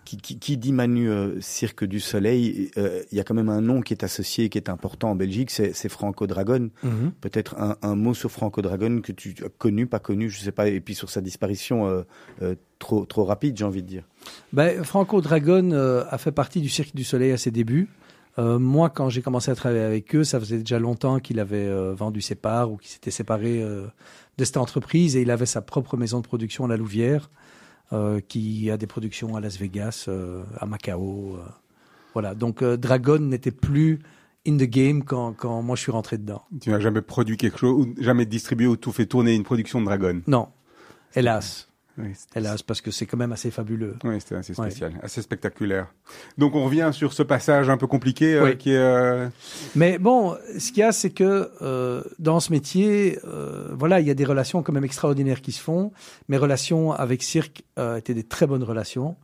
Qui, 0.05 0.17
qui, 0.17 0.38
qui 0.38 0.57
dit 0.57 0.73
Manu 0.73 1.09
euh, 1.09 1.40
Cirque 1.40 1.85
du 1.85 2.01
Soleil 2.01 2.71
euh, 2.77 3.03
Il 3.11 3.19
y 3.19 3.21
a 3.21 3.25
quand 3.25 3.35
même 3.35 3.49
un 3.49 3.61
nom 3.61 3.81
qui 3.81 3.95
est 3.95 4.05
associé, 4.05 4.49
qui 4.49 4.59
est 4.59 4.69
important 4.69 5.11
en 5.11 5.14
Belgique, 5.14 5.51
c'est 5.51 5.88
Franco 5.88 6.27
Dragon. 6.27 6.71
Peut-être 7.21 7.57
un, 7.59 7.77
un 7.83 7.95
mot 7.95 8.14
sur 8.14 8.31
Franco 8.31 8.62
Dragon 8.62 9.01
que 9.01 9.12
tu 9.12 9.35
as 9.45 9.49
connu, 9.49 9.87
pas 9.87 9.99
connu, 9.99 10.31
je 10.31 10.40
sais 10.40 10.53
pas, 10.53 10.69
et 10.69 10.81
puis 10.81 10.95
sur 10.95 11.11
sa 11.11 11.21
disparition 11.21 12.05
euh, 12.43 12.55
trop 12.79 13.05
trop 13.05 13.25
rapide, 13.25 13.57
j'ai 13.57 13.64
envie 13.64 13.83
de 13.83 13.88
dire. 13.88 14.05
Ben, 14.53 14.85
Franco 14.85 15.21
Dragon 15.21 15.73
a 16.09 16.19
fait 16.19 16.33
partie 16.33 16.61
du 16.61 16.69
Cirque 16.69 16.95
du 16.95 17.05
Soleil 17.05 17.33
à 17.33 17.38
ses 17.38 17.51
débuts. 17.51 17.88
Euh, 18.38 18.59
moi, 18.59 18.90
quand 18.90 19.09
j'ai 19.09 19.23
commencé 19.23 19.51
à 19.51 19.55
travailler 19.55 19.83
avec 19.83 20.14
eux, 20.14 20.25
ça 20.25 20.40
faisait 20.40 20.59
déjà 20.59 20.79
longtemps 20.79 21.21
qu'il 21.21 21.38
avait 21.38 21.67
euh, 21.67 21.95
vendu 21.95 22.21
ses 22.21 22.35
parts 22.35 22.73
ou 22.73 22.77
qu'il 22.77 22.90
s'était 22.90 23.12
séparé 23.12 23.62
euh, 23.62 23.87
de 24.38 24.45
cette 24.45 24.57
entreprise 24.57 25.17
et 25.17 25.23
il 25.23 25.31
avait 25.31 25.47
sa 25.47 25.62
propre 25.62 25.97
maison 25.97 26.21
de 26.21 26.27
production 26.27 26.64
à 26.64 26.69
la 26.69 26.77
Louvière, 26.77 27.31
qui 28.29 28.70
a 28.70 28.77
des 28.77 28.87
productions 28.87 29.37
à 29.37 29.40
Las 29.40 29.59
Vegas, 29.59 30.07
euh, 30.09 30.42
à 30.59 30.66
Macao. 30.66 31.37
euh. 31.37 31.42
voilà. 32.12 32.35
Donc 32.35 32.62
euh, 32.62 32.77
Dragon 32.77 33.18
n'était 33.18 33.51
plus 33.53 34.01
in 34.47 34.57
the 34.57 34.64
game 34.68 35.05
quand, 35.05 35.33
quand 35.33 35.62
moi 35.62 35.77
je 35.77 35.83
suis 35.83 35.92
rentré 35.92 36.18
dedans. 36.18 36.42
Tu 36.61 36.70
n'as 36.70 36.81
jamais 36.81 37.03
produit 37.03 37.37
quelque 37.37 37.59
chose, 37.59 37.87
ou 37.87 37.94
jamais 38.03 38.27
distribué 38.27 38.66
ou 38.66 38.77
tout 38.77 38.92
fait 38.92 39.07
tourner 39.07 39.35
une 39.35 39.42
production 39.44 39.81
de 39.81 39.87
Dragon? 39.87 40.20
Non, 40.27 40.49
hélas, 41.14 41.68
Oui, 41.96 42.09
hélas, 42.35 42.62
parce 42.62 42.80
que 42.80 42.90
c'est 42.90 43.07
quand 43.07 43.16
même 43.16 43.30
assez 43.30 43.52
fabuleux. 43.52 43.94
Oui, 44.02 44.20
c'était 44.20 44.35
assez 44.35 44.52
Ouais. 44.59 44.68
spécial, 44.70 44.94
assez 45.02 45.22
spectaculaire. 45.22 45.87
Donc 46.38 46.57
on 46.57 46.64
revient 46.64 46.90
sur 46.92 47.12
ce 47.12 47.22
passage 47.22 47.70
un 47.70 47.76
peu 47.76 47.87
compliqué 47.87 48.35
euh, 48.35 48.44
Oui. 48.44 48.57
qui 48.59 48.72
est. 48.72 48.76
euh, 48.78 49.28
Mais 49.76 49.98
bon, 49.98 50.37
ce 50.59 50.68
qu'il 50.72 50.78
y 50.78 50.83
a, 50.83 50.90
c'est 50.90 51.11
que 51.11 51.50
euh, 51.62 52.02
dans 52.18 52.40
ce 52.40 52.50
métier, 52.52 53.20
euh, 53.24 53.68
voilà, 53.78 54.00
il 54.00 54.07
y 54.09 54.11
a 54.11 54.14
des 54.14 54.24
relations 54.24 54.62
quand 54.64 54.72
même 54.72 54.85
extraordinaires 54.85 55.40
qui 55.40 55.52
se 55.52 55.61
font. 55.62 55.92
Mes 56.28 56.37
relations 56.37 56.90
avec 56.92 57.22
Cirque 57.22 57.62
euh, 57.78 57.96
étaient 57.96 58.14
des 58.14 58.24
très 58.24 58.46
bonnes 58.48 58.64
relations. 58.64 59.14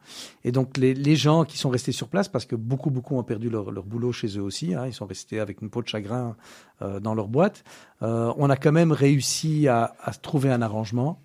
Et 0.44 0.52
donc 0.52 0.76
les, 0.76 0.94
les 0.94 1.16
gens 1.16 1.44
qui 1.44 1.58
sont 1.58 1.70
restés 1.70 1.92
sur 1.92 2.06
place, 2.06 2.28
parce 2.28 2.44
que 2.46 2.54
beaucoup, 2.54 2.90
beaucoup 2.90 3.16
ont 3.18 3.24
perdu 3.24 3.50
leur, 3.50 3.72
leur 3.72 3.84
boulot 3.84 4.12
chez 4.12 4.28
eux 4.38 4.42
aussi, 4.42 4.74
hein, 4.74 4.84
ils 4.86 4.94
sont 4.94 5.06
restés 5.06 5.40
avec 5.40 5.60
une 5.60 5.70
peau 5.70 5.82
de 5.82 5.88
chagrin 5.88 6.36
euh, 6.82 7.00
dans 7.00 7.14
leur 7.14 7.26
boîte, 7.26 7.64
euh, 8.02 8.32
on 8.36 8.48
a 8.48 8.56
quand 8.56 8.72
même 8.72 8.92
réussi 8.92 9.66
à, 9.66 9.94
à 10.02 10.12
trouver 10.12 10.50
un 10.50 10.62
arrangement. 10.62 11.20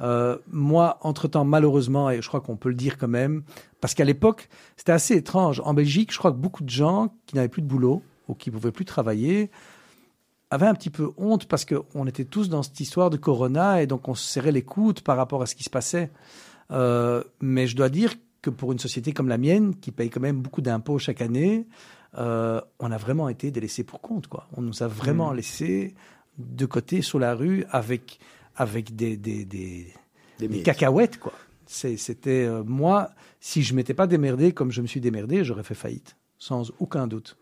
Euh, 0.00 0.38
moi, 0.50 0.98
entre-temps, 1.02 1.44
malheureusement, 1.44 2.10
et 2.10 2.20
je 2.20 2.28
crois 2.28 2.40
qu'on 2.40 2.56
peut 2.56 2.68
le 2.68 2.74
dire 2.74 2.98
quand 2.98 3.08
même, 3.08 3.42
parce 3.80 3.94
qu'à 3.94 4.04
l'époque, 4.04 4.48
c'était 4.76 4.92
assez 4.92 5.14
étrange. 5.14 5.60
En 5.64 5.74
Belgique, 5.74 6.12
je 6.12 6.18
crois 6.18 6.32
que 6.32 6.36
beaucoup 6.36 6.64
de 6.64 6.70
gens 6.70 7.14
qui 7.26 7.36
n'avaient 7.36 7.48
plus 7.48 7.62
de 7.62 7.66
boulot 7.66 8.02
ou 8.28 8.34
qui 8.34 8.50
pouvaient 8.50 8.72
plus 8.72 8.84
travailler 8.84 9.50
avaient 10.50 10.66
un 10.66 10.74
petit 10.74 10.90
peu 10.90 11.10
honte 11.16 11.46
parce 11.46 11.64
qu'on 11.64 12.06
était 12.06 12.24
tous 12.24 12.48
dans 12.48 12.62
cette 12.62 12.78
histoire 12.78 13.10
de 13.10 13.16
Corona 13.16 13.82
et 13.82 13.86
donc 13.86 14.08
on 14.08 14.14
se 14.14 14.24
serrait 14.24 14.52
les 14.52 14.62
coudes 14.62 15.00
par 15.00 15.16
rapport 15.16 15.42
à 15.42 15.46
ce 15.46 15.54
qui 15.54 15.64
se 15.64 15.70
passait. 15.70 16.10
Euh, 16.70 17.22
mais 17.40 17.66
je 17.66 17.76
dois 17.76 17.88
dire 17.88 18.14
que 18.42 18.50
pour 18.50 18.72
une 18.72 18.78
société 18.78 19.12
comme 19.12 19.28
la 19.28 19.38
mienne, 19.38 19.74
qui 19.74 19.90
paye 19.90 20.10
quand 20.10 20.20
même 20.20 20.40
beaucoup 20.40 20.62
d'impôts 20.62 20.98
chaque 20.98 21.20
année, 21.20 21.66
euh, 22.18 22.60
on 22.78 22.90
a 22.92 22.96
vraiment 22.96 23.28
été 23.28 23.50
délaissés 23.50 23.84
pour 23.84 24.00
compte. 24.00 24.28
Quoi. 24.28 24.46
On 24.56 24.62
nous 24.62 24.82
a 24.82 24.86
vraiment 24.86 25.32
laissés 25.32 25.94
de 26.38 26.66
côté 26.66 27.02
sur 27.02 27.18
la 27.18 27.34
rue 27.34 27.64
avec, 27.70 28.20
avec 28.56 28.96
des, 28.96 29.16
des, 29.16 29.44
des, 29.44 30.62
cacahuètes, 30.62 31.18
quoi. 31.18 31.32
C'était 31.66 32.44
euh, 32.46 32.62
moi, 32.64 33.10
si 33.40 33.62
je 33.62 33.74
m'étais 33.74 33.94
pas 33.94 34.06
démerdé 34.06 34.52
comme 34.52 34.70
je 34.70 34.80
me 34.80 34.86
suis 34.86 35.00
démerdé, 35.00 35.44
j'aurais 35.44 35.64
fait 35.64 35.74
faillite, 35.74 36.16
sans 36.38 36.72
aucun 36.78 37.06
doute. 37.06 37.36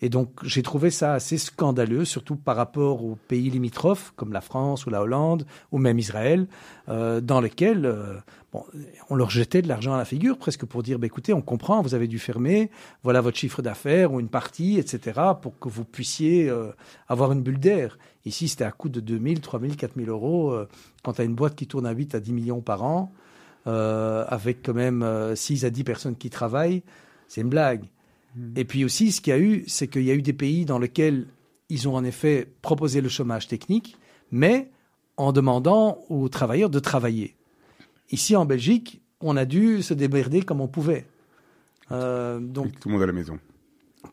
Et 0.00 0.08
donc 0.08 0.30
j'ai 0.44 0.62
trouvé 0.62 0.90
ça 0.90 1.14
assez 1.14 1.38
scandaleux, 1.38 2.04
surtout 2.04 2.36
par 2.36 2.56
rapport 2.56 3.04
aux 3.04 3.16
pays 3.28 3.50
limitrophes 3.50 4.12
comme 4.16 4.32
la 4.32 4.40
France 4.40 4.86
ou 4.86 4.90
la 4.90 5.02
Hollande 5.02 5.44
ou 5.72 5.78
même 5.78 5.98
Israël, 5.98 6.46
euh, 6.88 7.20
dans 7.20 7.40
lesquels 7.40 7.84
euh, 7.84 8.14
bon, 8.52 8.64
on 9.10 9.16
leur 9.16 9.30
jetait 9.30 9.62
de 9.62 9.68
l'argent 9.68 9.94
à 9.94 9.98
la 9.98 10.04
figure 10.04 10.38
presque 10.38 10.64
pour 10.66 10.82
dire, 10.82 10.98
bah, 10.98 11.06
écoutez, 11.06 11.32
on 11.32 11.42
comprend, 11.42 11.82
vous 11.82 11.94
avez 11.94 12.06
dû 12.06 12.18
fermer, 12.18 12.70
voilà 13.02 13.20
votre 13.20 13.36
chiffre 13.36 13.62
d'affaires 13.62 14.12
ou 14.12 14.20
une 14.20 14.28
partie, 14.28 14.78
etc., 14.78 15.20
pour 15.42 15.58
que 15.58 15.68
vous 15.68 15.84
puissiez 15.84 16.48
euh, 16.48 16.70
avoir 17.08 17.32
une 17.32 17.42
bulle 17.42 17.58
d'air. 17.58 17.98
Ici, 18.24 18.48
c'était 18.48 18.64
à 18.64 18.70
coût 18.70 18.88
de 18.88 19.00
2000, 19.00 19.40
3000, 19.40 19.76
4000 19.76 20.08
euros. 20.08 20.52
euh, 20.52 20.68
quand 21.02 21.14
tu 21.14 21.22
as 21.22 21.24
une 21.24 21.34
boîte 21.34 21.56
qui 21.56 21.66
tourne 21.66 21.86
à 21.86 21.92
8 21.92 22.14
à 22.14 22.20
10 22.20 22.32
millions 22.32 22.60
par 22.60 22.84
an, 22.84 23.12
euh, 23.66 24.24
avec 24.28 24.62
quand 24.64 24.74
même 24.74 25.02
euh, 25.02 25.34
6 25.34 25.64
à 25.64 25.70
10 25.70 25.84
personnes 25.84 26.16
qui 26.16 26.30
travaillent, 26.30 26.82
c'est 27.26 27.40
une 27.40 27.48
blague. 27.48 27.84
Et 28.56 28.64
puis 28.64 28.84
aussi, 28.84 29.10
ce 29.12 29.20
qu'il 29.20 29.32
y 29.32 29.34
a 29.36 29.38
eu, 29.40 29.64
c'est 29.66 29.88
qu'il 29.88 30.02
y 30.04 30.10
a 30.10 30.14
eu 30.14 30.22
des 30.22 30.32
pays 30.32 30.64
dans 30.64 30.78
lesquels 30.78 31.26
ils 31.70 31.88
ont 31.88 31.94
en 31.96 32.04
effet 32.04 32.46
proposé 32.62 33.00
le 33.00 33.08
chômage 33.08 33.48
technique, 33.48 33.96
mais 34.30 34.70
en 35.16 35.32
demandant 35.32 35.98
aux 36.08 36.28
travailleurs 36.28 36.70
de 36.70 36.78
travailler. 36.78 37.34
Ici, 38.10 38.36
en 38.36 38.44
Belgique, 38.44 39.00
on 39.20 39.36
a 39.36 39.44
dû 39.44 39.82
se 39.82 39.92
démerder 39.94 40.42
comme 40.42 40.60
on 40.60 40.68
pouvait. 40.68 41.06
Euh, 41.90 42.38
donc, 42.38 42.78
Tout 42.80 42.88
le 42.88 42.94
monde 42.94 43.02
à 43.02 43.06
la 43.06 43.12
maison. 43.12 43.38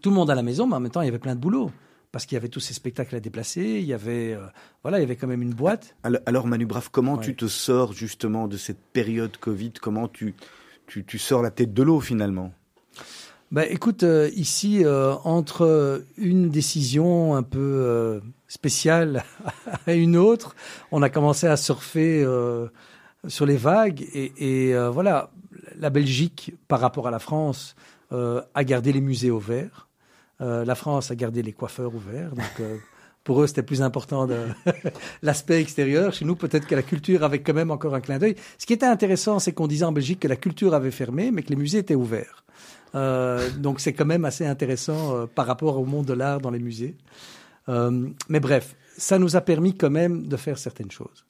tout 0.02 0.10
le 0.10 0.16
monde 0.16 0.30
à 0.32 0.36
la 0.36 0.44
maison, 0.44 0.66
mais 0.66 0.76
en 0.76 0.80
même 0.80 0.92
temps, 0.92 1.02
il 1.02 1.06
y 1.06 1.10
avait 1.10 1.20
plein 1.20 1.36
de 1.36 1.40
boulot. 1.42 1.72
Parce 2.12 2.26
qu'il 2.26 2.38
y 2.38 2.38
avait 2.38 2.48
tous 2.50 2.62
ces 2.62 2.74
spectacles 2.74 3.14
à 3.16 3.20
déplacer, 3.20 3.62
il 3.80 3.86
y 3.86 3.94
avait, 3.94 4.34
euh, 4.34 4.46
voilà, 4.84 5.00
il 5.00 5.02
y 5.02 5.04
avait 5.04 5.18
quand 5.18 5.28
même 5.28 5.42
une 5.42 5.54
boîte. 5.54 5.96
Alors, 6.04 6.22
alors, 6.26 6.48
Manu 6.48 6.66
Brave, 6.66 6.90
comment 6.90 7.16
Ouais. 7.16 7.24
tu 7.26 7.36
te 7.36 7.46
sors 7.48 7.92
justement 7.92 8.48
de 8.48 8.56
cette 8.56 8.80
période 8.94 9.36
Covid? 9.38 9.74
Comment 9.82 10.08
tu, 10.08 10.34
tu, 10.88 11.04
tu 11.04 11.20
sors 11.20 11.42
la 11.42 11.52
tête 11.52 11.74
de 11.74 11.84
l'eau 11.84 12.00
finalement? 12.00 12.54
Ben, 13.56 13.66
écoute, 13.70 14.04
euh, 14.04 14.30
ici, 14.36 14.84
euh, 14.84 15.14
entre 15.24 16.04
une 16.18 16.50
décision 16.50 17.36
un 17.36 17.42
peu 17.42 17.58
euh, 17.62 18.20
spéciale 18.50 19.24
à 19.88 19.94
une 19.94 20.18
autre, 20.18 20.58
on 20.92 21.02
a 21.02 21.10
commencé 21.10 21.48
à 21.48 21.56
surfer 21.56 22.28
sur 23.30 23.46
les 23.46 23.56
vagues. 23.56 24.02
Et, 24.14 24.72
et, 24.72 24.90
voilà, 24.90 25.32
la 25.80 25.90
Belgique, 25.90 26.54
par 26.68 26.82
rapport 26.82 27.08
à 27.08 27.12
la 27.12 27.20
France, 27.20 27.78
a 28.12 28.64
gardé 28.66 28.92
les 28.92 29.00
musées 29.00 29.32
ouverts. 29.32 29.88
La 30.42 30.76
France 30.76 31.10
a 31.12 31.16
gardé 31.16 31.42
les 31.42 31.54
coiffeurs 31.54 31.96
ouverts. 31.96 32.36
Donc, 32.36 32.68
pour 33.24 33.42
eux, 33.42 33.48
c'était 33.48 33.64
plus 33.64 33.82
important 33.82 34.28
de 34.28 34.36
l'aspect 35.22 35.62
extérieur. 35.62 36.12
Chez 36.12 36.26
nous, 36.26 36.36
peut-être 36.36 36.68
que 36.68 36.76
la 36.76 36.84
culture 36.84 37.24
avait 37.24 37.40
quand 37.40 37.54
même 37.54 37.72
encore 37.72 37.96
un 37.96 38.02
clin 38.02 38.20
d'œil. 38.20 38.36
Ce 38.58 38.66
qui 38.66 38.74
était 38.74 38.86
intéressant, 38.86 39.40
c'est 39.40 39.54
qu'on 39.54 39.68
disait 39.68 39.86
en 39.86 39.94
Belgique 39.94 40.20
que 40.20 40.28
la 40.28 40.36
culture 40.36 40.74
avait 40.74 40.92
fermé, 40.92 41.32
mais 41.32 41.42
que 41.42 41.50
les 41.50 41.56
musées 41.56 41.78
étaient 41.78 41.96
ouverts. 41.96 42.44
Euh, 42.96 43.50
donc 43.52 43.80
c'est 43.80 43.94
quand 43.94 44.06
même 44.06 44.26
assez 44.26 44.46
intéressant 44.46 45.16
euh, 45.16 45.26
par 45.28 45.46
rapport 45.46 45.78
au 45.78 45.86
monde 45.86 46.06
de 46.06 46.14
l'art 46.14 46.40
dans 46.40 46.52
les 46.52 46.60
musées. 46.60 46.96
Euh, 47.68 48.08
mais 48.30 48.40
bref, 48.40 48.76
ça 48.98 49.20
nous 49.20 49.36
a 49.36 49.42
permis 49.42 49.76
quand 49.76 49.90
même 49.90 50.28
de 50.28 50.38
faire 50.38 50.58
certaines 50.58 50.92
choses. 50.92 51.26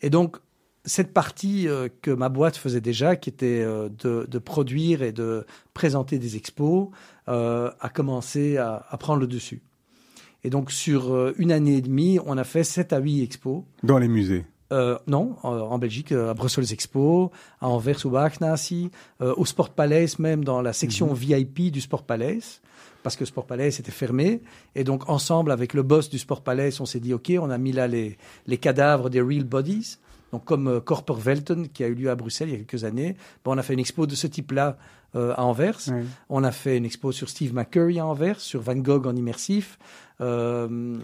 Et 0.00 0.10
donc 0.10 0.36
cette 0.84 1.12
partie 1.12 1.66
que 2.00 2.10
ma 2.10 2.30
boîte 2.30 2.56
faisait 2.56 2.80
déjà, 2.80 3.14
qui 3.16 3.28
était 3.28 3.62
de, 3.62 4.38
produire 4.38 5.02
et 5.02 5.12
de 5.12 5.44
présenter 5.74 6.18
des 6.18 6.36
expos, 6.36 6.88
a 7.26 7.90
commencé 7.92 8.56
à, 8.56 8.86
à 8.88 8.96
prendre 8.96 9.20
le 9.20 9.26
dessus. 9.26 9.60
Et 10.44 10.50
donc 10.50 10.70
sur 10.70 11.34
une 11.36 11.52
année 11.52 11.76
et 11.76 11.82
demie, 11.82 12.18
on 12.24 12.38
a 12.38 12.44
fait 12.44 12.64
7 12.64 12.94
à 12.94 13.00
8 13.00 13.22
expos. 13.22 13.64
Dans 13.82 13.98
les 13.98 14.08
musées. 14.08 14.46
Euh, 14.70 14.98
non, 15.06 15.36
en, 15.42 15.52
en 15.56 15.78
Belgique, 15.78 16.12
euh, 16.12 16.30
à 16.30 16.34
Brussels 16.34 16.72
Expo, 16.72 17.30
à 17.60 17.68
Anvers 17.68 18.04
ou 18.04 18.10
Wagenasi, 18.10 18.90
euh, 19.22 19.32
au 19.38 19.46
Sport 19.46 19.70
Palace 19.70 20.18
même, 20.18 20.44
dans 20.44 20.60
la 20.60 20.72
section 20.74 21.12
VIP 21.14 21.70
du 21.72 21.80
Sport 21.80 22.02
Palace, 22.02 22.60
parce 23.02 23.16
que 23.16 23.24
Sport 23.24 23.46
Palace 23.46 23.80
était 23.80 23.90
fermé. 23.92 24.42
Et 24.74 24.84
donc, 24.84 25.08
ensemble, 25.08 25.52
avec 25.52 25.72
le 25.72 25.82
boss 25.82 26.10
du 26.10 26.18
Sport 26.18 26.42
Palace, 26.42 26.80
on 26.80 26.84
s'est 26.86 27.00
dit, 27.00 27.14
OK, 27.14 27.32
on 27.40 27.48
a 27.48 27.56
mis 27.56 27.72
là 27.72 27.86
les, 27.88 28.18
les 28.46 28.58
cadavres 28.58 29.08
des 29.08 29.22
real 29.22 29.44
bodies. 29.44 29.96
Donc, 30.32 30.44
comme 30.44 30.68
euh, 30.68 30.80
Korpervelten, 30.80 31.68
qui 31.68 31.82
a 31.82 31.86
eu 31.86 31.94
lieu 31.94 32.10
à 32.10 32.14
Bruxelles 32.14 32.50
il 32.50 32.52
y 32.52 32.54
a 32.54 32.58
quelques 32.58 32.84
années, 32.84 33.16
bon, 33.44 33.54
on 33.54 33.58
a 33.58 33.62
fait 33.62 33.72
une 33.72 33.80
expo 33.80 34.06
de 34.06 34.14
ce 34.14 34.26
type-là 34.26 34.76
euh, 35.16 35.32
à 35.38 35.44
Anvers. 35.44 35.78
Oui. 35.88 36.02
On 36.28 36.44
a 36.44 36.52
fait 36.52 36.76
une 36.76 36.84
expo 36.84 37.10
sur 37.12 37.30
Steve 37.30 37.54
McCurry 37.54 37.98
à 38.00 38.04
Anvers, 38.04 38.38
sur 38.38 38.60
Van 38.60 38.76
Gogh 38.76 39.06
en 39.06 39.16
immersif. 39.16 39.78
Euh, 40.20 40.98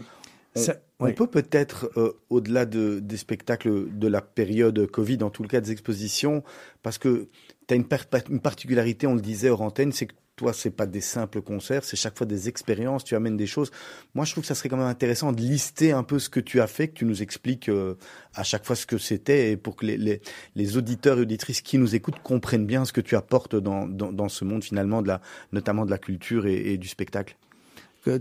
ça- 0.54 0.76
On 1.00 1.06
ouais. 1.06 1.12
peut 1.12 1.26
peut-être, 1.26 1.90
euh, 1.96 2.12
au-delà 2.30 2.66
de, 2.66 3.00
des 3.00 3.16
spectacles 3.16 3.86
de 3.98 4.06
la 4.06 4.22
période 4.22 4.86
Covid, 4.86 5.22
en 5.22 5.30
tout 5.30 5.42
le 5.42 5.48
cas 5.48 5.60
des 5.60 5.72
expositions, 5.72 6.44
parce 6.82 6.98
que 6.98 7.28
tu 7.66 7.74
as 7.74 7.76
une, 7.76 7.84
par- 7.84 8.06
une 8.30 8.40
particularité, 8.40 9.06
on 9.06 9.14
le 9.14 9.20
disait 9.20 9.50
hors 9.50 9.62
antenne, 9.62 9.90
c'est 9.90 10.06
que 10.06 10.14
toi, 10.36 10.52
c'est 10.52 10.70
pas 10.70 10.86
des 10.86 11.00
simples 11.00 11.42
concerts, 11.42 11.84
c'est 11.84 11.96
chaque 11.96 12.16
fois 12.18 12.26
des 12.26 12.48
expériences, 12.48 13.04
tu 13.04 13.14
amènes 13.14 13.36
des 13.36 13.46
choses. 13.46 13.70
Moi, 14.14 14.24
je 14.24 14.32
trouve 14.32 14.42
que 14.42 14.48
ça 14.48 14.56
serait 14.56 14.68
quand 14.68 14.76
même 14.76 14.86
intéressant 14.86 15.30
de 15.30 15.40
lister 15.40 15.92
un 15.92 16.02
peu 16.02 16.18
ce 16.18 16.28
que 16.28 16.40
tu 16.40 16.60
as 16.60 16.66
fait, 16.66 16.88
que 16.88 16.94
tu 16.94 17.04
nous 17.04 17.22
expliques 17.22 17.68
euh, 17.68 17.94
à 18.34 18.42
chaque 18.42 18.64
fois 18.64 18.74
ce 18.74 18.84
que 18.84 18.98
c'était, 18.98 19.52
et 19.52 19.56
pour 19.56 19.76
que 19.76 19.86
les, 19.86 19.96
les, 19.96 20.20
les 20.56 20.76
auditeurs 20.76 21.18
et 21.18 21.22
auditrices 21.22 21.60
qui 21.60 21.78
nous 21.78 21.94
écoutent 21.94 22.20
comprennent 22.20 22.66
bien 22.66 22.84
ce 22.84 22.92
que 22.92 23.00
tu 23.00 23.14
apportes 23.14 23.54
dans, 23.54 23.86
dans, 23.86 24.12
dans 24.12 24.28
ce 24.28 24.44
monde 24.44 24.64
finalement, 24.64 25.02
de 25.02 25.08
la, 25.08 25.20
notamment 25.52 25.84
de 25.86 25.90
la 25.90 25.98
culture 25.98 26.46
et, 26.46 26.72
et 26.72 26.78
du 26.78 26.88
spectacle. 26.88 27.36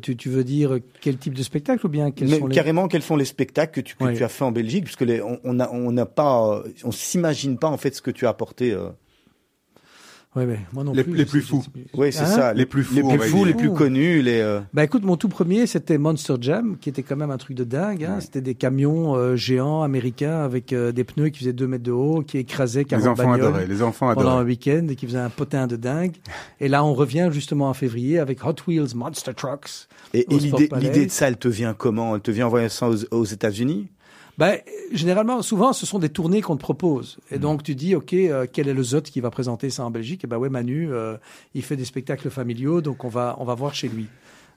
Tu, 0.01 0.15
tu 0.15 0.29
veux 0.29 0.43
dire 0.43 0.77
quel 1.01 1.17
type 1.17 1.33
de 1.33 1.43
spectacle 1.43 1.85
ou 1.85 1.89
bien 1.89 2.11
quels 2.11 2.29
Mais 2.29 2.39
sont 2.39 2.47
les... 2.47 2.55
carrément, 2.55 2.87
quels 2.87 3.01
sont 3.01 3.15
les 3.17 3.25
spectacles 3.25 3.73
que 3.73 3.81
tu, 3.81 3.95
que 3.95 4.03
Ouais. 4.05 4.13
tu 4.13 4.23
as 4.23 4.29
fait 4.29 4.43
en 4.45 4.51
Belgique 4.51 4.85
Puisque 4.85 5.01
les, 5.01 5.21
on 5.21 5.53
n'a 5.53 6.05
pas, 6.05 6.63
on 6.83 6.91
s'imagine 6.91 7.57
pas 7.57 7.67
en 7.67 7.77
fait 7.77 7.93
ce 7.93 8.01
que 8.01 8.11
tu 8.11 8.25
as 8.25 8.29
apporté. 8.29 8.71
euh. 8.71 8.89
Ouais, 10.35 10.45
ouais, 10.47 10.59
moi 10.73 10.83
non 10.83 10.93
Les- 10.93 11.03
plus. 11.03 11.13
les 11.15 11.25
plus 11.25 11.41
fous. 11.41 11.63
Oui, 11.93 12.11
c'est 12.11 12.21
Hein 12.21 12.25
ça. 12.25 12.53
Les 12.55 12.65
plus 12.65 12.83
fous, 12.83 12.95
les 12.95 13.17
plus 13.19 13.29
fous, 13.29 13.45
les 13.45 13.53
plus 13.53 13.71
connus, 13.71 14.23
les. 14.23 14.39
euh, 14.39 14.61
Bah 14.73 14.83
écoute, 14.83 15.03
mon 15.03 15.15
tout 15.15 15.29
premier, 15.29 15.67
c'était 15.67 15.99
Monster 15.99 16.35
Jam, 16.41 16.77
qui 16.81 16.89
était 16.89 17.03
quand 17.03 17.15
même 17.15 17.29
un 17.29 17.37
truc 17.37 17.55
de 17.55 17.63
dingue. 17.63 18.03
Hein. 18.03 18.15
Ouais. 18.15 18.21
C'était 18.21 18.41
des 18.41 18.55
camions 18.55 19.15
euh, 19.15 19.35
géants 19.35 19.83
américains 19.83 20.39
avec 20.43 20.73
euh, 20.73 20.91
des 20.91 21.03
pneus 21.03 21.29
qui 21.29 21.39
faisaient 21.39 21.53
2 21.53 21.67
mètres 21.67 21.83
de 21.83 21.91
haut, 21.91 22.23
qui 22.25 22.39
écrasaient 22.39 22.79
Les 22.79 22.85
40 22.85 23.07
enfants 23.07 23.23
bagnoles 23.29 23.45
adoraient. 23.47 23.67
Les 23.67 23.83
enfants 23.83 24.11
pendant 24.15 24.29
un 24.29 24.31
adoraient. 24.39 24.45
week-end 24.45 24.87
et 24.89 24.95
qui 24.95 25.05
faisaient 25.05 25.19
un 25.19 25.29
potin 25.29 25.67
de 25.67 25.75
dingue. 25.75 26.15
Et 26.59 26.67
là, 26.67 26.83
on 26.83 26.95
revient 26.95 27.29
justement 27.31 27.69
en 27.69 27.73
février 27.75 28.17
avec 28.17 28.43
Hot 28.43 28.55
Wheels 28.67 28.95
Monster 28.95 29.33
Trucks. 29.35 29.87
Et, 30.15 30.25
et 30.33 30.39
l'idée 30.39 31.05
de 31.05 31.11
ça, 31.11 31.27
elle 31.27 31.37
te 31.37 31.47
vient 31.47 31.75
comment? 31.75 32.15
Elle 32.15 32.21
te 32.21 32.31
vient 32.31 32.47
en 32.47 32.49
voyant 32.49 32.69
ça 32.69 32.89
aux, 32.89 32.95
aux 33.11 33.25
États-Unis? 33.25 33.87
Ben, 34.37 34.57
généralement, 34.91 35.41
souvent, 35.41 35.73
ce 35.73 35.85
sont 35.85 35.99
des 35.99 36.09
tournées 36.09 36.41
qu'on 36.41 36.55
te 36.55 36.61
propose. 36.61 37.17
Et 37.29 37.37
donc, 37.37 37.61
tu 37.63 37.75
dis, 37.75 37.95
OK, 37.95 38.13
euh, 38.13 38.47
quel 38.51 38.67
est 38.67 38.73
le 38.73 38.83
ZOT 38.83 39.01
qui 39.01 39.21
va 39.21 39.29
présenter 39.29 39.69
ça 39.69 39.85
en 39.85 39.91
Belgique? 39.91 40.23
Et 40.23 40.27
ben 40.27 40.37
ouais, 40.37 40.49
Manu, 40.49 40.91
euh, 40.91 41.17
il 41.53 41.61
fait 41.63 41.75
des 41.75 41.85
spectacles 41.85 42.29
familiaux, 42.29 42.81
donc 42.81 43.03
on 43.03 43.09
va, 43.09 43.35
on 43.39 43.45
va 43.45 43.53
voir 43.53 43.75
chez 43.75 43.89
lui. 43.89 44.07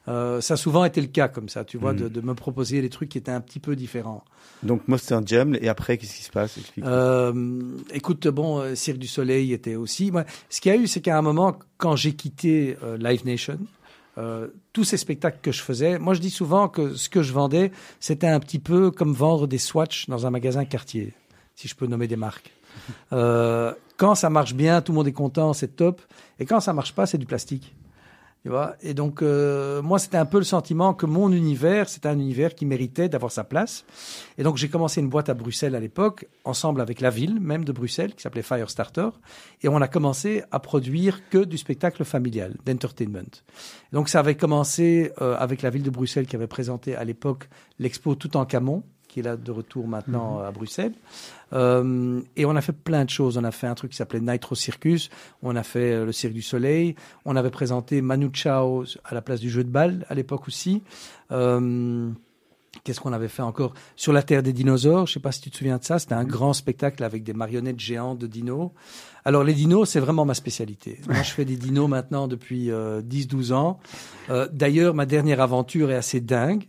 Euh, 0.09 0.41
ça 0.41 0.55
a 0.55 0.57
souvent 0.57 0.85
été 0.85 1.01
le 1.01 1.09
cas 1.09 1.27
comme 1.29 1.49
ça, 1.49 1.65
tu 1.65 1.79
vois, 1.79 1.93
Mm. 1.93 1.97
de, 1.97 2.09
de 2.09 2.21
me 2.21 2.35
proposer 2.35 2.81
des 2.81 2.89
trucs 2.91 3.09
qui 3.09 3.19
étaient 3.19 3.33
un 3.33 3.41
petit 3.41 3.59
peu 3.59 3.75
différents. 3.75 4.23
Donc 4.63 4.87
Monster 4.87 5.19
Jam, 5.27 5.57
et 5.61 5.69
après, 5.69 5.99
qu'est-ce 5.99 6.17
qui 6.17 6.23
se 6.23 6.31
passe? 6.31 6.59
Euh, 6.83 7.61
écoute, 7.93 8.29
bon, 8.29 8.75
Cirque 8.77 8.99
du 8.99 9.09
Soleil 9.09 9.53
était 9.53 9.75
aussi. 9.75 10.13
Moi, 10.13 10.25
ce 10.49 10.61
qu'il 10.61 10.73
y 10.73 10.75
a 10.77 10.79
eu, 10.79 10.87
c'est 10.87 11.01
qu'à 11.01 11.19
un 11.19 11.23
moment, 11.23 11.59
quand 11.77 11.97
j'ai 11.97 12.13
quitté 12.13 12.77
euh, 12.85 12.97
Live 12.99 13.27
Nation, 13.27 13.59
euh, 14.19 14.49
tous 14.73 14.85
ces 14.85 14.97
spectacles 14.97 15.39
que 15.43 15.53
je 15.53 15.63
faisais, 15.63 15.99
moi 15.99 16.15
je 16.15 16.21
dis 16.21 16.31
souvent 16.31 16.69
que 16.69 16.95
ce 16.95 17.09
que 17.09 17.23
je 17.23 17.33
vendais, 17.33 17.71
c'était 18.01 18.27
un 18.27 18.41
petit 18.41 18.59
peu 18.59 18.91
comme 18.91 19.13
vendre 19.13 19.47
des 19.47 19.59
swatchs 19.59 20.09
dans 20.09 20.27
un 20.27 20.31
magasin 20.31 20.65
quartier, 20.65 21.13
si 21.55 21.69
je 21.69 21.75
peux 21.75 21.87
nommer 21.87 22.09
des 22.09 22.17
marques. 22.17 22.53
Euh, 23.13 23.73
quand 23.97 24.15
ça 24.15 24.29
marche 24.29 24.53
bien, 24.55 24.83
tout 24.83 24.93
le 24.93 24.97
monde 24.97 25.09
est 25.09 25.13
content, 25.13 25.55
c'est 25.55 25.77
top. 25.77 26.03
Et 26.39 26.45
quand 26.45 26.61
ça 26.61 26.75
marche 26.75 26.93
pas, 26.93 27.07
c'est 27.07 27.17
du 27.17 27.25
plastique. 27.25 27.75
Et 28.81 28.95
donc, 28.95 29.23
euh, 29.23 29.83
moi, 29.83 29.99
c'était 29.99 30.17
un 30.17 30.27
peu 30.27 30.39
le 30.39 30.45
sentiment 30.45 30.95
que 30.95 31.07
mon 31.07 31.33
univers, 31.33 31.89
c'était 31.89 32.09
un 32.09 32.19
univers 32.19 32.55
qui 32.55 32.67
méritait 32.67 33.09
d'avoir 33.09 33.33
sa 33.33 33.45
place. 33.45 33.85
Et 34.39 34.43
donc, 34.43 34.57
j'ai 34.57 34.69
commencé 34.69 35.01
une 35.01 35.09
boîte 35.09 35.29
à 35.29 35.35
Bruxelles 35.35 35.75
à 35.75 35.81
l'époque, 35.81 36.27
ensemble 36.45 36.81
avec 36.81 37.01
la 37.01 37.11
ville 37.11 37.41
même 37.41 37.65
de 37.65 37.73
Bruxelles, 37.73 38.15
qui 38.15 38.23
s'appelait 38.23 38.43
Firestarter. 38.43 39.09
Et 39.63 39.69
on 39.69 39.81
a 39.81 39.89
commencé 39.89 40.45
à 40.51 40.61
produire 40.61 41.29
que 41.29 41.45
du 41.45 41.59
spectacle 41.59 42.05
familial, 42.05 42.57
d'entertainment. 42.65 43.43
Donc, 43.93 44.09
ça 44.09 44.21
avait 44.21 44.37
commencé 44.37 45.13
euh, 45.21 45.37
avec 45.39 45.63
la 45.63 45.71
ville 45.71 45.83
de 45.83 45.91
Bruxelles 45.91 46.27
qui 46.27 46.37
avait 46.37 46.47
présenté 46.47 46.95
à 46.95 47.05
l'époque 47.05 47.49
l'expo 47.79 48.15
Tout 48.15 48.37
en 48.37 48.45
Camon, 48.45 48.83
qui 49.17 49.21
est 49.21 49.23
là 49.23 49.39
de 49.39 49.51
retour 49.51 49.89
maintenant 49.89 50.41
à 50.41 50.51
Bruxelles. 50.51 50.93
Euh, 51.55 52.21
et 52.37 52.45
on 52.45 52.55
a 52.55 52.61
fait 52.61 52.75
plein 52.75 53.03
de 53.07 53.09
choses. 53.09 53.39
On 53.39 53.45
a 53.45 53.51
fait 53.51 53.67
un 53.67 53.75
truc 53.75 53.93
qui 53.93 53.97
s'appelait 53.97 54.21
Nitro 54.21 54.55
Circus. 54.55 55.09
On 55.43 55.57
a 55.57 55.63
fait 55.63 55.95
euh, 55.95 56.05
le 56.05 56.13
Cirque 56.13 56.35
du 56.35 56.43
Soleil. 56.43 56.97
On 57.25 57.35
avait 57.35 57.49
présenté 57.49 58.03
Manu 58.03 58.29
Chao 58.35 58.85
à 59.07 59.15
la 59.15 59.23
place 59.23 59.41
du 59.41 59.49
jeu 59.49 59.65
de 59.65 59.71
balle 59.71 60.05
à 60.11 60.15
l'époque 60.15 60.49
aussi. 60.49 60.83
Euh, 61.33 62.11
Qu'est-ce 62.85 63.01
qu'on 63.01 63.15
avait 63.15 63.29
fait 63.29 63.43
encore 63.43 63.73
Sur 63.97 64.13
la 64.13 64.23
Terre 64.23 64.43
des 64.43 64.53
dinosaures, 64.53 65.07
je 65.07 65.15
sais 65.15 65.21
pas 65.21 65.33
si 65.33 65.41
tu 65.41 65.51
te 65.51 65.57
souviens 65.57 65.79
de 65.79 65.83
ça, 65.85 65.99
c'était 65.99 66.15
un 66.15 66.25
grand 66.25 66.53
spectacle 66.53 67.03
avec 67.05 67.25
des 67.25 67.33
marionnettes 67.33 67.81
géantes 67.81 68.19
de 68.19 68.27
dinos. 68.27 68.71
Alors 69.25 69.45
les 69.45 69.55
dinos, 69.55 69.89
c'est 69.89 69.99
vraiment 69.99 70.27
ma 70.27 70.35
spécialité. 70.35 71.01
Moi, 71.09 71.23
je 71.23 71.31
fais 71.31 71.47
des 71.47 71.57
dinos 71.57 71.89
maintenant 71.89 72.29
depuis 72.29 72.71
euh, 72.71 73.01
10-12 73.01 73.55
ans. 73.55 73.81
Euh, 74.31 74.47
D'ailleurs, 74.53 74.93
ma 74.93 75.07
dernière 75.07 75.41
aventure 75.41 75.91
est 75.91 75.97
assez 75.97 76.21
dingue 76.21 76.65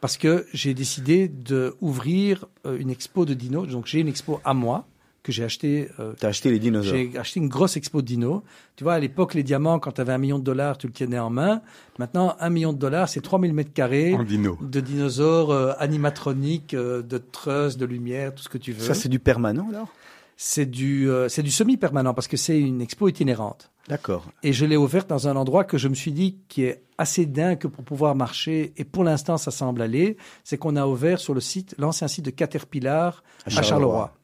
parce 0.00 0.16
que 0.16 0.46
j'ai 0.52 0.74
décidé 0.74 1.28
de 1.28 1.74
ouvrir 1.80 2.46
euh, 2.66 2.78
une 2.78 2.90
expo 2.90 3.24
de 3.24 3.34
dinos. 3.34 3.68
Donc 3.68 3.86
j'ai 3.86 4.00
une 4.00 4.08
expo 4.08 4.40
à 4.44 4.54
moi 4.54 4.86
que 5.26 5.32
j'ai 5.32 5.42
acheté 5.42 5.88
euh, 5.98 6.12
T'as 6.20 6.28
acheté 6.28 6.52
les 6.52 6.60
dinosaures. 6.60 6.94
j'ai 6.94 7.18
acheté 7.18 7.40
une 7.40 7.48
grosse 7.48 7.76
expo 7.76 8.00
de 8.00 8.06
dinos. 8.06 8.42
Tu 8.76 8.84
vois, 8.84 8.94
à 8.94 9.00
l'époque, 9.00 9.34
les 9.34 9.42
diamants, 9.42 9.80
quand 9.80 9.90
tu 9.90 10.00
avais 10.00 10.12
un 10.12 10.18
million 10.18 10.38
de 10.38 10.44
dollars, 10.44 10.78
tu 10.78 10.86
le 10.86 10.92
tenais 10.92 11.18
en 11.18 11.30
main. 11.30 11.62
Maintenant, 11.98 12.36
un 12.38 12.48
million 12.48 12.72
de 12.72 12.78
dollars, 12.78 13.08
c'est 13.08 13.20
3000 13.20 13.52
mètres 13.52 13.72
carrés 13.72 14.16
dino. 14.24 14.56
de 14.60 14.80
dinosaures 14.80 15.50
euh, 15.50 15.72
animatroniques, 15.80 16.74
euh, 16.74 17.02
de 17.02 17.18
trusses, 17.18 17.76
de 17.76 17.84
lumière, 17.84 18.36
tout 18.36 18.44
ce 18.44 18.48
que 18.48 18.58
tu 18.58 18.70
veux. 18.70 18.84
Ça, 18.84 18.94
c'est 18.94 19.08
du 19.08 19.18
permanent, 19.18 19.66
alors? 19.68 19.88
C'est 20.36 20.66
du, 20.66 21.10
euh, 21.10 21.28
c'est 21.28 21.42
du 21.42 21.50
semi-permanent 21.50 22.12
parce 22.12 22.28
que 22.28 22.36
c'est 22.36 22.60
une 22.60 22.82
expo 22.82 23.08
itinérante. 23.08 23.70
D'accord. 23.88 24.26
Et 24.42 24.52
je 24.52 24.66
l'ai 24.66 24.76
ouverte 24.76 25.08
dans 25.08 25.28
un 25.28 25.36
endroit 25.36 25.64
que 25.64 25.78
je 25.78 25.88
me 25.88 25.94
suis 25.94 26.12
dit 26.12 26.38
qui 26.48 26.64
est 26.64 26.82
assez 26.98 27.24
dingue 27.24 27.66
pour 27.68 27.84
pouvoir 27.84 28.14
marcher. 28.14 28.72
Et 28.76 28.84
pour 28.84 29.04
l'instant, 29.04 29.38
ça 29.38 29.50
semble 29.50 29.80
aller. 29.80 30.16
C'est 30.44 30.58
qu'on 30.58 30.76
a 30.76 30.86
ouvert 30.86 31.18
sur 31.18 31.34
le 31.34 31.40
site, 31.40 31.74
l'ancien 31.78 32.08
site 32.08 32.24
de 32.24 32.30
Caterpillar 32.30 33.22
À 33.46 33.58
à 33.58 33.62
Charleroi. 33.62 34.14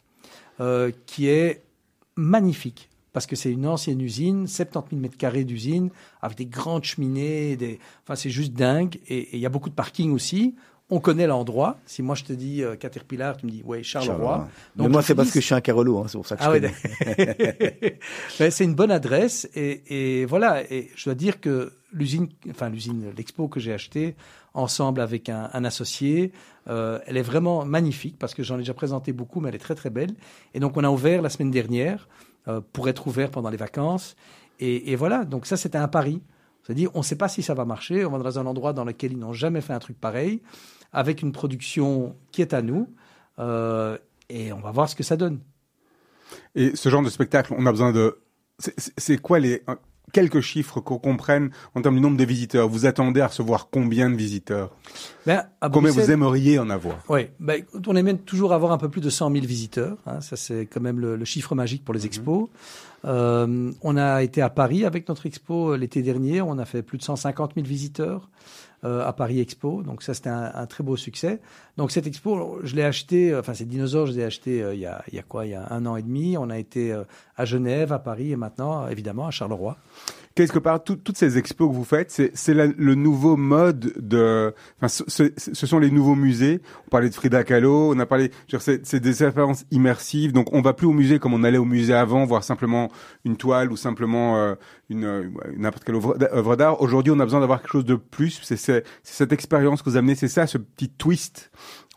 Euh, 0.60 0.90
qui 1.06 1.28
est 1.28 1.62
magnifique. 2.16 2.90
Parce 3.12 3.26
que 3.26 3.36
c'est 3.36 3.50
une 3.50 3.66
ancienne 3.66 4.00
usine, 4.00 4.46
70 4.46 4.90
000 4.90 5.02
mètres 5.02 5.18
carrés 5.18 5.44
d'usine, 5.44 5.90
avec 6.22 6.36
des 6.38 6.46
grandes 6.46 6.84
cheminées, 6.84 7.56
des... 7.56 7.78
enfin 8.02 8.16
c'est 8.16 8.30
juste 8.30 8.54
dingue. 8.54 8.98
Et 9.08 9.18
et 9.18 9.36
il 9.36 9.40
y 9.40 9.46
a 9.46 9.50
beaucoup 9.50 9.68
de 9.70 9.74
parking 9.74 10.12
aussi. 10.12 10.54
On 10.94 11.00
connaît 11.00 11.26
l'endroit. 11.26 11.78
Si 11.86 12.02
moi 12.02 12.14
je 12.14 12.24
te 12.24 12.34
dis 12.34 12.62
euh, 12.62 12.76
Caterpillar, 12.76 13.38
tu 13.38 13.46
me 13.46 13.50
dis 13.50 13.62
ouais 13.64 13.82
Charleroi. 13.82 14.14
Charleroi. 14.14 14.48
Donc, 14.76 14.86
Mais 14.86 14.92
moi, 14.92 15.02
c'est 15.02 15.14
parce 15.14 15.30
que 15.30 15.40
je 15.40 15.46
suis 15.46 15.54
un 15.54 15.62
Carolo, 15.62 15.98
hein, 15.98 16.04
c'est 16.06 16.18
pour 16.18 16.26
ça 16.26 16.36
que 16.36 16.42
je 16.42 16.48
ah 16.48 16.52
oui, 16.52 16.60
connais. 16.60 17.98
Ben, 18.38 18.50
c'est 18.50 18.64
une 18.64 18.74
bonne 18.74 18.90
adresse 18.90 19.48
et, 19.54 20.20
et 20.20 20.26
voilà. 20.26 20.70
Et 20.70 20.90
je 20.94 21.04
dois 21.06 21.14
dire 21.14 21.40
que 21.40 21.72
l'usine, 21.94 22.28
enfin 22.50 22.68
l'usine, 22.68 23.10
l'expo 23.16 23.48
que 23.48 23.58
j'ai 23.58 23.72
achetée 23.72 24.16
ensemble 24.52 25.00
avec 25.00 25.30
un, 25.30 25.48
un 25.54 25.64
associé, 25.64 26.30
euh, 26.68 26.98
elle 27.06 27.16
est 27.16 27.22
vraiment 27.22 27.64
magnifique 27.64 28.18
parce 28.18 28.34
que 28.34 28.42
j'en 28.42 28.56
ai 28.56 28.58
déjà 28.58 28.74
présenté 28.74 29.14
beaucoup, 29.14 29.40
mais 29.40 29.48
elle 29.48 29.54
est 29.54 29.58
très 29.58 29.74
très 29.74 29.88
belle. 29.88 30.12
Et 30.52 30.60
donc 30.60 30.76
on 30.76 30.84
a 30.84 30.90
ouvert 30.90 31.22
la 31.22 31.30
semaine 31.30 31.50
dernière 31.50 32.06
euh, 32.48 32.60
pour 32.74 32.90
être 32.90 33.06
ouvert 33.06 33.30
pendant 33.30 33.48
les 33.48 33.56
vacances. 33.56 34.14
Et, 34.60 34.92
et 34.92 34.96
voilà. 34.96 35.24
Donc 35.24 35.46
ça 35.46 35.56
c'était 35.56 35.78
un 35.78 35.88
pari. 35.88 36.20
C'est-à-dire 36.62 36.90
on 36.94 36.98
ne 36.98 37.04
sait 37.04 37.16
pas 37.16 37.28
si 37.28 37.42
ça 37.42 37.54
va 37.54 37.64
marcher. 37.64 38.04
On 38.04 38.10
va 38.10 38.18
dans 38.18 38.38
un 38.38 38.46
endroit 38.46 38.72
dans 38.72 38.84
lequel 38.84 39.12
ils 39.12 39.18
n'ont 39.18 39.32
jamais 39.32 39.60
fait 39.60 39.72
un 39.72 39.78
truc 39.78 39.98
pareil, 40.00 40.40
avec 40.92 41.22
une 41.22 41.32
production 41.32 42.16
qui 42.30 42.42
est 42.42 42.54
à 42.54 42.62
nous. 42.62 42.88
Euh, 43.38 43.96
et 44.28 44.52
on 44.52 44.60
va 44.60 44.70
voir 44.70 44.88
ce 44.88 44.94
que 44.96 45.02
ça 45.02 45.16
donne. 45.16 45.40
Et 46.54 46.76
ce 46.76 46.88
genre 46.88 47.02
de 47.02 47.10
spectacle, 47.10 47.54
on 47.56 47.66
a 47.66 47.70
besoin 47.70 47.92
de. 47.92 48.18
c'est- 48.58 49.18
quoi 49.18 49.38
les 49.38 49.62
quelques 50.12 50.40
chiffres 50.40 50.80
qu'on 50.80 50.98
comprenne 50.98 51.50
en 51.74 51.80
termes 51.82 51.94
du 51.96 52.00
nombre 52.00 52.16
de 52.18 52.24
visiteurs? 52.24 52.68
Vous 52.68 52.84
attendez 52.86 53.20
à 53.20 53.28
recevoir 53.28 53.68
combien 53.70 54.10
de 54.10 54.16
visiteurs? 54.16 54.74
Ben, 55.26 55.44
Combien 55.72 55.90
vous 55.90 56.10
aimeriez 56.10 56.58
en 56.58 56.68
avoir? 56.70 56.98
Oui, 57.08 57.28
ben, 57.40 57.62
on 57.86 57.96
aime 57.96 58.18
toujours 58.18 58.52
avoir 58.52 58.72
un 58.72 58.78
peu 58.78 58.88
plus 58.90 59.00
de 59.00 59.10
100 59.10 59.32
000 59.32 59.46
visiteurs. 59.46 59.96
hein, 60.06 60.20
ça, 60.20 60.36
c'est 60.36 60.66
quand 60.66 60.80
même 60.80 61.00
le, 61.00 61.16
le 61.16 61.24
chiffre 61.24 61.54
magique 61.54 61.84
pour 61.84 61.94
les 61.94 62.04
expos. 62.06 62.48
Euh, 63.04 63.72
on 63.82 63.96
a 63.96 64.22
été 64.22 64.42
à 64.42 64.50
Paris 64.50 64.84
avec 64.84 65.08
notre 65.08 65.26
expo 65.26 65.72
euh, 65.72 65.76
l'été 65.76 66.02
dernier. 66.02 66.40
On 66.42 66.58
a 66.58 66.64
fait 66.64 66.82
plus 66.82 66.98
de 66.98 67.02
150 67.02 67.54
000 67.56 67.66
visiteurs 67.66 68.30
euh, 68.84 69.06
à 69.06 69.12
Paris 69.12 69.40
Expo. 69.40 69.82
Donc 69.82 70.02
ça, 70.02 70.14
c'était 70.14 70.30
un, 70.30 70.52
un 70.54 70.66
très 70.66 70.84
beau 70.84 70.96
succès. 70.96 71.40
Donc 71.76 71.90
cette 71.90 72.06
expo, 72.06 72.60
je 72.62 72.76
l'ai 72.76 72.84
acheté, 72.84 73.32
euh, 73.32 73.40
enfin 73.40 73.54
ces 73.54 73.64
dinosaures, 73.64 74.06
je 74.06 74.12
les 74.12 74.20
ai 74.20 74.24
achetés 74.24 74.62
euh, 74.62 74.74
il, 74.74 74.80
y 74.80 74.86
a, 74.86 75.02
il 75.08 75.14
y 75.14 75.18
a 75.18 75.22
quoi? 75.22 75.46
Il 75.46 75.52
y 75.52 75.54
a 75.54 75.66
un 75.70 75.86
an 75.86 75.96
et 75.96 76.02
demi. 76.02 76.36
On 76.36 76.50
a 76.50 76.58
été 76.58 76.92
euh, 76.92 77.04
à 77.36 77.44
Genève, 77.44 77.92
à 77.92 77.98
Paris 77.98 78.32
et 78.32 78.36
maintenant, 78.36 78.88
évidemment, 78.88 79.26
à 79.26 79.30
Charleroi. 79.30 79.76
Quelque 80.34 80.58
part, 80.58 80.82
tout- 80.82 80.96
toutes 80.96 81.18
ces 81.18 81.36
expos 81.36 81.68
que 81.68 81.74
vous 81.74 81.84
faites, 81.84 82.10
c'est 82.10 82.54
le 82.54 82.94
nouveau 82.94 83.36
mode 83.36 83.92
de. 83.98 84.54
Enfin, 84.78 84.88
ce, 84.88 85.02
ce- 85.06 85.52
ce 85.54 85.66
sont 85.66 85.78
les 85.78 85.90
nouveaux 85.90 86.14
musées. 86.14 86.60
On 86.86 86.90
parlait 86.90 87.10
de 87.10 87.14
Frida 87.14 87.44
Kahlo, 87.44 87.92
on 87.94 87.98
a 87.98 88.06
parlé. 88.06 88.30
C'est 88.58 89.00
des 89.00 89.22
expériences 89.24 89.64
immersives. 89.70 90.32
Donc, 90.32 90.52
on 90.52 90.62
va 90.62 90.72
plus 90.72 90.86
au 90.86 90.92
musée 90.92 91.18
comme 91.18 91.34
on 91.34 91.44
allait 91.44 91.58
au 91.58 91.64
musée 91.66 91.92
avant, 91.94 92.24
voir 92.24 92.44
simplement 92.44 92.90
une 93.24 93.36
toile 93.36 93.70
ou 93.72 93.76
simplement 93.76 94.36
euh, 94.38 94.54
une 94.88 95.04
euh, 95.04 95.24
n'importe 95.56 95.84
quelle 95.84 95.96
œuvre 95.96 96.16
d'a- 96.16 96.32
œuvre 96.32 96.56
d'art. 96.56 96.80
Aujourd'hui, 96.80 97.12
on 97.14 97.20
a 97.20 97.24
besoin 97.24 97.40
d'avoir 97.40 97.60
quelque 97.60 97.72
chose 97.72 97.84
de 97.84 97.96
plus. 97.96 98.40
C'est 98.42 98.84
cette 99.02 99.32
expérience 99.32 99.82
que 99.82 99.90
vous 99.90 99.96
amenez. 99.98 100.14
C'est 100.14 100.28
ça, 100.28 100.46
ce 100.46 100.56
petit 100.58 100.88
twist 100.88 101.50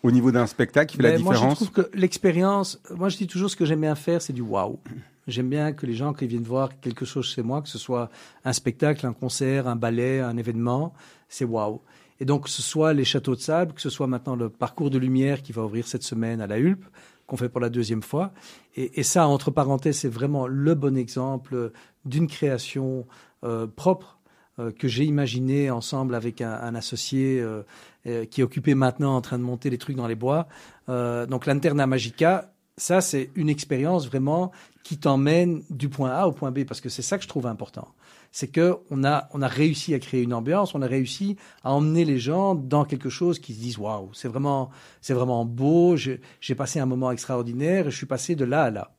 au 0.03 0.11
niveau 0.11 0.31
d'un 0.31 0.45
spectacle 0.45 0.91
qui 0.91 0.97
fait 0.97 1.03
la 1.03 1.11
Ben, 1.13 1.21
Moi, 1.23 1.33
je 1.33 1.39
différence. 1.39 1.55
trouve 1.55 1.71
que 1.71 1.89
l'expérience, 1.97 2.81
moi, 2.95 3.09
je 3.09 3.17
dis 3.17 3.27
toujours 3.27 3.49
ce 3.49 3.55
que 3.55 3.65
j'aime 3.65 3.81
bien 3.81 3.95
faire, 3.95 4.21
c'est 4.21 4.33
du 4.33 4.41
waouh. 4.41 4.79
J'aime 5.27 5.49
bien 5.49 5.73
que 5.73 5.85
les 5.85 5.95
gens 5.95 6.13
qui 6.13 6.27
viennent 6.27 6.43
voir 6.43 6.79
quelque 6.79 7.03
chose 7.05 7.25
chez 7.25 7.41
moi, 7.41 7.61
que 7.61 7.69
ce 7.69 7.77
soit 7.77 8.09
un 8.43 8.53
spectacle, 8.53 9.05
un 9.07 9.13
concert, 9.13 9.67
un 9.67 9.75
ballet, 9.75 10.19
un 10.19 10.37
événement, 10.37 10.93
c'est 11.29 11.45
waouh. 11.45 11.81
Et 12.19 12.25
donc, 12.25 12.43
que 12.43 12.49
ce 12.49 12.61
soit 12.61 12.93
les 12.93 13.03
châteaux 13.03 13.35
de 13.35 13.41
sable, 13.41 13.73
que 13.73 13.81
ce 13.81 13.89
soit 13.89 14.07
maintenant 14.07 14.35
le 14.35 14.49
parcours 14.49 14.89
de 14.89 14.97
lumière 14.97 15.41
qui 15.41 15.51
va 15.51 15.63
ouvrir 15.63 15.87
cette 15.87 16.03
semaine 16.03 16.41
à 16.41 16.47
la 16.47 16.59
Hulpe, 16.59 16.85
qu'on 17.27 17.37
fait 17.37 17.49
pour 17.49 17.59
la 17.59 17.69
deuxième 17.69 18.03
fois. 18.03 18.31
Et, 18.75 19.03
ça, 19.03 19.27
entre 19.27 19.49
parenthèses, 19.49 19.99
c'est 19.99 20.09
vraiment 20.09 20.47
le 20.47 20.75
bon 20.75 20.95
exemple 20.95 21.71
d'une 22.05 22.27
création 22.27 23.07
euh, 23.43 23.65
propre 23.67 24.19
euh, 24.59 24.71
que 24.71 24.87
j'ai 24.87 25.05
imaginé 25.05 25.71
ensemble 25.71 26.13
avec 26.13 26.39
un, 26.41 26.53
un 26.53 26.75
associé 26.75 27.41
euh, 27.41 27.63
euh, 28.07 28.25
qui 28.25 28.41
est 28.41 28.43
occupé 28.43 28.75
maintenant 28.75 29.15
en 29.15 29.21
train 29.21 29.39
de 29.39 29.43
monter 29.43 29.71
les 29.71 29.79
trucs 29.79 29.95
dans 29.95 30.05
les 30.05 30.13
bois. 30.13 30.47
Euh, 30.89 31.25
donc 31.25 31.47
l'Anterna 31.47 31.87
Magica, 31.87 32.53
ça 32.77 33.01
c'est 33.01 33.29
une 33.35 33.49
expérience 33.49 34.07
vraiment 34.07 34.51
qui 34.83 34.97
t'emmène 34.97 35.63
du 35.69 35.89
point 35.89 36.11
A 36.11 36.27
au 36.27 36.31
point 36.31 36.51
B 36.51 36.63
parce 36.63 36.81
que 36.81 36.89
c'est 36.89 37.01
ça 37.01 37.17
que 37.17 37.23
je 37.23 37.27
trouve 37.27 37.47
important. 37.47 37.87
C'est 38.31 38.47
que 38.47 38.77
on 38.91 39.03
a 39.03 39.29
on 39.33 39.41
a 39.41 39.47
réussi 39.47 39.93
à 39.93 39.99
créer 39.99 40.21
une 40.21 40.33
ambiance, 40.33 40.75
on 40.75 40.81
a 40.81 40.87
réussi 40.87 41.37
à 41.63 41.71
emmener 41.71 42.05
les 42.05 42.19
gens 42.19 42.53
dans 42.53 42.85
quelque 42.85 43.09
chose 43.09 43.39
qui 43.39 43.53
se 43.53 43.59
disent 43.59 43.77
waouh, 43.77 44.09
c'est 44.13 44.27
vraiment 44.27 44.69
c'est 45.01 45.13
vraiment 45.13 45.45
beau, 45.45 45.95
j'ai 45.95 46.55
passé 46.55 46.79
un 46.79 46.85
moment 46.85 47.11
extraordinaire 47.11 47.87
et 47.87 47.91
je 47.91 47.97
suis 47.97 48.05
passé 48.05 48.35
de 48.35 48.45
là 48.45 48.63
à 48.63 48.71
là. 48.71 48.94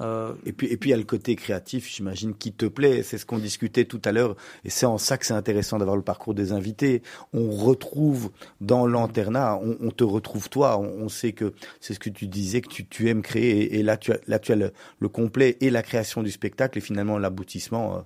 Euh, 0.00 0.32
Et 0.46 0.52
puis, 0.52 0.66
et 0.68 0.76
puis, 0.76 0.90
il 0.90 0.92
y 0.92 0.94
a 0.94 0.98
le 0.98 1.04
côté 1.04 1.36
créatif, 1.36 1.88
j'imagine, 1.88 2.34
qui 2.34 2.52
te 2.52 2.66
plaît. 2.66 3.02
C'est 3.02 3.18
ce 3.18 3.26
qu'on 3.26 3.38
discutait 3.38 3.84
tout 3.84 4.00
à 4.04 4.12
l'heure. 4.12 4.34
Et 4.64 4.70
c'est 4.70 4.86
en 4.86 4.98
ça 4.98 5.18
que 5.18 5.26
c'est 5.26 5.34
intéressant 5.34 5.78
d'avoir 5.78 5.96
le 5.96 6.02
parcours 6.02 6.34
des 6.34 6.52
invités. 6.52 7.02
On 7.32 7.50
retrouve 7.50 8.30
dans 8.60 8.86
l'anternat, 8.86 9.58
on, 9.62 9.76
on 9.80 9.90
te 9.90 10.04
retrouve 10.04 10.48
toi. 10.48 10.78
On, 10.78 11.04
on 11.04 11.08
sait 11.08 11.32
que 11.32 11.52
c'est 11.80 11.94
ce 11.94 11.98
que 11.98 12.10
tu 12.10 12.26
disais, 12.26 12.60
que 12.60 12.68
tu, 12.68 12.86
tu 12.86 13.08
aimes 13.08 13.22
créer. 13.22 13.74
Et, 13.74 13.80
et 13.80 13.82
là, 13.82 13.96
tu 13.96 14.12
as, 14.12 14.18
là, 14.26 14.38
tu 14.38 14.52
as 14.52 14.56
le, 14.56 14.72
le 15.00 15.08
complet 15.08 15.56
et 15.60 15.70
la 15.70 15.82
création 15.82 16.22
du 16.22 16.30
spectacle 16.30 16.78
et 16.78 16.80
finalement 16.80 17.18
l'aboutissement. 17.18 17.96
euh, 17.96 18.00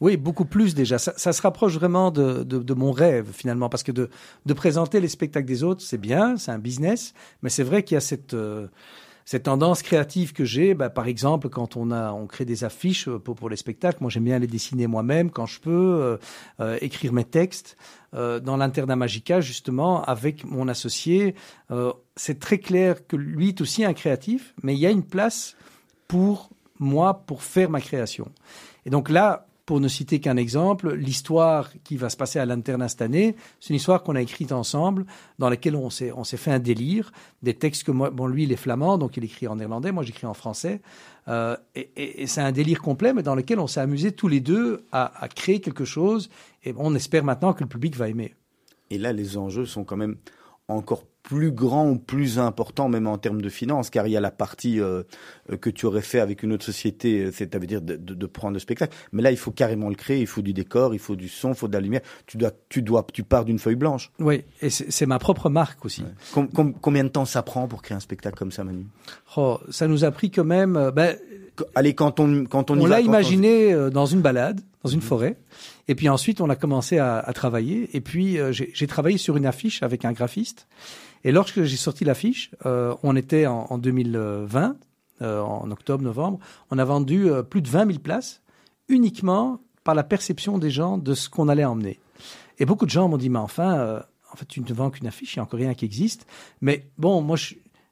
Oui, 0.00 0.16
beaucoup 0.16 0.44
plus 0.44 0.74
déjà. 0.74 0.98
Ça, 0.98 1.14
ça 1.16 1.32
se 1.32 1.42
rapproche 1.42 1.74
vraiment 1.74 2.10
de, 2.10 2.44
de, 2.44 2.58
de, 2.58 2.74
mon 2.74 2.92
rêve 2.92 3.28
finalement, 3.32 3.68
parce 3.68 3.82
que 3.82 3.92
de, 3.92 4.08
de 4.46 4.52
présenter 4.54 5.00
les 5.00 5.08
spectacles 5.08 5.46
des 5.46 5.62
autres, 5.62 5.82
c'est 5.82 5.98
bien, 5.98 6.36
c'est 6.36 6.52
un 6.52 6.58
business, 6.58 7.14
mais 7.42 7.50
c'est 7.50 7.64
vrai 7.64 7.82
qu'il 7.82 7.94
y 7.94 7.98
a 7.98 8.00
cette 8.00 8.34
euh, 8.34 8.68
cette 9.24 9.44
tendance 9.44 9.82
créative 9.82 10.32
que 10.32 10.44
j'ai, 10.44 10.74
bah, 10.74 10.90
par 10.90 11.06
exemple, 11.06 11.48
quand 11.48 11.76
on 11.76 11.90
a, 11.90 12.12
on 12.12 12.26
crée 12.26 12.44
des 12.44 12.64
affiches 12.64 13.08
euh, 13.08 13.18
pour, 13.18 13.34
pour 13.34 13.48
les 13.48 13.56
spectacles, 13.56 13.98
moi 14.00 14.10
j'aime 14.10 14.24
bien 14.24 14.38
les 14.38 14.46
dessiner 14.46 14.86
moi-même 14.86 15.30
quand 15.30 15.46
je 15.46 15.60
peux, 15.60 15.70
euh, 15.70 16.16
euh, 16.60 16.78
écrire 16.80 17.12
mes 17.12 17.24
textes. 17.24 17.76
Euh, 18.14 18.38
dans 18.38 18.56
l'internat 18.56 18.96
Magica, 18.96 19.40
justement, 19.40 20.04
avec 20.04 20.44
mon 20.44 20.68
associé, 20.68 21.34
euh, 21.70 21.92
c'est 22.16 22.38
très 22.38 22.58
clair 22.58 23.06
que 23.06 23.16
lui 23.16 23.48
est 23.48 23.60
aussi 23.60 23.84
un 23.84 23.92
créatif, 23.92 24.54
mais 24.62 24.74
il 24.74 24.78
y 24.78 24.86
a 24.86 24.90
une 24.90 25.02
place 25.02 25.56
pour 26.06 26.50
moi 26.78 27.24
pour 27.26 27.42
faire 27.42 27.70
ma 27.70 27.80
création. 27.80 28.30
Et 28.86 28.90
donc 28.90 29.08
là, 29.10 29.46
pour 29.66 29.80
ne 29.80 29.88
citer 29.88 30.20
qu'un 30.20 30.36
exemple, 30.36 30.92
l'histoire 30.92 31.70
qui 31.84 31.96
va 31.96 32.10
se 32.10 32.16
passer 32.16 32.38
à 32.38 32.44
l'internat 32.44 32.88
cette 32.88 33.02
année, 33.02 33.34
c'est 33.60 33.70
une 33.70 33.76
histoire 33.76 34.02
qu'on 34.02 34.14
a 34.14 34.20
écrite 34.20 34.52
ensemble, 34.52 35.06
dans 35.38 35.48
laquelle 35.48 35.76
on 35.76 35.88
s'est, 35.88 36.12
on 36.12 36.24
s'est 36.24 36.36
fait 36.36 36.50
un 36.50 36.58
délire, 36.58 37.12
des 37.42 37.54
textes 37.54 37.84
que 37.84 37.92
bon, 37.92 38.26
lui, 38.26 38.44
il 38.44 38.52
est 38.52 38.56
flamand, 38.56 38.98
donc 38.98 39.16
il 39.16 39.24
écrit 39.24 39.48
en 39.48 39.56
néerlandais, 39.56 39.90
moi 39.90 40.02
j'écris 40.02 40.26
en 40.26 40.34
français, 40.34 40.82
euh, 41.28 41.56
et 41.74 42.26
c'est 42.26 42.42
un 42.42 42.52
délire 42.52 42.82
complet, 42.82 43.14
mais 43.14 43.22
dans 43.22 43.34
lequel 43.34 43.58
on 43.58 43.66
s'est 43.66 43.80
amusé 43.80 44.12
tous 44.12 44.28
les 44.28 44.40
deux 44.40 44.84
à, 44.92 45.22
à 45.22 45.28
créer 45.28 45.60
quelque 45.60 45.86
chose, 45.86 46.28
et 46.64 46.74
on 46.76 46.94
espère 46.94 47.24
maintenant 47.24 47.54
que 47.54 47.62
le 47.62 47.68
public 47.68 47.96
va 47.96 48.08
aimer. 48.08 48.34
Et 48.90 48.98
là, 48.98 49.12
les 49.12 49.38
enjeux 49.38 49.64
sont 49.64 49.84
quand 49.84 49.96
même 49.96 50.16
encore 50.68 51.04
plus 51.24 51.50
grand 51.52 51.88
ou 51.88 51.96
plus 51.98 52.38
important, 52.38 52.88
même 52.90 53.06
en 53.06 53.16
termes 53.18 53.40
de 53.40 53.48
finances, 53.48 53.88
car 53.88 54.06
il 54.06 54.10
y 54.12 54.16
a 54.16 54.20
la 54.20 54.30
partie 54.30 54.78
euh, 54.78 55.02
que 55.60 55.70
tu 55.70 55.86
aurais 55.86 56.02
fait 56.02 56.20
avec 56.20 56.42
une 56.42 56.52
autre 56.52 56.66
société, 56.66 57.32
c'est-à-dire 57.32 57.80
de, 57.80 57.96
de, 57.96 58.14
de, 58.14 58.26
prendre 58.26 58.52
le 58.52 58.58
spectacle. 58.60 58.94
Mais 59.10 59.22
là, 59.22 59.30
il 59.30 59.38
faut 59.38 59.50
carrément 59.50 59.88
le 59.88 59.94
créer, 59.94 60.20
il 60.20 60.26
faut 60.26 60.42
du 60.42 60.52
décor, 60.52 60.92
il 60.94 61.00
faut 61.00 61.16
du 61.16 61.28
son, 61.28 61.48
il 61.48 61.54
faut 61.54 61.66
de 61.66 61.72
la 61.72 61.80
lumière. 61.80 62.02
Tu 62.26 62.36
dois, 62.36 62.52
tu 62.68 62.82
dois, 62.82 63.06
tu 63.10 63.22
pars 63.24 63.46
d'une 63.46 63.58
feuille 63.58 63.74
blanche. 63.74 64.12
Oui, 64.18 64.42
et 64.60 64.68
c'est 64.68 65.06
ma 65.06 65.18
propre 65.18 65.48
marque 65.48 65.84
aussi. 65.86 66.02
Ouais. 66.02 66.08
Com 66.34 66.48
com 66.48 66.74
combien 66.78 67.04
de 67.04 67.08
temps 67.08 67.24
ça 67.24 67.42
prend 67.42 67.66
pour 67.68 67.80
créer 67.80 67.96
un 67.96 68.00
spectacle 68.00 68.36
comme 68.36 68.52
ça, 68.52 68.62
Manu? 68.62 68.86
Oh, 69.38 69.58
Ça 69.70 69.88
nous 69.88 70.04
a 70.04 70.10
pris 70.10 70.30
quand 70.30 70.44
même. 70.44 70.76
Euh, 70.76 70.90
ben, 70.90 71.16
Allez, 71.74 71.94
quand 71.94 72.18
on 72.20 72.44
quand 72.46 72.70
on, 72.70 72.80
on 72.80 72.86
l'a 72.86 73.00
imaginé 73.00 73.74
on... 73.74 73.78
Euh, 73.78 73.90
dans 73.90 74.06
une 74.06 74.20
balade, 74.20 74.60
dans 74.82 74.90
une 74.90 74.98
Mhm. 74.98 75.04
mmh. 75.04 75.08
forêt, 75.08 75.36
et 75.88 75.94
puis 75.94 76.08
ensuite 76.08 76.40
on 76.40 76.50
a 76.50 76.56
commencé 76.56 76.98
à, 76.98 77.18
à 77.18 77.32
travailler. 77.32 77.88
Et 77.96 78.00
puis 78.02 78.38
euh, 78.38 78.52
j'ai 78.52 78.86
travaillé 78.86 79.16
sur 79.18 79.36
une 79.36 79.46
affiche 79.46 79.82
avec 79.82 80.04
un 80.04 80.12
graphiste. 80.12 80.66
Et 81.24 81.32
lorsque 81.32 81.62
j'ai 81.62 81.76
sorti 81.76 82.04
l'affiche, 82.04 82.50
euh, 82.66 82.94
on 83.02 83.16
était 83.16 83.46
en, 83.46 83.66
en 83.70 83.78
2020, 83.78 84.76
euh, 85.22 85.40
en 85.40 85.70
octobre-novembre, 85.70 86.38
on 86.70 86.78
a 86.78 86.84
vendu 86.84 87.30
euh, 87.30 87.42
plus 87.42 87.62
de 87.62 87.68
20 87.68 87.86
000 87.86 87.98
places 87.98 88.42
uniquement 88.88 89.60
par 89.82 89.94
la 89.94 90.04
perception 90.04 90.58
des 90.58 90.70
gens 90.70 90.98
de 90.98 91.14
ce 91.14 91.30
qu'on 91.30 91.48
allait 91.48 91.64
emmener. 91.64 91.98
Et 92.58 92.66
beaucoup 92.66 92.84
de 92.84 92.90
gens 92.90 93.08
m'ont 93.08 93.16
dit, 93.16 93.30
mais 93.30 93.38
enfin, 93.38 94.02
en 94.32 94.36
fait, 94.36 94.46
tu 94.46 94.60
ne 94.60 94.72
vends 94.72 94.90
qu'une 94.90 95.06
affiche, 95.06 95.34
il 95.34 95.38
n'y 95.38 95.40
a 95.40 95.44
encore 95.44 95.58
rien 95.58 95.74
qui 95.74 95.84
existe. 95.84 96.26
Mais 96.60 96.86
bon, 96.98 97.20
moi, 97.20 97.36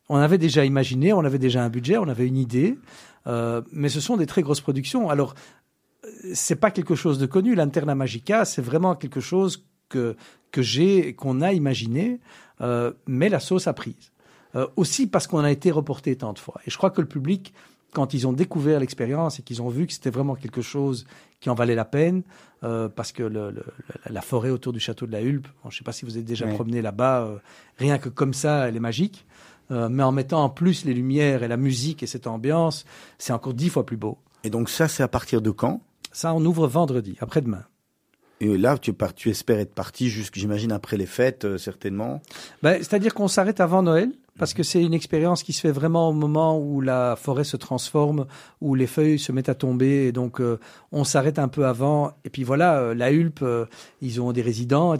on 0.09 0.17
avait 0.17 0.39
déjà 0.39 0.65
imaginé, 0.65 1.13
on 1.13 1.25
avait 1.25 1.39
déjà 1.39 1.65
un 1.65 1.69
budget, 1.69 1.99
on 1.99 2.09
avait 2.09 2.27
une 2.27 2.37
idée, 2.37 2.79
mais 3.27 3.89
ce 3.89 4.01
sont 4.01 4.17
des 4.17 4.27
très 4.27 4.43
grosses 4.43 4.61
productions. 4.61 5.11
Alors, 5.11 5.35
c'est 6.33 6.57
pas 6.57 6.71
quelque 6.71 6.95
chose 6.95 7.19
de 7.19 7.27
connu. 7.27 7.55
L'Interna 7.55 7.95
Magica, 7.95 8.45
c'est 8.45 8.63
vraiment 8.63 8.95
quelque 8.95 9.21
chose 9.21 9.67
que 9.89 10.17
que 10.53 10.63
j'ai, 10.63 11.15
qu'on 11.15 11.41
a 11.41 11.53
imaginé, 11.53 12.21
euh, 12.63 12.93
mais 13.07 13.29
la 13.29 13.41
sauce 13.41 13.67
a 13.67 13.73
prise. 13.73 14.13
Euh, 14.55 14.67
aussi 14.77 15.07
parce 15.07 15.27
qu'on 15.27 15.39
a 15.39 15.51
été 15.51 15.71
reporté 15.71 16.15
tant 16.17 16.33
de 16.33 16.39
fois. 16.39 16.61
Et 16.67 16.71
je 16.71 16.77
crois 16.77 16.91
que 16.91 17.01
le 17.01 17.09
public, 17.09 17.55
quand 17.93 18.13
ils 18.13 18.27
ont 18.27 18.33
découvert 18.33 18.81
l'expérience 18.81 19.39
et 19.39 19.43
qu'ils 19.43 19.63
ont 19.63 19.69
vu 19.69 19.87
que 19.87 19.93
c'était 19.93 20.11
vraiment 20.11 20.35
quelque 20.35 20.61
chose 20.61 21.07
qui 21.41 21.49
en 21.49 21.55
valait 21.55 21.75
la 21.75 21.87
peine, 21.87 22.23
euh, 22.63 22.89
parce 22.89 23.13
que 23.13 23.23
le, 23.23 23.51
le, 23.51 23.65
la 24.11 24.21
forêt 24.21 24.51
autour 24.51 24.73
du 24.73 24.81
château 24.81 25.07
de 25.07 25.13
la 25.13 25.23
Hulpe, 25.23 25.49
bon, 25.65 25.71
je 25.71 25.75
ne 25.75 25.79
sais 25.79 25.85
pas 25.85 25.93
si 25.93 26.05
vous 26.05 26.19
êtes 26.19 26.25
déjà 26.25 26.47
promené 26.47 26.83
là-bas, 26.83 27.41
rien 27.79 27.99
que 27.99 28.09
comme 28.09 28.35
ça, 28.35 28.69
elle 28.69 28.77
est 28.77 28.81
magique. 28.81 29.27
Mais 29.71 30.03
en 30.03 30.13
mettant 30.13 30.45
en 30.45 30.51
plus 30.51 30.85
les 30.85 30.93
lumières 30.93 31.43
et 31.43 31.49
la 31.49 31.57
musique 31.57 32.03
et 32.03 32.07
cette 32.07 32.27
ambiance, 32.27 32.85
c'est 33.17 33.33
encore 33.33 33.55
dix 33.55 33.71
fois 33.71 33.87
plus 33.87 33.97
beau. 33.97 34.19
Et 34.45 34.51
donc 34.51 34.69
ça, 34.69 34.87
c'est 34.87 35.03
à 35.03 35.09
partir 35.09 35.41
de 35.41 35.51
quand? 35.51 35.81
Ça, 36.13 36.35
on 36.35 36.45
ouvre 36.45 36.67
vendredi, 36.67 37.17
après-demain. 37.21 37.65
Et 38.43 38.59
là, 38.59 38.77
tu, 38.77 38.93
tu 39.15 39.31
espères 39.31 39.61
être 39.61 39.73
parti, 39.73 40.11
jusqu', 40.11 40.37
j'imagine, 40.37 40.73
après 40.73 40.97
les 40.97 41.07
fêtes, 41.07 41.45
euh, 41.45 41.59
certainement. 41.59 42.21
Ben, 42.61 42.79
C'est-à-dire 42.79 43.15
qu'on 43.15 43.29
s'arrête 43.29 43.61
avant 43.61 43.85
Noël, 43.85 44.11
parce 44.39 44.55
que 44.55 44.63
c'est 44.63 44.83
une 44.83 44.95
expérience 44.95 45.43
qui 45.43 45.53
se 45.53 45.61
fait 45.61 45.71
vraiment 45.71 46.09
au 46.09 46.13
moment 46.13 46.59
où 46.59 46.81
la 46.81 47.17
forêt 47.17 47.45
se 47.45 47.57
transforme, 47.57 48.27
où 48.61 48.75
les 48.75 48.87
feuilles 48.87 49.19
se 49.19 49.31
mettent 49.31 49.51
à 49.51 49.55
tomber, 49.55 50.07
et 50.07 50.13
donc 50.13 50.41
euh, 50.41 50.59
on 50.91 51.05
s'arrête 51.05 51.39
un 51.39 51.49
peu 51.49 51.67
avant. 51.67 52.13
Et 52.25 52.31
puis 52.31 52.43
voilà, 52.43 52.79
euh, 52.79 52.95
la 52.95 53.13
Hulpe, 53.13 53.41
euh, 53.43 53.67
ils 54.01 54.21
ont 54.21 54.33
des 54.33 54.43
résidents, 54.43 54.95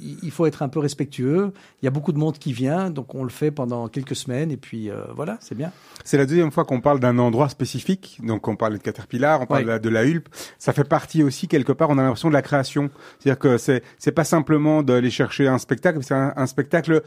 il 0.00 0.30
faut 0.30 0.46
être 0.46 0.62
un 0.62 0.68
peu 0.68 0.78
respectueux. 0.78 1.52
Il 1.82 1.84
y 1.84 1.88
a 1.88 1.90
beaucoup 1.90 2.12
de 2.12 2.18
monde 2.18 2.38
qui 2.38 2.52
vient, 2.52 2.90
donc 2.90 3.14
on 3.14 3.24
le 3.24 3.30
fait 3.30 3.50
pendant 3.50 3.88
quelques 3.88 4.16
semaines, 4.16 4.50
et 4.50 4.56
puis 4.56 4.90
euh, 4.90 5.02
voilà, 5.14 5.38
c'est 5.40 5.56
bien. 5.56 5.72
C'est 6.04 6.16
la 6.16 6.26
deuxième 6.26 6.52
fois 6.52 6.64
qu'on 6.64 6.80
parle 6.80 7.00
d'un 7.00 7.18
endroit 7.18 7.48
spécifique, 7.48 8.20
donc 8.22 8.46
on 8.46 8.54
parle 8.54 8.74
de 8.74 8.78
Caterpillar, 8.78 9.42
on 9.42 9.46
parle 9.46 9.66
ouais. 9.66 9.80
de 9.80 9.88
la 9.88 10.04
Hulpe. 10.04 10.28
Ça 10.58 10.72
fait 10.72 10.84
partie 10.88 11.24
aussi 11.24 11.48
quelque 11.48 11.72
part, 11.72 11.90
on 11.90 11.98
a 11.98 12.02
l'impression 12.02 12.28
de 12.28 12.34
la 12.34 12.42
création, 12.42 12.90
c'est-à-dire 13.18 13.40
que 13.40 13.58
c'est 13.58 13.82
c'est 13.98 14.12
pas 14.12 14.24
simplement 14.24 14.84
d'aller 14.84 15.10
chercher 15.10 15.48
un 15.48 15.58
spectacle, 15.58 15.98
c'est 16.02 16.14
un, 16.14 16.32
un 16.36 16.46
spectacle 16.46 17.02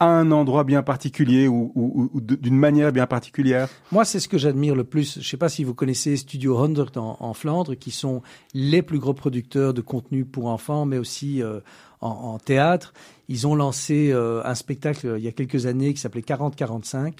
à 0.00 0.06
un 0.06 0.30
endroit 0.30 0.64
bien 0.64 0.82
particulier 0.82 1.46
ou, 1.46 2.10
d'une 2.22 2.56
manière 2.56 2.90
bien 2.90 3.06
particulière 3.06 3.68
Moi, 3.92 4.06
c'est 4.06 4.18
ce 4.18 4.28
que 4.28 4.38
j'admire 4.38 4.74
le 4.74 4.84
plus. 4.84 5.14
Je 5.14 5.18
ne 5.18 5.24
sais 5.24 5.36
pas 5.36 5.50
si 5.50 5.62
vous 5.62 5.74
connaissez 5.74 6.16
Studio 6.16 6.56
100 6.56 6.96
en, 6.96 7.34
Flandre, 7.34 7.76
qui 7.76 7.90
sont 7.90 8.22
les 8.54 8.80
plus 8.80 8.98
gros 8.98 9.12
producteurs 9.12 9.74
de 9.74 9.82
contenu 9.82 10.24
pour 10.24 10.46
enfants, 10.46 10.86
mais 10.86 10.96
aussi 10.96 11.42
euh, 11.42 11.60
en, 12.00 12.38
théâtre. 12.38 12.94
Ils 13.28 13.46
ont 13.46 13.54
lancé 13.54 14.10
euh, 14.10 14.40
un 14.44 14.54
spectacle 14.54 15.06
euh, 15.06 15.18
il 15.18 15.24
y 15.24 15.28
a 15.28 15.32
quelques 15.32 15.66
années 15.66 15.92
qui 15.92 16.00
s'appelait 16.00 16.22
40-45 16.22 17.12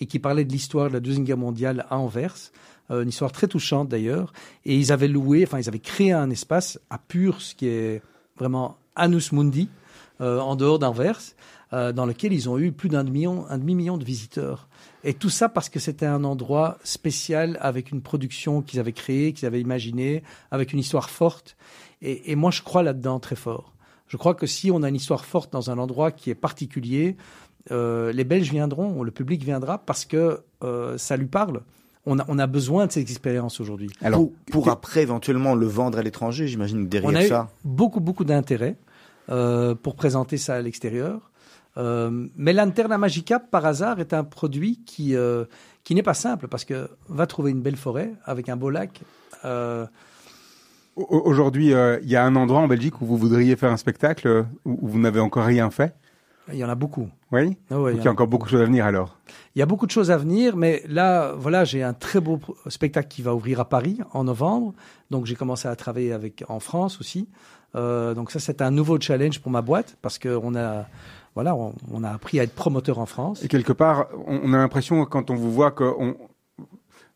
et 0.00 0.06
qui 0.06 0.18
parlait 0.18 0.44
de 0.44 0.52
l'histoire 0.52 0.88
de 0.88 0.94
la 0.94 1.00
Deuxième 1.00 1.24
Guerre 1.24 1.38
mondiale 1.38 1.86
à 1.88 1.98
Anvers. 1.98 2.36
Une 2.90 3.08
histoire 3.08 3.32
très 3.32 3.46
touchante 3.46 3.88
d'ailleurs. 3.88 4.34
Et 4.66 4.76
ils 4.76 4.92
avaient 4.92 5.08
loué, 5.08 5.44
enfin, 5.46 5.58
ils 5.58 5.68
avaient 5.68 5.78
créé 5.78 6.12
un 6.12 6.28
espace 6.28 6.78
à 6.90 6.98
Purs, 6.98 7.38
qui 7.56 7.66
est 7.66 8.02
vraiment 8.36 8.76
Anus 8.94 9.32
Mundi, 9.32 9.70
en 10.20 10.54
dehors 10.54 10.78
d'Anvers 10.78 11.20
euh, 11.74 11.92
dans 11.92 12.06
lequel 12.06 12.32
ils 12.32 12.48
ont 12.48 12.58
eu 12.58 12.72
plus 12.72 12.88
d'un 12.88 13.04
demi-million, 13.04 13.98
de 13.98 14.04
visiteurs. 14.04 14.68
Et 15.02 15.12
tout 15.12 15.28
ça 15.28 15.50
parce 15.50 15.68
que 15.68 15.78
c'était 15.78 16.06
un 16.06 16.24
endroit 16.24 16.78
spécial 16.84 17.58
avec 17.60 17.90
une 17.90 18.00
production 18.00 18.62
qu'ils 18.62 18.80
avaient 18.80 18.92
créée, 18.92 19.34
qu'ils 19.34 19.46
avaient 19.46 19.60
imaginée, 19.60 20.22
avec 20.50 20.72
une 20.72 20.78
histoire 20.78 21.10
forte. 21.10 21.56
Et, 22.00 22.32
et 22.32 22.36
moi, 22.36 22.50
je 22.50 22.62
crois 22.62 22.82
là-dedans 22.82 23.20
très 23.20 23.36
fort. 23.36 23.74
Je 24.08 24.16
crois 24.16 24.34
que 24.34 24.46
si 24.46 24.70
on 24.70 24.82
a 24.82 24.88
une 24.88 24.96
histoire 24.96 25.24
forte 25.24 25.52
dans 25.52 25.70
un 25.70 25.78
endroit 25.78 26.12
qui 26.12 26.30
est 26.30 26.34
particulier, 26.34 27.16
euh, 27.70 28.12
les 28.12 28.24
Belges 28.24 28.50
viendront, 28.50 29.02
le 29.02 29.10
public 29.10 29.42
viendra 29.42 29.78
parce 29.78 30.04
que 30.04 30.40
euh, 30.62 30.98
ça 30.98 31.16
lui 31.16 31.26
parle. 31.26 31.62
On 32.06 32.18
a, 32.18 32.24
on 32.28 32.38
a, 32.38 32.46
besoin 32.46 32.86
de 32.86 32.92
ces 32.92 33.00
expériences 33.00 33.60
aujourd'hui. 33.60 33.88
Alors, 34.02 34.20
pour, 34.20 34.32
pour 34.50 34.68
après 34.68 35.00
éventuellement 35.00 35.54
le 35.54 35.66
vendre 35.66 35.98
à 35.98 36.02
l'étranger, 36.02 36.46
j'imagine 36.46 36.84
que 36.84 36.90
derrière 36.90 37.10
on 37.10 37.14
a 37.14 37.22
ça. 37.22 37.48
Eu 37.50 37.68
beaucoup, 37.68 38.00
beaucoup 38.00 38.24
d'intérêt 38.24 38.76
euh, 39.30 39.74
pour 39.74 39.96
présenter 39.96 40.36
ça 40.36 40.56
à 40.56 40.60
l'extérieur. 40.60 41.30
Euh, 41.76 42.28
mais 42.36 42.52
l'Anterna 42.52 42.98
Magica, 42.98 43.38
par 43.38 43.66
hasard, 43.66 44.00
est 44.00 44.12
un 44.12 44.24
produit 44.24 44.80
qui, 44.84 45.16
euh, 45.16 45.44
qui 45.82 45.94
n'est 45.94 46.02
pas 46.02 46.14
simple 46.14 46.48
parce 46.48 46.64
que 46.64 46.88
va 47.08 47.26
trouver 47.26 47.50
une 47.50 47.62
belle 47.62 47.76
forêt 47.76 48.12
avec 48.24 48.48
un 48.48 48.56
beau 48.56 48.70
lac. 48.70 49.02
Euh... 49.44 49.86
Aujourd'hui, 50.96 51.72
il 51.72 52.08
y 52.08 52.14
a 52.14 52.24
un 52.24 52.36
endroit 52.36 52.60
en 52.60 52.68
Belgique 52.68 53.00
où 53.00 53.06
vous 53.06 53.16
voudriez 53.16 53.56
faire 53.56 53.72
un 53.72 53.76
spectacle 53.76 54.46
où, 54.64 54.86
vous 54.86 55.00
n'avez 55.00 55.18
encore 55.18 55.44
rien 55.44 55.68
fait? 55.68 55.96
Il 56.52 56.58
y 56.58 56.64
en 56.64 56.68
a 56.68 56.76
beaucoup. 56.76 57.08
Oui, 57.32 57.56
oh, 57.72 57.76
ouais, 57.76 57.94
il 57.94 57.96
y, 57.96 58.00
a, 58.00 58.04
y 58.04 58.08
a 58.08 58.10
encore 58.12 58.28
beaucoup 58.28 58.44
de 58.44 58.50
choses 58.50 58.60
à 58.60 58.66
venir 58.66 58.84
alors? 58.84 59.18
Il 59.56 59.58
y 59.58 59.62
a 59.62 59.66
beaucoup 59.66 59.86
de 59.86 59.90
choses 59.90 60.12
à 60.12 60.16
venir, 60.16 60.56
mais 60.56 60.84
là, 60.86 61.32
voilà, 61.36 61.64
j'ai 61.64 61.82
un 61.82 61.94
très 61.94 62.20
beau 62.20 62.38
spectacle 62.68 63.08
qui 63.08 63.22
va 63.22 63.34
ouvrir 63.34 63.58
à 63.58 63.68
Paris 63.68 63.98
en 64.12 64.22
novembre. 64.22 64.72
Donc 65.10 65.26
j'ai 65.26 65.34
commencé 65.34 65.66
à 65.66 65.74
travailler 65.74 66.12
avec 66.12 66.44
en 66.48 66.60
France 66.60 67.00
aussi. 67.00 67.28
Euh, 67.74 68.14
donc 68.14 68.30
ça, 68.30 68.38
c'est 68.38 68.62
un 68.62 68.70
nouveau 68.70 69.00
challenge 69.00 69.40
pour 69.40 69.50
ma 69.50 69.62
boîte 69.62 69.96
parce 70.00 70.18
qu'on 70.18 70.54
a 70.54 70.86
voilà, 71.34 71.54
on, 71.56 71.74
on, 71.90 72.04
a 72.04 72.10
appris 72.10 72.38
à 72.38 72.44
être 72.44 72.54
promoteur 72.54 72.98
en 72.98 73.06
France. 73.06 73.42
Et 73.42 73.48
quelque 73.48 73.72
part, 73.72 74.08
on, 74.26 74.52
a 74.52 74.56
l'impression 74.56 75.04
quand 75.04 75.30
on 75.30 75.34
vous 75.34 75.52
voit 75.52 75.72
que 75.72 75.84
on, 75.84 76.16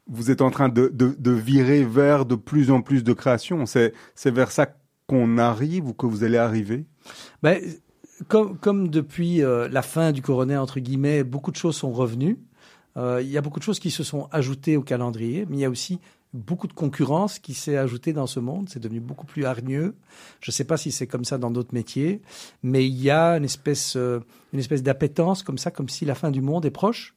vous 0.09 0.31
êtes 0.31 0.41
en 0.41 0.51
train 0.51 0.69
de, 0.69 0.89
de, 0.89 1.15
de, 1.19 1.31
virer 1.31 1.85
vers 1.85 2.25
de 2.25 2.35
plus 2.35 2.71
en 2.71 2.83
plus 2.83 3.05
de 3.05 3.13
création. 3.13 3.65
C'est 3.67 3.93
vers 4.25 4.51
ça 4.51 4.67
qu'on 5.07 5.39
arrive 5.39 5.89
ou 5.89 5.95
que 5.95 6.07
vous 6.07 6.25
allez 6.25 6.37
arriver? 6.37 6.87
Ben, 7.43 7.61
comme, 8.27 8.59
comme 8.59 8.89
depuis 8.89 9.43
euh, 9.43 9.69
la 9.69 9.83
fin 9.83 10.13
du 10.13 10.23
coronet, 10.23 10.57
entre 10.57 10.81
guillemets, 10.81 11.25
beaucoup 11.25 11.51
de 11.51 11.57
choses 11.57 11.77
sont 11.77 11.93
revenues. 11.93 12.39
Euh, 12.97 13.23
il 13.23 13.29
y 13.29 13.39
a 13.39 13.43
beaucoup 13.43 13.61
de 13.61 13.65
choses 13.65 13.79
qui 13.79 13.91
se 13.91 14.03
sont 14.03 14.29
ajoutées 14.33 14.77
au 14.77 14.83
calendrier, 14.83 15.47
mais 15.49 15.59
il 15.59 15.61
y 15.61 15.65
a 15.65 15.71
aussi 15.71 16.01
beaucoup 16.35 16.67
de 16.67 16.73
concurrence 16.73 17.39
qui 17.39 17.55
s'est 17.55 17.77
ajoutée 17.77 18.13
dans 18.13 18.27
ce 18.27 18.41
monde. 18.41 18.69
C'est 18.69 18.81
devenu 18.81 19.01
beaucoup 19.01 19.27
plus 19.27 19.45
hargneux. 19.45 19.95
Je 20.41 20.51
ne 20.51 20.53
sais 20.53 20.65
pas 20.65 20.77
si 20.77 20.93
c'est 20.93 21.07
comme 21.07 21.25
ça 21.25 21.39
dans 21.39 21.51
d'autres 21.51 21.75
métiers, 21.75 22.23
mais 22.63 22.87
il 22.87 23.01
y 23.01 23.11
a 23.11 23.37
une 23.37 23.45
espèce, 23.45 23.97
euh, 23.97 24.21
une 24.53 24.59
espèce 24.59 24.83
d'appétence 24.83 25.43
comme 25.43 25.59
ça, 25.59 25.71
comme 25.71 25.89
si 25.89 26.05
la 26.05 26.15
fin 26.15 26.31
du 26.31 26.41
monde 26.43 26.67
est 26.67 26.71
proche. 26.71 27.15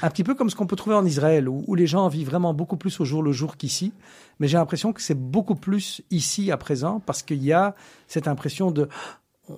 Un 0.00 0.08
petit 0.08 0.24
peu 0.24 0.34
comme 0.34 0.48
ce 0.48 0.56
qu'on 0.56 0.66
peut 0.66 0.76
trouver 0.76 0.96
en 0.96 1.04
Israël, 1.04 1.48
où, 1.48 1.64
où 1.66 1.74
les 1.74 1.86
gens 1.86 2.08
vivent 2.08 2.28
vraiment 2.28 2.54
beaucoup 2.54 2.76
plus 2.76 2.98
au 3.00 3.04
jour 3.04 3.22
le 3.22 3.32
jour 3.32 3.56
qu'ici. 3.56 3.92
Mais 4.40 4.48
j'ai 4.48 4.56
l'impression 4.56 4.92
que 4.92 5.02
c'est 5.02 5.18
beaucoup 5.18 5.54
plus 5.54 6.00
ici 6.10 6.50
à 6.50 6.56
présent, 6.56 7.00
parce 7.04 7.22
qu'il 7.22 7.42
y 7.42 7.52
a 7.52 7.74
cette 8.08 8.28
impression 8.28 8.70
de 8.70 8.88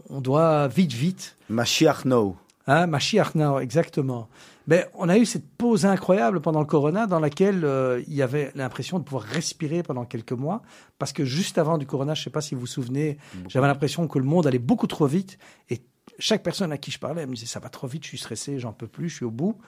on 0.09 0.21
doit 0.21 0.67
vite, 0.69 0.93
vite. 0.93 1.37
Mashiach 1.49 2.05
no. 2.05 2.37
Hein, 2.67 2.87
Mashiach 2.87 3.35
now, 3.35 3.59
exactement. 3.59 4.29
Ben, 4.67 4.87
on 4.95 5.09
a 5.09 5.19
eu 5.19 5.27
cette 5.27 5.47
pause 5.57 5.85
incroyable 5.85 6.41
pendant 6.41 6.61
le 6.61 6.67
corona 6.67 7.07
dans 7.07 7.21
laquelle 7.21 7.65
euh, 7.65 8.03
il 8.07 8.15
y 8.15 8.23
avait 8.23 8.51
l'impression 8.55 8.99
de 8.99 9.05
pouvoir 9.05 9.25
respirer 9.25 9.83
pendant 9.83 10.05
quelques 10.05 10.33
mois. 10.33 10.62
Parce 10.99 11.12
que 11.12 11.25
juste 11.25 11.59
avant 11.59 11.77
du 11.77 11.87
corona, 11.87 12.15
je 12.15 12.21
ne 12.21 12.25
sais 12.25 12.31
pas 12.31 12.41
si 12.41 12.55
vous 12.55 12.62
vous 12.62 12.67
souvenez, 12.67 13.19
j'avais 13.49 13.67
l'impression 13.67 14.09
que 14.09 14.19
le 14.19 14.25
monde 14.25 14.47
allait 14.47 14.59
beaucoup 14.59 14.87
trop 14.87 15.07
vite. 15.07 15.39
Et 15.69 15.83
chaque 16.19 16.43
personne 16.43 16.73
à 16.73 16.79
qui 16.79 16.91
je 16.91 16.99
parlais 16.99 17.23
elle 17.23 17.29
me 17.29 17.35
disait 17.35 17.47
ça 17.47 17.61
va 17.61 17.69
trop 17.69 17.87
vite, 17.87 18.05
je 18.05 18.09
suis 18.09 18.19
stressé, 18.19 18.59
j'en 18.59 18.73
peux 18.73 18.87
plus, 18.87 19.09
je 19.09 19.17
suis 19.17 19.25
au 19.25 19.31
bout. 19.31 19.59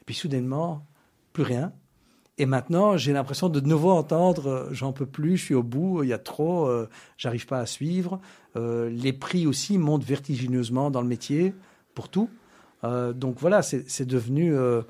Et 0.00 0.04
puis 0.06 0.14
soudainement, 0.14 0.86
plus 1.32 1.42
rien. 1.42 1.72
Et 2.38 2.44
maintenant, 2.44 2.96
j'ai 2.96 3.12
l'impression 3.12 3.48
de 3.48 3.60
de 3.60 3.66
nouveau 3.66 3.90
entendre 3.90 4.48
euh, 4.48 4.68
j'en 4.70 4.92
peux 4.92 5.06
plus, 5.06 5.36
je 5.36 5.44
suis 5.44 5.54
au 5.54 5.62
bout, 5.62 6.02
il 6.02 6.10
y 6.10 6.12
a 6.12 6.18
trop, 6.18 6.66
euh, 6.66 6.88
j'arrive 7.16 7.46
pas 7.46 7.58
à 7.58 7.66
suivre. 7.66 8.20
Euh, 8.56 8.90
les 8.90 9.12
prix 9.12 9.46
aussi 9.46 9.78
montent 9.78 10.04
vertigineusement 10.04 10.90
dans 10.90 11.00
le 11.00 11.08
métier 11.08 11.54
pour 11.94 12.08
tout. 12.08 12.28
Euh, 12.86 13.12
donc 13.12 13.36
voilà, 13.38 13.62
c'est 13.62 14.04
devenu. 14.06 14.54
euh, 14.56 14.82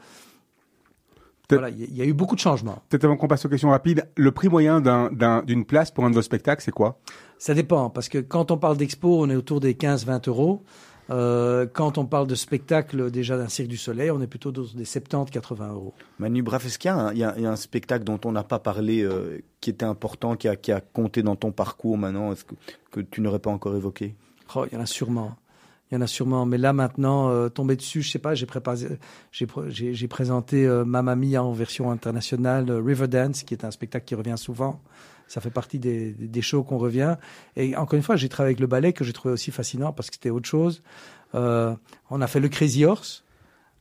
voilà, 1.48 1.68
il 1.70 1.78
y, 1.80 1.82
a- 1.84 1.86
il 1.88 1.96
y 1.96 2.02
a 2.02 2.04
eu 2.04 2.12
beaucoup 2.12 2.34
de 2.34 2.40
changements. 2.40 2.82
Peut-être 2.88 3.04
avant 3.04 3.16
qu'on 3.16 3.28
passe 3.28 3.44
aux 3.44 3.48
questions 3.48 3.70
rapides, 3.70 4.08
le 4.16 4.32
prix 4.32 4.48
moyen 4.48 4.80
d'un- 4.80 5.10
d'un- 5.12 5.42
d'une 5.42 5.64
place 5.64 5.90
pour 5.92 6.04
un 6.04 6.10
de 6.10 6.14
vos 6.16 6.22
spectacles, 6.22 6.62
c'est 6.62 6.72
quoi? 6.72 6.98
Ça 7.38 7.54
dépend, 7.54 7.88
parce 7.90 8.08
que 8.08 8.18
quand 8.18 8.50
on 8.50 8.58
parle 8.58 8.76
d'expo, 8.76 9.20
on 9.22 9.30
est 9.30 9.36
autour 9.36 9.60
des 9.60 9.74
15-20 9.74 10.26
euros. 10.28 10.62
Euh, 11.08 11.66
quand 11.72 11.98
on 11.98 12.04
parle 12.04 12.26
de 12.26 12.34
spectacle 12.34 13.12
déjà 13.12 13.38
d'un 13.38 13.46
Cirque 13.46 13.68
du 13.68 13.76
Soleil, 13.76 14.10
on 14.10 14.20
est 14.20 14.26
plutôt 14.26 14.50
dans 14.50 14.64
des 14.74 14.84
70-80 14.84 15.68
euros. 15.72 15.94
Manu 16.18 16.42
Braff, 16.42 16.66
est-ce 16.66 16.80
qu'il 16.80 16.88
y, 16.88 16.92
a 16.92 16.96
un- 16.98 17.12
il 17.12 17.18
y 17.18 17.20
y 17.20 17.46
a 17.46 17.50
un 17.52 17.54
spectacle 17.56 18.02
dont 18.02 18.18
on 18.24 18.32
n'a 18.32 18.42
pas 18.42 18.58
parlé, 18.58 19.02
euh, 19.04 19.38
qui 19.60 19.70
était 19.70 19.84
important, 19.84 20.34
qui 20.34 20.48
a, 20.48 20.56
qui 20.56 20.72
a 20.72 20.80
compté 20.80 21.22
dans 21.22 21.36
ton 21.36 21.52
parcours 21.52 21.96
maintenant, 21.96 22.32
est-ce 22.32 22.44
que, 22.44 22.54
que 22.90 23.00
tu 23.00 23.20
n'aurais 23.20 23.38
pas 23.38 23.50
encore 23.50 23.76
évoqué? 23.76 24.16
Oh, 24.56 24.64
il 24.68 24.74
y 24.74 24.76
en 24.76 24.82
a 24.82 24.86
sûrement. 24.86 25.36
Il 25.90 25.94
y 25.94 25.98
en 25.98 26.00
a 26.00 26.06
sûrement. 26.06 26.46
Mais 26.46 26.58
là, 26.58 26.72
maintenant, 26.72 27.30
euh, 27.30 27.48
tomber 27.48 27.76
dessus, 27.76 28.02
je 28.02 28.10
sais 28.10 28.18
pas, 28.18 28.34
j'ai 28.34 28.46
préparé, 28.46 28.98
j'ai, 29.30 29.46
pr- 29.46 29.68
j'ai, 29.68 29.94
j'ai 29.94 30.08
présenté 30.08 30.66
euh, 30.66 30.84
Mamma 30.84 31.14
en 31.40 31.52
version 31.52 31.90
internationale, 31.90 32.68
euh, 32.70 32.80
Riverdance, 32.82 33.44
qui 33.44 33.54
est 33.54 33.64
un 33.64 33.70
spectacle 33.70 34.04
qui 34.04 34.14
revient 34.14 34.34
souvent. 34.36 34.80
Ça 35.28 35.40
fait 35.40 35.50
partie 35.50 35.78
des, 35.78 36.12
des 36.12 36.42
shows 36.42 36.62
qu'on 36.62 36.78
revient. 36.78 37.16
Et 37.56 37.76
encore 37.76 37.96
une 37.96 38.02
fois, 38.02 38.16
j'ai 38.16 38.28
travaillé 38.28 38.52
avec 38.52 38.60
le 38.60 38.66
ballet 38.66 38.92
que 38.92 39.04
j'ai 39.04 39.12
trouvé 39.12 39.32
aussi 39.34 39.50
fascinant 39.50 39.92
parce 39.92 40.08
que 40.10 40.16
c'était 40.16 40.30
autre 40.30 40.48
chose. 40.48 40.82
Euh, 41.34 41.74
on 42.10 42.20
a 42.20 42.26
fait 42.26 42.40
le 42.40 42.48
Crazy 42.48 42.84
Horse 42.84 43.24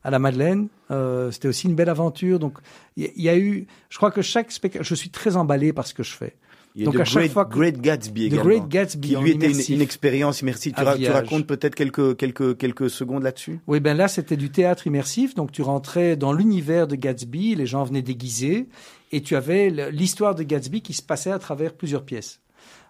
à 0.02 0.10
la 0.10 0.18
Madeleine. 0.18 0.68
Euh, 0.90 1.30
c'était 1.30 1.48
aussi 1.48 1.68
une 1.68 1.74
belle 1.74 1.88
aventure. 1.88 2.38
Donc, 2.38 2.58
il 2.96 3.12
y, 3.16 3.22
y 3.22 3.28
a 3.28 3.36
eu, 3.36 3.66
je 3.90 3.96
crois 3.96 4.10
que 4.10 4.22
chaque 4.22 4.50
spectacle, 4.52 4.84
je 4.84 4.94
suis 4.94 5.10
très 5.10 5.36
emballé 5.36 5.72
par 5.72 5.86
ce 5.86 5.94
que 5.94 6.02
je 6.02 6.12
fais. 6.12 6.36
Il 6.76 6.80
y 6.80 6.82
a 6.82 6.86
Donc, 6.86 6.96
The 6.96 7.00
à 7.00 7.04
chaque 7.06 7.22
Great, 7.22 7.32
fois 7.32 7.44
que- 7.46 7.54
Great 7.54 7.80
Gatsby 7.80 8.20
The 8.28 8.32
également. 8.34 8.44
Great 8.44 8.68
Gatsby 8.68 9.08
qui 9.08 9.16
lui 9.16 9.30
était 9.30 9.46
une, 9.46 9.52
immersif. 9.52 9.74
une 9.74 9.80
expérience 9.80 10.42
immersive. 10.42 10.74
Tu, 10.76 10.82
ra- 10.82 10.96
racontes 11.10 11.46
peut-être 11.46 11.74
quelques, 11.74 12.16
quelques, 12.18 12.58
quelques 12.58 12.90
secondes 12.90 13.22
là-dessus? 13.22 13.60
Oui, 13.66 13.80
ben 13.80 13.96
là, 13.96 14.08
c'était 14.08 14.36
du 14.36 14.50
théâtre 14.50 14.86
immersif. 14.86 15.34
Donc, 15.34 15.52
tu 15.52 15.62
rentrais 15.62 16.16
dans 16.16 16.34
l'univers 16.34 16.86
de 16.86 16.94
Gatsby, 16.94 17.54
les 17.54 17.64
gens 17.66 17.82
venaient 17.84 18.02
déguisés, 18.02 18.68
et 19.10 19.22
tu 19.22 19.36
avais 19.36 19.70
l'histoire 19.90 20.34
de 20.34 20.42
Gatsby 20.42 20.82
qui 20.82 20.92
se 20.92 21.02
passait 21.02 21.30
à 21.30 21.38
travers 21.38 21.72
plusieurs 21.72 22.04
pièces. 22.04 22.40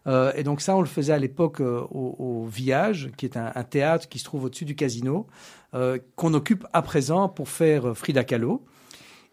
Euh, 0.08 0.32
et 0.36 0.42
donc 0.42 0.60
ça, 0.60 0.76
on 0.76 0.80
le 0.80 0.86
faisait 0.86 1.12
à 1.12 1.18
l'époque 1.18 1.60
euh, 1.60 1.80
au, 1.90 2.16
au 2.18 2.46
Village, 2.46 3.10
qui 3.16 3.24
est 3.26 3.36
un, 3.36 3.50
un 3.54 3.64
théâtre 3.64 4.08
qui 4.08 4.18
se 4.18 4.24
trouve 4.24 4.44
au-dessus 4.44 4.64
du 4.64 4.74
casino, 4.76 5.26
euh, 5.74 5.98
qu'on 6.16 6.32
occupe 6.34 6.64
à 6.72 6.82
présent 6.82 7.28
pour 7.28 7.48
faire 7.48 7.88
euh, 7.88 7.94
Frida 7.94 8.24
Kahlo. 8.24 8.64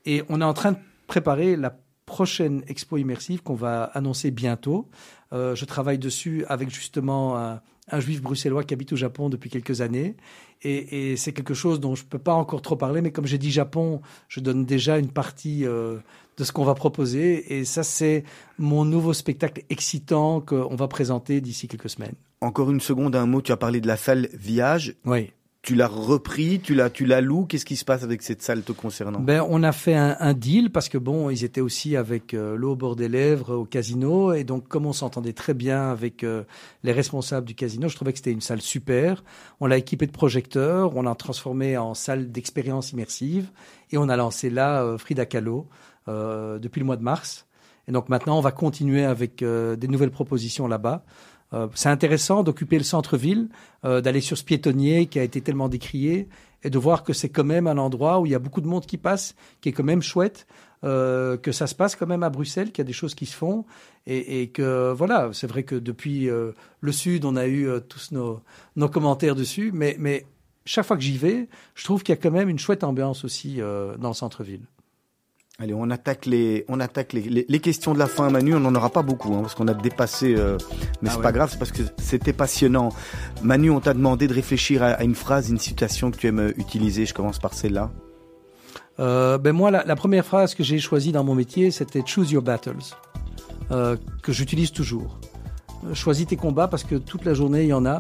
Et 0.06 0.24
on 0.30 0.42
est 0.42 0.46
en 0.46 0.54
train 0.54 0.72
de 0.74 0.78
préparer 1.08 1.56
la 1.56 1.76
prochaine 2.06 2.64
expo 2.68 2.98
immersive 2.98 3.42
qu'on 3.44 3.56
va 3.56 3.84
annoncer 3.84 4.32
bientôt. 4.32 4.90
Euh, 5.32 5.56
je 5.56 5.66
travaille 5.66 5.98
dessus 5.98 6.46
avec 6.48 6.70
justement 6.70 7.38
un, 7.38 7.62
un 7.92 8.00
juif 8.00 8.22
bruxellois 8.22 8.64
qui 8.64 8.74
habite 8.74 8.94
au 8.94 8.96
Japon 8.96 9.30
depuis 9.30 9.50
quelques 9.50 9.82
années. 9.82 10.16
Et, 10.62 11.12
et 11.12 11.18
c'est 11.18 11.34
quelque 11.34 11.54
chose 11.54 11.80
dont 11.80 11.96
je 11.96 12.04
ne 12.04 12.08
peux 12.08 12.20
pas 12.20 12.34
encore 12.34 12.62
trop 12.62 12.76
parler, 12.76 13.02
mais 13.02 13.12
comme 13.12 13.26
j'ai 13.26 13.38
dit 13.38 13.52
Japon, 13.52 14.02
je 14.30 14.40
donne 14.40 14.66
déjà 14.66 14.98
une 14.98 15.12
partie 15.12 15.66
euh, 15.66 15.98
de 16.38 16.44
ce 16.44 16.52
qu'on 16.52 16.64
va 16.64 16.74
proposer. 16.74 17.58
Et 17.58 17.66
ça, 17.66 17.84
c'est 17.84 18.24
mon 18.58 18.86
nouveau 18.86 19.14
spectacle 19.14 19.64
excitant 19.70 20.40
qu'on 20.40 20.76
va 20.76 20.88
présenter 20.88 21.42
d'ici 21.42 21.68
quelques 21.68 21.90
semaines. 21.90 22.16
Encore 22.42 22.72
une 22.72 22.82
seconde, 22.82 23.16
un 23.16 23.26
mot. 23.26 23.42
Tu 23.42 23.52
as 23.52 23.58
parlé 23.58 23.82
de 23.82 23.88
la 23.88 23.98
salle 23.98 24.30
Viage. 24.34 24.96
Oui. 25.06 25.32
Tu 25.64 25.76
l'as 25.76 25.88
repris, 25.88 26.60
tu 26.60 26.76
l'as, 26.76 26.90
tu 26.90 27.06
la 27.06 27.22
loues. 27.22 27.46
Qu'est-ce 27.46 27.64
qui 27.64 27.78
se 27.78 27.86
passe 27.86 28.04
avec 28.04 28.22
cette 28.22 28.42
salle 28.42 28.64
te 28.64 28.74
concernant? 28.74 29.22
Ben, 29.22 29.46
on 29.50 29.64
a 29.64 29.72
fait 29.72 29.96
un, 29.96 30.18
un 30.20 30.34
deal 30.34 30.72
parce 30.72 30.90
que 30.90 30.98
bon, 30.98 31.30
ils 31.30 31.46
étaient 31.46 31.62
aussi 31.62 31.96
avec 31.96 32.34
euh, 32.34 32.58
l'eau 32.58 32.74
au 32.74 32.76
bord 32.76 32.98
des 32.98 33.08
lèvres 33.08 33.56
au 33.56 33.64
casino 33.64 34.34
et 34.34 34.44
donc 34.44 34.68
comme 34.68 34.86
on 34.86 34.92
s'entendait 34.92 35.32
très 35.32 35.54
bien 35.54 35.90
avec 35.90 36.26
euh, 36.26 36.44
les 36.84 36.92
responsables 36.92 37.48
du 37.48 37.56
casino, 37.56 37.88
je 37.88 37.96
trouvais 37.96 38.12
que 38.12 38.18
c'était 38.18 38.34
une 38.34 38.42
salle 38.42 38.60
super. 38.60 39.24
On 39.62 39.66
l'a 39.66 39.78
équipée 39.78 40.06
de 40.06 40.12
projecteurs, 40.12 40.98
on 40.98 41.04
l'a 41.04 41.16
transformée 41.16 41.78
en 41.78 41.94
salle 41.94 42.30
d'expérience 42.30 42.92
immersive 42.92 43.50
et 43.90 43.98
on 43.98 44.10
a 44.10 44.18
lancé 44.18 44.50
là 44.50 44.84
euh, 44.84 44.98
Frida 44.98 45.26
Kahlo 45.26 45.70
euh, 46.10 46.60
depuis 46.60 46.82
le 46.82 46.86
mois 46.86 46.98
de 46.98 47.04
mars. 47.04 47.48
Et 47.88 47.92
donc 47.92 48.10
maintenant, 48.10 48.38
on 48.38 48.42
va 48.42 48.52
continuer 48.52 49.04
avec 49.04 49.42
euh, 49.42 49.76
des 49.76 49.88
nouvelles 49.88 50.12
propositions 50.12 50.68
là-bas. 50.68 51.04
Euh, 51.54 51.68
c'est 51.76 51.90
intéressant 51.90 52.44
d'occuper 52.44 52.78
le 52.78 52.84
centre-ville, 52.84 53.50
euh, 53.86 54.02
d'aller 54.02 54.22
sur 54.22 54.38
ce 54.38 54.44
piétonnier 54.44 55.06
qui 55.06 55.20
a 55.20 55.24
été 55.24 55.42
tellement 55.42 55.70
décrié 55.70 56.28
et 56.64 56.70
de 56.70 56.78
voir 56.78 57.04
que 57.04 57.14
c'est 57.14 57.30
quand 57.30 57.44
même 57.44 57.68
un 57.68 57.78
endroit 57.78 58.20
où 58.20 58.26
il 58.26 58.32
y 58.32 58.36
a 58.36 58.40
beaucoup 58.40 58.62
de 58.62 58.68
monde 58.68 58.86
qui 58.86 58.98
passe, 58.98 59.36
qui 59.62 59.70
est 59.70 59.72
quand 59.72 59.84
même 59.84 60.02
chouette, 60.02 60.48
euh, 60.84 61.38
que 61.38 61.52
ça 61.52 61.68
se 61.68 61.76
passe 61.76 61.96
quand 61.96 62.08
même 62.08 62.24
à 62.24 62.30
Bruxelles, 62.30 62.72
qu'il 62.72 62.80
y 62.80 62.86
a 62.86 62.88
des 62.88 62.94
choses 62.94 63.16
qui 63.16 63.26
se 63.26 63.36
font 63.36 63.66
et, 64.08 64.42
et 64.42 64.48
que 64.48 64.92
voilà, 64.92 65.30
c'est 65.34 65.48
vrai 65.48 65.64
que 65.64 65.76
depuis 65.76 66.30
le 66.80 66.92
sud, 66.92 67.26
on 67.26 67.36
a 67.36 67.48
eu 67.48 67.70
tous 67.88 68.12
nos, 68.12 68.42
nos 68.76 68.90
commentaires 68.90 69.36
dessus, 69.36 69.72
mais, 69.74 69.96
mais 70.00 70.26
chaque 70.66 70.86
fois 70.86 70.98
que 70.98 71.04
j'y 71.04 71.18
vais, 71.18 71.48
je 71.76 71.84
trouve 71.84 72.04
qu'il 72.04 72.14
y 72.14 72.18
a 72.18 72.22
quand 72.22 72.32
même 72.32 72.50
une 72.50 72.60
chouette 72.60 72.84
ambiance 72.84 73.24
aussi 73.24 73.58
dans 73.58 74.10
le 74.10 74.14
centre-ville. 74.14 74.66
Allez, 75.64 75.74
on 75.74 75.90
attaque 75.92 76.26
les, 76.26 76.66
on 76.68 76.82
attaque 76.82 77.14
les, 77.14 77.22
les, 77.22 77.46
les 77.48 77.60
questions 77.62 77.94
de 77.94 78.00
la 78.00 78.08
fin, 78.08 78.30
Manu. 78.30 78.54
On 78.54 78.60
n'en 78.60 78.76
aura 78.76 78.90
pas 78.90 79.02
beaucoup, 79.02 79.34
hein, 79.34 79.40
parce 79.44 79.56
qu'on 79.56 79.70
a 79.70 79.74
dépassé. 79.74 80.36
euh, 80.36 80.58
mais 81.02 81.08
Ah 81.08 81.12
c'est 81.12 81.18
ouais. 81.18 81.24
pas 81.24 81.32
grave, 81.32 81.50
c'est 81.54 81.58
parce 81.58 81.72
que 81.72 81.84
c'était 82.00 82.34
passionnant. 82.34 82.90
Manu, 83.44 83.70
on 83.70 83.80
t'a 83.80 83.94
demandé 83.94 84.28
de 84.28 84.34
réfléchir 84.34 84.84
à, 84.84 84.88
à 84.88 85.04
une 85.06 85.16
phrase, 85.16 85.50
une 85.50 85.60
citation 85.60 86.12
que 86.12 86.18
tu 86.18 86.28
aimes 86.28 86.40
euh, 86.40 86.54
utiliser. 86.58 87.06
Je 87.06 87.14
commence 87.14 87.40
par 87.40 87.54
celle-là. 87.54 87.92
Euh, 89.00 89.38
ben 89.38 89.54
moi, 89.54 89.72
la, 89.72 89.86
la 89.86 89.96
première 89.96 90.26
phrase 90.26 90.54
que 90.54 90.64
j'ai 90.66 90.80
choisie 90.80 91.14
dans 91.14 91.24
mon 91.24 91.34
métier, 91.34 91.72
c'était 91.72 92.04
Choose 92.06 92.30
your 92.34 92.44
battles, 92.44 92.76
euh, 93.72 93.96
que 94.22 94.34
j'utilise 94.34 94.74
toujours. 94.74 95.18
Choisis 95.94 96.28
tes 96.28 96.36
combats 96.36 96.68
parce 96.68 96.84
que 96.84 96.96
toute 96.96 97.24
la 97.24 97.34
journée, 97.34 97.62
il 97.64 97.70
y 97.70 97.74
en 97.74 97.86
a. 97.86 98.00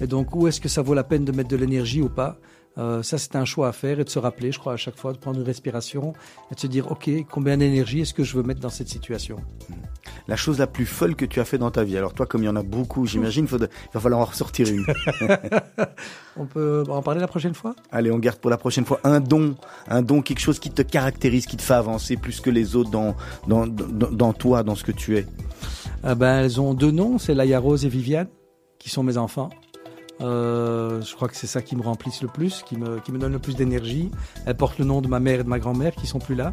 Et 0.00 0.06
donc, 0.06 0.34
où 0.34 0.48
est-ce 0.48 0.62
que 0.62 0.68
ça 0.70 0.80
vaut 0.80 0.94
la 0.94 1.04
peine 1.04 1.26
de 1.26 1.32
mettre 1.32 1.50
de 1.50 1.56
l'énergie 1.56 2.00
ou 2.00 2.08
pas? 2.08 2.38
Euh, 2.78 3.02
Ça, 3.02 3.18
c'est 3.18 3.36
un 3.36 3.44
choix 3.44 3.68
à 3.68 3.72
faire 3.72 4.00
et 4.00 4.04
de 4.04 4.08
se 4.08 4.18
rappeler, 4.18 4.52
je 4.52 4.58
crois, 4.58 4.72
à 4.72 4.76
chaque 4.76 4.96
fois, 4.96 5.12
de 5.12 5.18
prendre 5.18 5.38
une 5.38 5.46
respiration 5.46 6.14
et 6.50 6.54
de 6.54 6.60
se 6.60 6.66
dire, 6.66 6.90
OK, 6.90 7.10
combien 7.30 7.56
d'énergie 7.56 8.00
est-ce 8.00 8.14
que 8.14 8.24
je 8.24 8.36
veux 8.36 8.42
mettre 8.42 8.60
dans 8.60 8.70
cette 8.70 8.88
situation? 8.88 9.36
La 10.28 10.36
chose 10.36 10.58
la 10.58 10.66
plus 10.66 10.86
folle 10.86 11.16
que 11.16 11.24
tu 11.24 11.40
as 11.40 11.44
fait 11.44 11.58
dans 11.58 11.70
ta 11.70 11.84
vie. 11.84 11.96
Alors 11.96 12.14
toi, 12.14 12.26
comme 12.26 12.42
il 12.42 12.46
y 12.46 12.48
en 12.48 12.56
a 12.56 12.62
beaucoup, 12.62 13.06
j'imagine, 13.06 13.46
il 13.50 13.58
va 13.58 14.00
falloir 14.00 14.20
en 14.20 14.24
ressortir 14.24 14.68
une. 14.68 14.84
On 16.36 16.46
peut 16.46 16.84
en 16.88 17.02
parler 17.02 17.20
la 17.20 17.26
prochaine 17.28 17.54
fois? 17.54 17.74
Allez, 17.90 18.10
on 18.10 18.18
garde 18.18 18.38
pour 18.38 18.50
la 18.50 18.56
prochaine 18.56 18.86
fois 18.86 19.00
un 19.04 19.20
don, 19.20 19.54
un 19.88 20.00
don, 20.00 20.22
quelque 20.22 20.40
chose 20.40 20.58
qui 20.58 20.70
te 20.70 20.80
caractérise, 20.80 21.44
qui 21.46 21.56
te 21.58 21.62
fait 21.62 21.74
avancer 21.74 22.16
plus 22.16 22.40
que 22.40 22.48
les 22.50 22.74
autres 22.74 22.90
dans, 22.90 23.14
dans, 23.46 23.66
dans, 23.66 24.10
dans 24.10 24.32
toi, 24.32 24.62
dans 24.62 24.74
ce 24.74 24.84
que 24.84 24.92
tu 24.92 25.18
es. 25.18 25.26
Ah 26.02 26.14
ben, 26.14 26.38
Elles 26.38 26.60
ont 26.60 26.72
deux 26.72 26.90
noms, 26.90 27.18
c'est 27.18 27.34
Laïa 27.34 27.58
Rose 27.58 27.84
et 27.84 27.88
Viviane, 27.88 28.28
qui 28.78 28.88
sont 28.88 29.02
mes 29.02 29.18
enfants. 29.18 29.50
Euh, 30.22 31.02
je 31.02 31.14
crois 31.14 31.28
que 31.28 31.36
c'est 31.36 31.46
ça 31.46 31.62
qui 31.62 31.74
me 31.74 31.82
remplisse 31.82 32.22
le 32.22 32.28
plus, 32.28 32.62
qui 32.62 32.76
me, 32.76 33.00
qui 33.00 33.12
me 33.12 33.18
donne 33.18 33.32
le 33.32 33.38
plus 33.40 33.56
d'énergie. 33.56 34.10
Elles 34.46 34.56
portent 34.56 34.78
le 34.78 34.84
nom 34.84 35.00
de 35.00 35.08
ma 35.08 35.20
mère 35.20 35.40
et 35.40 35.44
de 35.44 35.48
ma 35.48 35.58
grand-mère 35.58 35.94
qui 35.94 36.06
sont 36.06 36.20
plus 36.20 36.36
là. 36.36 36.52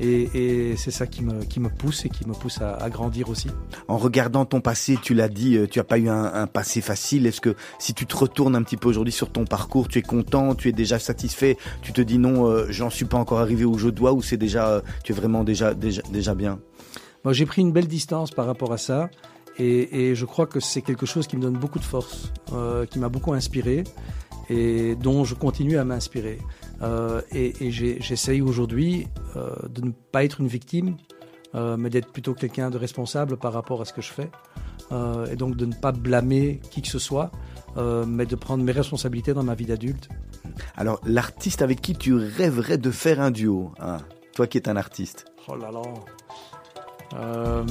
Et, 0.00 0.70
et 0.70 0.76
c'est 0.76 0.90
ça 0.90 1.06
qui 1.06 1.22
me, 1.22 1.44
qui 1.44 1.60
me 1.60 1.68
pousse 1.68 2.06
et 2.06 2.08
qui 2.08 2.26
me 2.26 2.32
pousse 2.32 2.62
à, 2.62 2.74
à 2.76 2.88
grandir 2.88 3.28
aussi. 3.28 3.48
En 3.86 3.98
regardant 3.98 4.46
ton 4.46 4.62
passé, 4.62 4.98
tu 5.00 5.12
l'as 5.12 5.28
dit, 5.28 5.56
euh, 5.56 5.68
tu 5.68 5.78
as 5.78 5.84
pas 5.84 5.98
eu 5.98 6.08
un, 6.08 6.24
un 6.24 6.46
passé 6.46 6.80
facile. 6.80 7.26
Est-ce 7.26 7.42
que 7.42 7.54
si 7.78 7.92
tu 7.92 8.06
te 8.06 8.16
retournes 8.16 8.56
un 8.56 8.62
petit 8.62 8.78
peu 8.78 8.88
aujourd'hui 8.88 9.12
sur 9.12 9.30
ton 9.30 9.44
parcours, 9.44 9.88
tu 9.88 9.98
es 9.98 10.02
content, 10.02 10.54
tu 10.54 10.70
es 10.70 10.72
déjà 10.72 10.98
satisfait, 10.98 11.58
tu 11.82 11.92
te 11.92 12.00
dis 12.00 12.18
non, 12.18 12.46
euh, 12.46 12.66
j'en 12.70 12.88
suis 12.88 13.04
pas 13.04 13.18
encore 13.18 13.40
arrivé 13.40 13.66
où 13.66 13.76
je 13.76 13.90
dois, 13.90 14.12
ou 14.14 14.22
c'est 14.22 14.38
déjà, 14.38 14.68
euh, 14.68 14.80
tu 15.04 15.12
es 15.12 15.14
vraiment 15.14 15.44
déjà, 15.44 15.74
déjà, 15.74 16.00
déjà 16.10 16.34
bien? 16.34 16.58
Moi, 17.24 17.34
j'ai 17.34 17.46
pris 17.46 17.62
une 17.62 17.70
belle 17.70 17.86
distance 17.86 18.32
par 18.32 18.46
rapport 18.46 18.72
à 18.72 18.78
ça. 18.78 19.08
Et, 19.58 20.10
et 20.10 20.14
je 20.14 20.24
crois 20.24 20.46
que 20.46 20.60
c'est 20.60 20.82
quelque 20.82 21.06
chose 21.06 21.26
qui 21.26 21.36
me 21.36 21.42
donne 21.42 21.56
beaucoup 21.56 21.78
de 21.78 21.84
force, 21.84 22.32
euh, 22.52 22.86
qui 22.86 22.98
m'a 22.98 23.08
beaucoup 23.08 23.32
inspiré 23.32 23.84
et 24.48 24.96
dont 24.96 25.24
je 25.24 25.34
continue 25.34 25.78
à 25.78 25.84
m'inspirer. 25.84 26.38
Euh, 26.82 27.20
et 27.30 27.70
j'essaye 27.70 28.40
aujourd'hui 28.42 29.06
euh, 29.36 29.54
de 29.68 29.82
ne 29.82 29.90
pas 29.90 30.24
être 30.24 30.40
une 30.40 30.48
victime, 30.48 30.96
mais 31.54 31.90
d'être 31.90 32.10
plutôt 32.10 32.32
quelqu'un 32.32 32.70
de 32.70 32.78
responsable 32.78 33.36
par 33.36 33.52
rapport 33.52 33.82
à 33.82 33.84
ce 33.84 33.92
que 33.92 34.00
je 34.00 34.10
fais. 34.10 34.30
Et 35.30 35.36
donc 35.36 35.56
de 35.56 35.66
ne 35.66 35.74
pas 35.74 35.92
blâmer 35.92 36.60
qui 36.70 36.80
que 36.80 36.88
ce 36.88 36.98
soit, 36.98 37.30
mais 37.76 38.24
de 38.24 38.36
prendre 38.36 38.64
mes 38.64 38.72
responsabilités 38.72 39.34
dans 39.34 39.42
ma 39.42 39.54
vie 39.54 39.66
d'adulte. 39.66 40.08
Alors, 40.76 41.00
l'artiste 41.04 41.62
avec 41.62 41.80
qui 41.80 41.94
tu 41.94 42.14
rêverais 42.14 42.78
de 42.78 42.90
faire 42.90 43.20
un 43.20 43.30
duo 43.30 43.72
hein, 43.80 43.98
Toi 44.34 44.46
qui 44.46 44.58
es 44.58 44.68
un 44.68 44.76
artiste. 44.76 45.26
Oh 45.48 45.56
là 45.56 45.70
là. 45.70 45.82
Euh, 47.14 47.64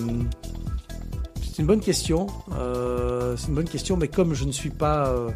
c'est 1.51 1.61
une 1.61 1.67
bonne 1.67 1.81
question. 1.81 2.27
Euh, 2.53 3.35
c'est 3.35 3.49
une 3.49 3.55
bonne 3.55 3.67
question, 3.67 3.97
mais 3.97 4.07
comme 4.07 4.33
je 4.33 4.45
ne 4.45 4.53
suis 4.53 4.69
pas. 4.69 5.09
euh, 5.09 5.29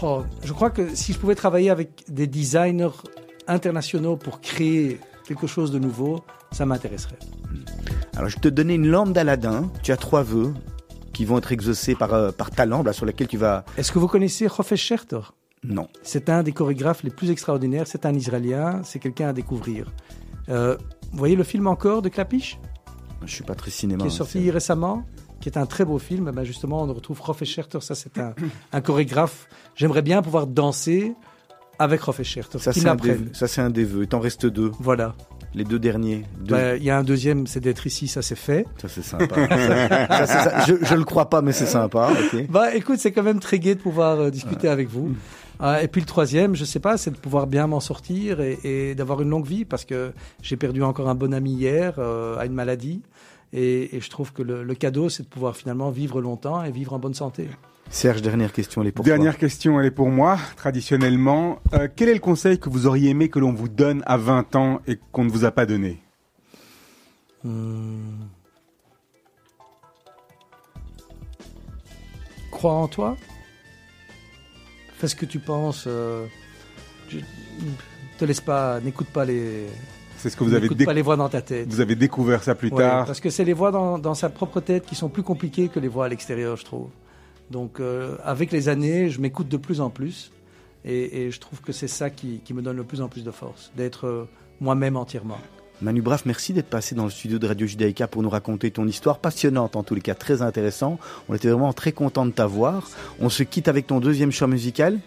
oh, 0.00 0.22
je 0.44 0.52
crois 0.52 0.70
que 0.70 0.94
si 0.94 1.12
je 1.12 1.18
pouvais 1.18 1.34
travailler 1.34 1.70
avec 1.70 2.04
des 2.08 2.28
designers 2.28 2.90
internationaux 3.48 4.16
pour 4.16 4.40
créer 4.40 5.00
quelque 5.26 5.48
chose 5.48 5.72
de 5.72 5.80
nouveau, 5.80 6.20
ça 6.52 6.66
m'intéresserait. 6.66 7.18
Alors, 8.16 8.28
je 8.28 8.36
vais 8.36 8.42
te 8.42 8.48
donner 8.48 8.74
une 8.74 8.86
lampe 8.86 9.12
d'Aladin. 9.12 9.70
Tu 9.82 9.90
as 9.90 9.96
trois 9.96 10.22
vœux 10.22 10.54
qui 11.12 11.24
vont 11.24 11.38
être 11.38 11.50
exaucés 11.50 11.96
par, 11.96 12.14
euh, 12.14 12.30
par 12.30 12.52
ta 12.52 12.64
lampe, 12.64 12.86
là, 12.86 12.92
sur 12.92 13.04
laquelle 13.04 13.26
tu 13.26 13.36
vas... 13.36 13.64
Est-ce 13.76 13.90
que 13.90 13.98
vous 13.98 14.06
connaissez 14.08 14.46
Hofesh 14.46 14.80
Scherter? 14.80 15.20
Non. 15.64 15.88
C'est 16.04 16.28
un 16.28 16.44
des 16.44 16.52
chorégraphes 16.52 17.02
les 17.02 17.10
plus 17.10 17.30
extraordinaires. 17.30 17.88
C'est 17.88 18.06
un 18.06 18.14
Israélien. 18.14 18.82
C'est 18.84 19.00
quelqu'un 19.00 19.28
à 19.28 19.32
découvrir. 19.32 19.92
Vous 20.48 20.76
voyez 21.12 21.36
le 21.36 21.44
film 21.44 21.66
encore 21.66 22.02
de 22.02 22.08
Clapiche? 22.08 22.58
Je 23.24 23.34
suis 23.34 23.44
pas 23.44 23.54
très 23.54 23.70
cinéma. 23.70 24.02
qui 24.02 24.08
est 24.08 24.12
hein, 24.12 24.16
sorti 24.16 24.50
récemment, 24.50 25.04
qui 25.40 25.48
est 25.48 25.58
un 25.58 25.66
très 25.66 25.84
beau 25.84 25.98
film. 25.98 26.30
Ben 26.30 26.44
justement, 26.44 26.82
on 26.82 26.92
retrouve 26.92 27.20
Hofesh 27.26 27.54
Scherter. 27.54 27.80
Ça, 27.80 27.94
c'est 27.94 28.18
un, 28.18 28.34
un 28.72 28.80
chorégraphe. 28.80 29.48
J'aimerais 29.74 30.02
bien 30.02 30.22
pouvoir 30.22 30.46
danser 30.46 31.14
avec 31.78 32.06
Hofesh 32.06 32.28
Scherter. 32.28 32.58
Ça, 32.58 32.72
c'est 32.72 32.88
un, 32.88 32.94
des, 32.94 33.10
un 33.10 33.84
vœux. 33.86 34.02
Il 34.02 34.08
t'en 34.08 34.20
reste 34.20 34.46
deux. 34.46 34.70
Voilà. 34.78 35.14
Les 35.54 35.64
deux 35.64 35.78
derniers. 35.80 36.24
Deux. 36.38 36.54
Ben, 36.54 36.76
Il 36.76 36.84
y 36.84 36.90
a 36.90 36.98
un 36.98 37.02
deuxième, 37.02 37.46
c'est 37.46 37.58
d'être 37.60 37.86
ici. 37.86 38.06
Ça, 38.06 38.22
c'est 38.22 38.36
fait. 38.36 38.66
Ça, 38.80 38.88
c'est 38.88 39.02
sympa. 39.02 39.34
Ça, 39.48 40.26
c'est 40.26 40.50
ça. 40.50 40.64
Je, 40.66 40.74
je 40.84 40.94
le 40.94 41.04
crois 41.04 41.28
pas, 41.28 41.42
mais 41.42 41.52
c'est 41.52 41.66
sympa. 41.66 42.10
Bah, 42.50 42.74
écoute, 42.74 42.98
c'est 43.00 43.10
quand 43.10 43.24
même 43.24 43.40
très 43.40 43.58
gai 43.58 43.74
de 43.74 43.80
pouvoir 43.80 44.20
euh, 44.20 44.30
discuter 44.30 44.68
avec 44.68 44.88
vous. 44.88 45.16
Euh, 45.62 45.78
et 45.80 45.88
puis 45.88 46.00
le 46.00 46.06
troisième, 46.06 46.54
je 46.54 46.64
sais 46.64 46.80
pas, 46.80 46.96
c'est 46.96 47.10
de 47.10 47.16
pouvoir 47.16 47.46
bien 47.46 47.66
m'en 47.66 47.80
sortir 47.80 48.40
et, 48.40 48.58
et 48.64 48.94
d'avoir 48.94 49.20
une 49.22 49.28
longue 49.30 49.46
vie 49.46 49.64
parce 49.64 49.84
que 49.84 50.12
j'ai 50.40 50.56
perdu 50.56 50.82
encore 50.82 51.08
un 51.08 51.14
bon 51.14 51.34
ami 51.34 51.52
hier 51.52 51.94
euh, 51.98 52.38
à 52.38 52.46
une 52.46 52.54
maladie. 52.54 53.02
Et, 53.52 53.96
et 53.96 54.00
je 54.00 54.08
trouve 54.10 54.32
que 54.32 54.42
le, 54.42 54.62
le 54.62 54.74
cadeau, 54.74 55.08
c'est 55.08 55.24
de 55.24 55.28
pouvoir 55.28 55.56
finalement 55.56 55.90
vivre 55.90 56.20
longtemps 56.20 56.62
et 56.62 56.70
vivre 56.70 56.92
en 56.92 56.98
bonne 56.98 57.14
santé. 57.14 57.48
Serge, 57.88 58.22
dernière 58.22 58.52
question. 58.52 58.82
Elle 58.82 58.88
est 58.88 58.92
pour 58.92 59.04
Dernière 59.04 59.36
question, 59.36 59.80
elle 59.80 59.86
est 59.86 59.90
pour 59.90 60.08
moi, 60.10 60.38
traditionnellement. 60.56 61.58
Euh, 61.74 61.88
quel 61.94 62.08
est 62.08 62.14
le 62.14 62.20
conseil 62.20 62.60
que 62.60 62.68
vous 62.68 62.86
auriez 62.86 63.10
aimé 63.10 63.28
que 63.28 63.40
l'on 63.40 63.52
vous 63.52 63.68
donne 63.68 64.02
à 64.06 64.16
20 64.16 64.54
ans 64.54 64.80
et 64.86 64.98
qu'on 65.10 65.24
ne 65.24 65.30
vous 65.30 65.44
a 65.44 65.50
pas 65.50 65.66
donné? 65.66 66.00
Hmm. 67.42 68.20
Crois 72.52 72.74
en 72.74 72.88
toi. 72.88 73.16
Fais 74.98 75.08
ce 75.08 75.16
que 75.16 75.26
tu 75.26 75.38
penses. 75.40 75.84
euh, 75.86 76.26
je- 77.08 77.18
te 78.18 78.24
laisse 78.26 78.40
pas, 78.42 78.80
n'écoute 78.80 79.06
pas 79.08 79.24
les, 79.24 79.66
C'est 80.22 80.30
ce 80.30 80.36
que 80.36 80.44
vous 80.44 80.52
avez, 80.52 80.62
n'écoute 80.62 80.76
déc- 80.78 80.84
pas 80.86 80.92
les 80.92 81.02
voix 81.02 81.16
dans 81.16 81.28
ta 81.28 81.40
tête. 81.42 81.66
vous 81.68 81.80
avez 81.80 81.94
découvert 81.96 82.42
ça 82.42 82.54
plus 82.54 82.70
Ouais, 82.70 82.82
tard. 82.82 83.06
parce 83.06 83.20
que 83.20 83.30
c'est 83.30 83.44
les 83.44 83.52
voix 83.54 83.70
dans, 83.70 83.98
dans 83.98 84.14
sa 84.14 84.28
propre 84.28 84.60
tête 84.60 84.84
qui 84.86 84.94
sont 84.94 85.08
plus 85.08 85.22
compliquées 85.22 85.68
que 85.68 85.80
les 85.80 85.88
voix 85.88 86.04
à 86.06 86.08
l'extérieur, 86.08 86.56
je 86.56 86.64
trouve. 86.64 86.88
Donc, 87.50 87.80
euh, 87.80 88.16
avec 88.24 88.52
les 88.52 88.68
années, 88.68 89.08
je 89.10 89.20
m'écoute 89.20 89.48
de 89.48 89.56
plus 89.56 89.80
en 89.80 89.90
plus. 89.90 90.30
Et, 90.84 91.22
et 91.26 91.30
je 91.30 91.40
trouve 91.40 91.60
que 91.60 91.72
c'est 91.72 91.88
ça 91.88 92.08
qui, 92.10 92.40
qui 92.44 92.54
me 92.54 92.62
donne 92.62 92.76
le 92.76 92.84
plus 92.84 93.00
en 93.02 93.08
plus 93.08 93.22
de 93.24 93.30
force, 93.30 93.70
d'être 93.76 94.06
euh, 94.06 94.28
moi-même 94.60 94.96
entièrement. 94.96 95.38
Manu 95.82 96.02
Braff, 96.02 96.26
merci 96.26 96.52
d'être 96.52 96.68
passé 96.68 96.94
dans 96.94 97.04
le 97.04 97.10
studio 97.10 97.38
de 97.38 97.46
Radio 97.46 97.66
Judaïka 97.66 98.06
pour 98.06 98.22
nous 98.22 98.28
raconter 98.30 98.70
ton 98.70 98.86
histoire 98.86 99.18
passionnante, 99.18 99.76
en 99.76 99.82
tous 99.82 99.94
les 99.94 100.00
cas 100.02 100.14
très 100.14 100.42
intéressant. 100.42 100.98
On 101.28 101.34
était 101.34 101.48
vraiment 101.48 101.72
très 101.72 101.92
content 101.92 102.26
de 102.26 102.30
t'avoir. 102.32 102.88
On 103.18 103.30
se 103.30 103.42
quitte 103.42 103.66
avec 103.68 103.86
ton 103.86 103.98
deuxième 104.00 104.30
choix 104.30 104.46
musical. 104.46 104.98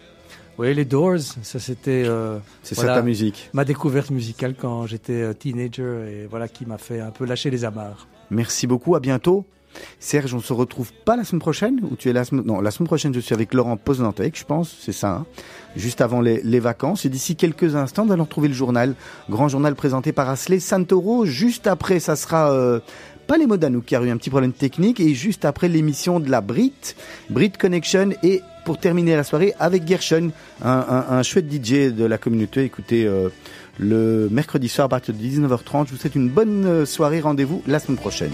Oui, 0.60 0.74
les 0.76 0.86
Doors, 0.86 1.18
ça 1.42 1.60
c'était 1.60 2.04
euh, 2.06 2.38
C'est 2.62 2.76
Voilà. 2.76 2.94
ça 2.96 3.00
ta 3.00 3.06
musique. 3.06 3.50
ma 3.54 3.66
découverte 3.66 4.12
musicale 4.12 4.54
quand 4.60 4.86
j'étais 4.86 5.14
euh, 5.22 5.34
teenager 5.34 6.06
et 6.08 6.28
voilà 6.30 6.48
qui 6.48 6.66
m'a 6.66 6.78
fait 6.78 7.00
un 7.00 7.10
peu 7.12 7.26
lâcher 7.26 7.50
les 7.50 7.66
amarres. 7.66 8.08
Merci 8.30 8.68
beaucoup, 8.68 8.96
à 8.96 9.00
bientôt. 9.00 9.46
Serge, 10.00 10.36
on 10.36 10.40
se 10.40 10.54
retrouve 10.54 10.92
pas 11.06 11.16
la 11.16 11.24
semaine 11.24 11.40
prochaine 11.40 11.80
ou 11.90 11.96
tu 11.96 12.08
es 12.08 12.14
la 12.14 12.24
semaine 12.24 12.46
Non, 12.46 12.62
la 12.62 12.70
semaine 12.70 12.86
prochaine, 12.86 13.12
je 13.16 13.20
suis 13.20 13.34
avec 13.34 13.56
Laurent 13.56 13.76
Poznantec, 13.78 14.38
je 14.38 14.46
pense, 14.46 14.76
c'est 14.80 14.92
ça. 14.92 15.10
hein, 15.10 15.26
juste 15.76 16.00
avant 16.02 16.22
les, 16.22 16.42
les 16.44 16.60
vacances. 16.60 17.06
Et 17.06 17.10
d'ici 17.10 17.36
quelques 17.36 17.76
instants, 17.76 18.06
nous 18.06 18.12
allons 18.14 18.26
retrouver 18.26 18.48
le 18.50 18.54
journal, 18.54 18.94
grand 19.32 19.48
journal 19.48 19.74
présenté 19.74 20.12
par 20.12 20.30
Asley 20.30 20.60
Santoro. 20.60 21.26
Juste 21.26 21.66
après, 21.66 22.00
ça 22.00 22.16
sera 22.16 22.52
euh, 22.54 22.80
pas 23.26 23.38
les 23.40 23.48
Modanouk 23.48 23.86
qui 23.86 23.96
a 23.96 24.02
eu 24.04 24.12
un 24.12 24.18
petit 24.18 24.30
problème 24.30 24.54
technique 24.54 25.00
et 25.00 25.16
juste 25.16 25.44
après 25.46 25.68
l'émission 25.70 26.20
de 26.20 26.30
la 26.30 26.42
Brit, 26.42 26.96
Brit 27.32 27.54
Connection 27.60 28.12
et 28.22 28.42
pour 28.66 28.78
terminer 28.78 29.16
la 29.16 29.24
soirée 29.24 29.54
avec 29.60 29.88
Gershon, 29.88 30.32
un, 30.64 31.24
chouette 31.24 31.52
DJ 31.52 31.94
de 31.94 32.06
la 32.06 32.18
communauté. 32.18 32.64
Écoutez, 32.64 33.06
euh, 33.06 33.30
le 33.80 34.28
mercredi 34.32 34.70
soir 34.70 34.86
à 34.86 34.90
partir 34.90 35.14
de 35.14 35.20
19h30. 35.20 35.88
Je 35.88 35.92
vous 35.92 35.98
souhaite 35.98 36.16
une 36.16 36.30
bonne 36.30 36.66
euh, 36.66 36.86
soirée. 36.86 37.22
Rendez-vous 37.22 37.64
la 37.68 37.80
semaine 37.80 37.98
prochaine. 37.98 38.32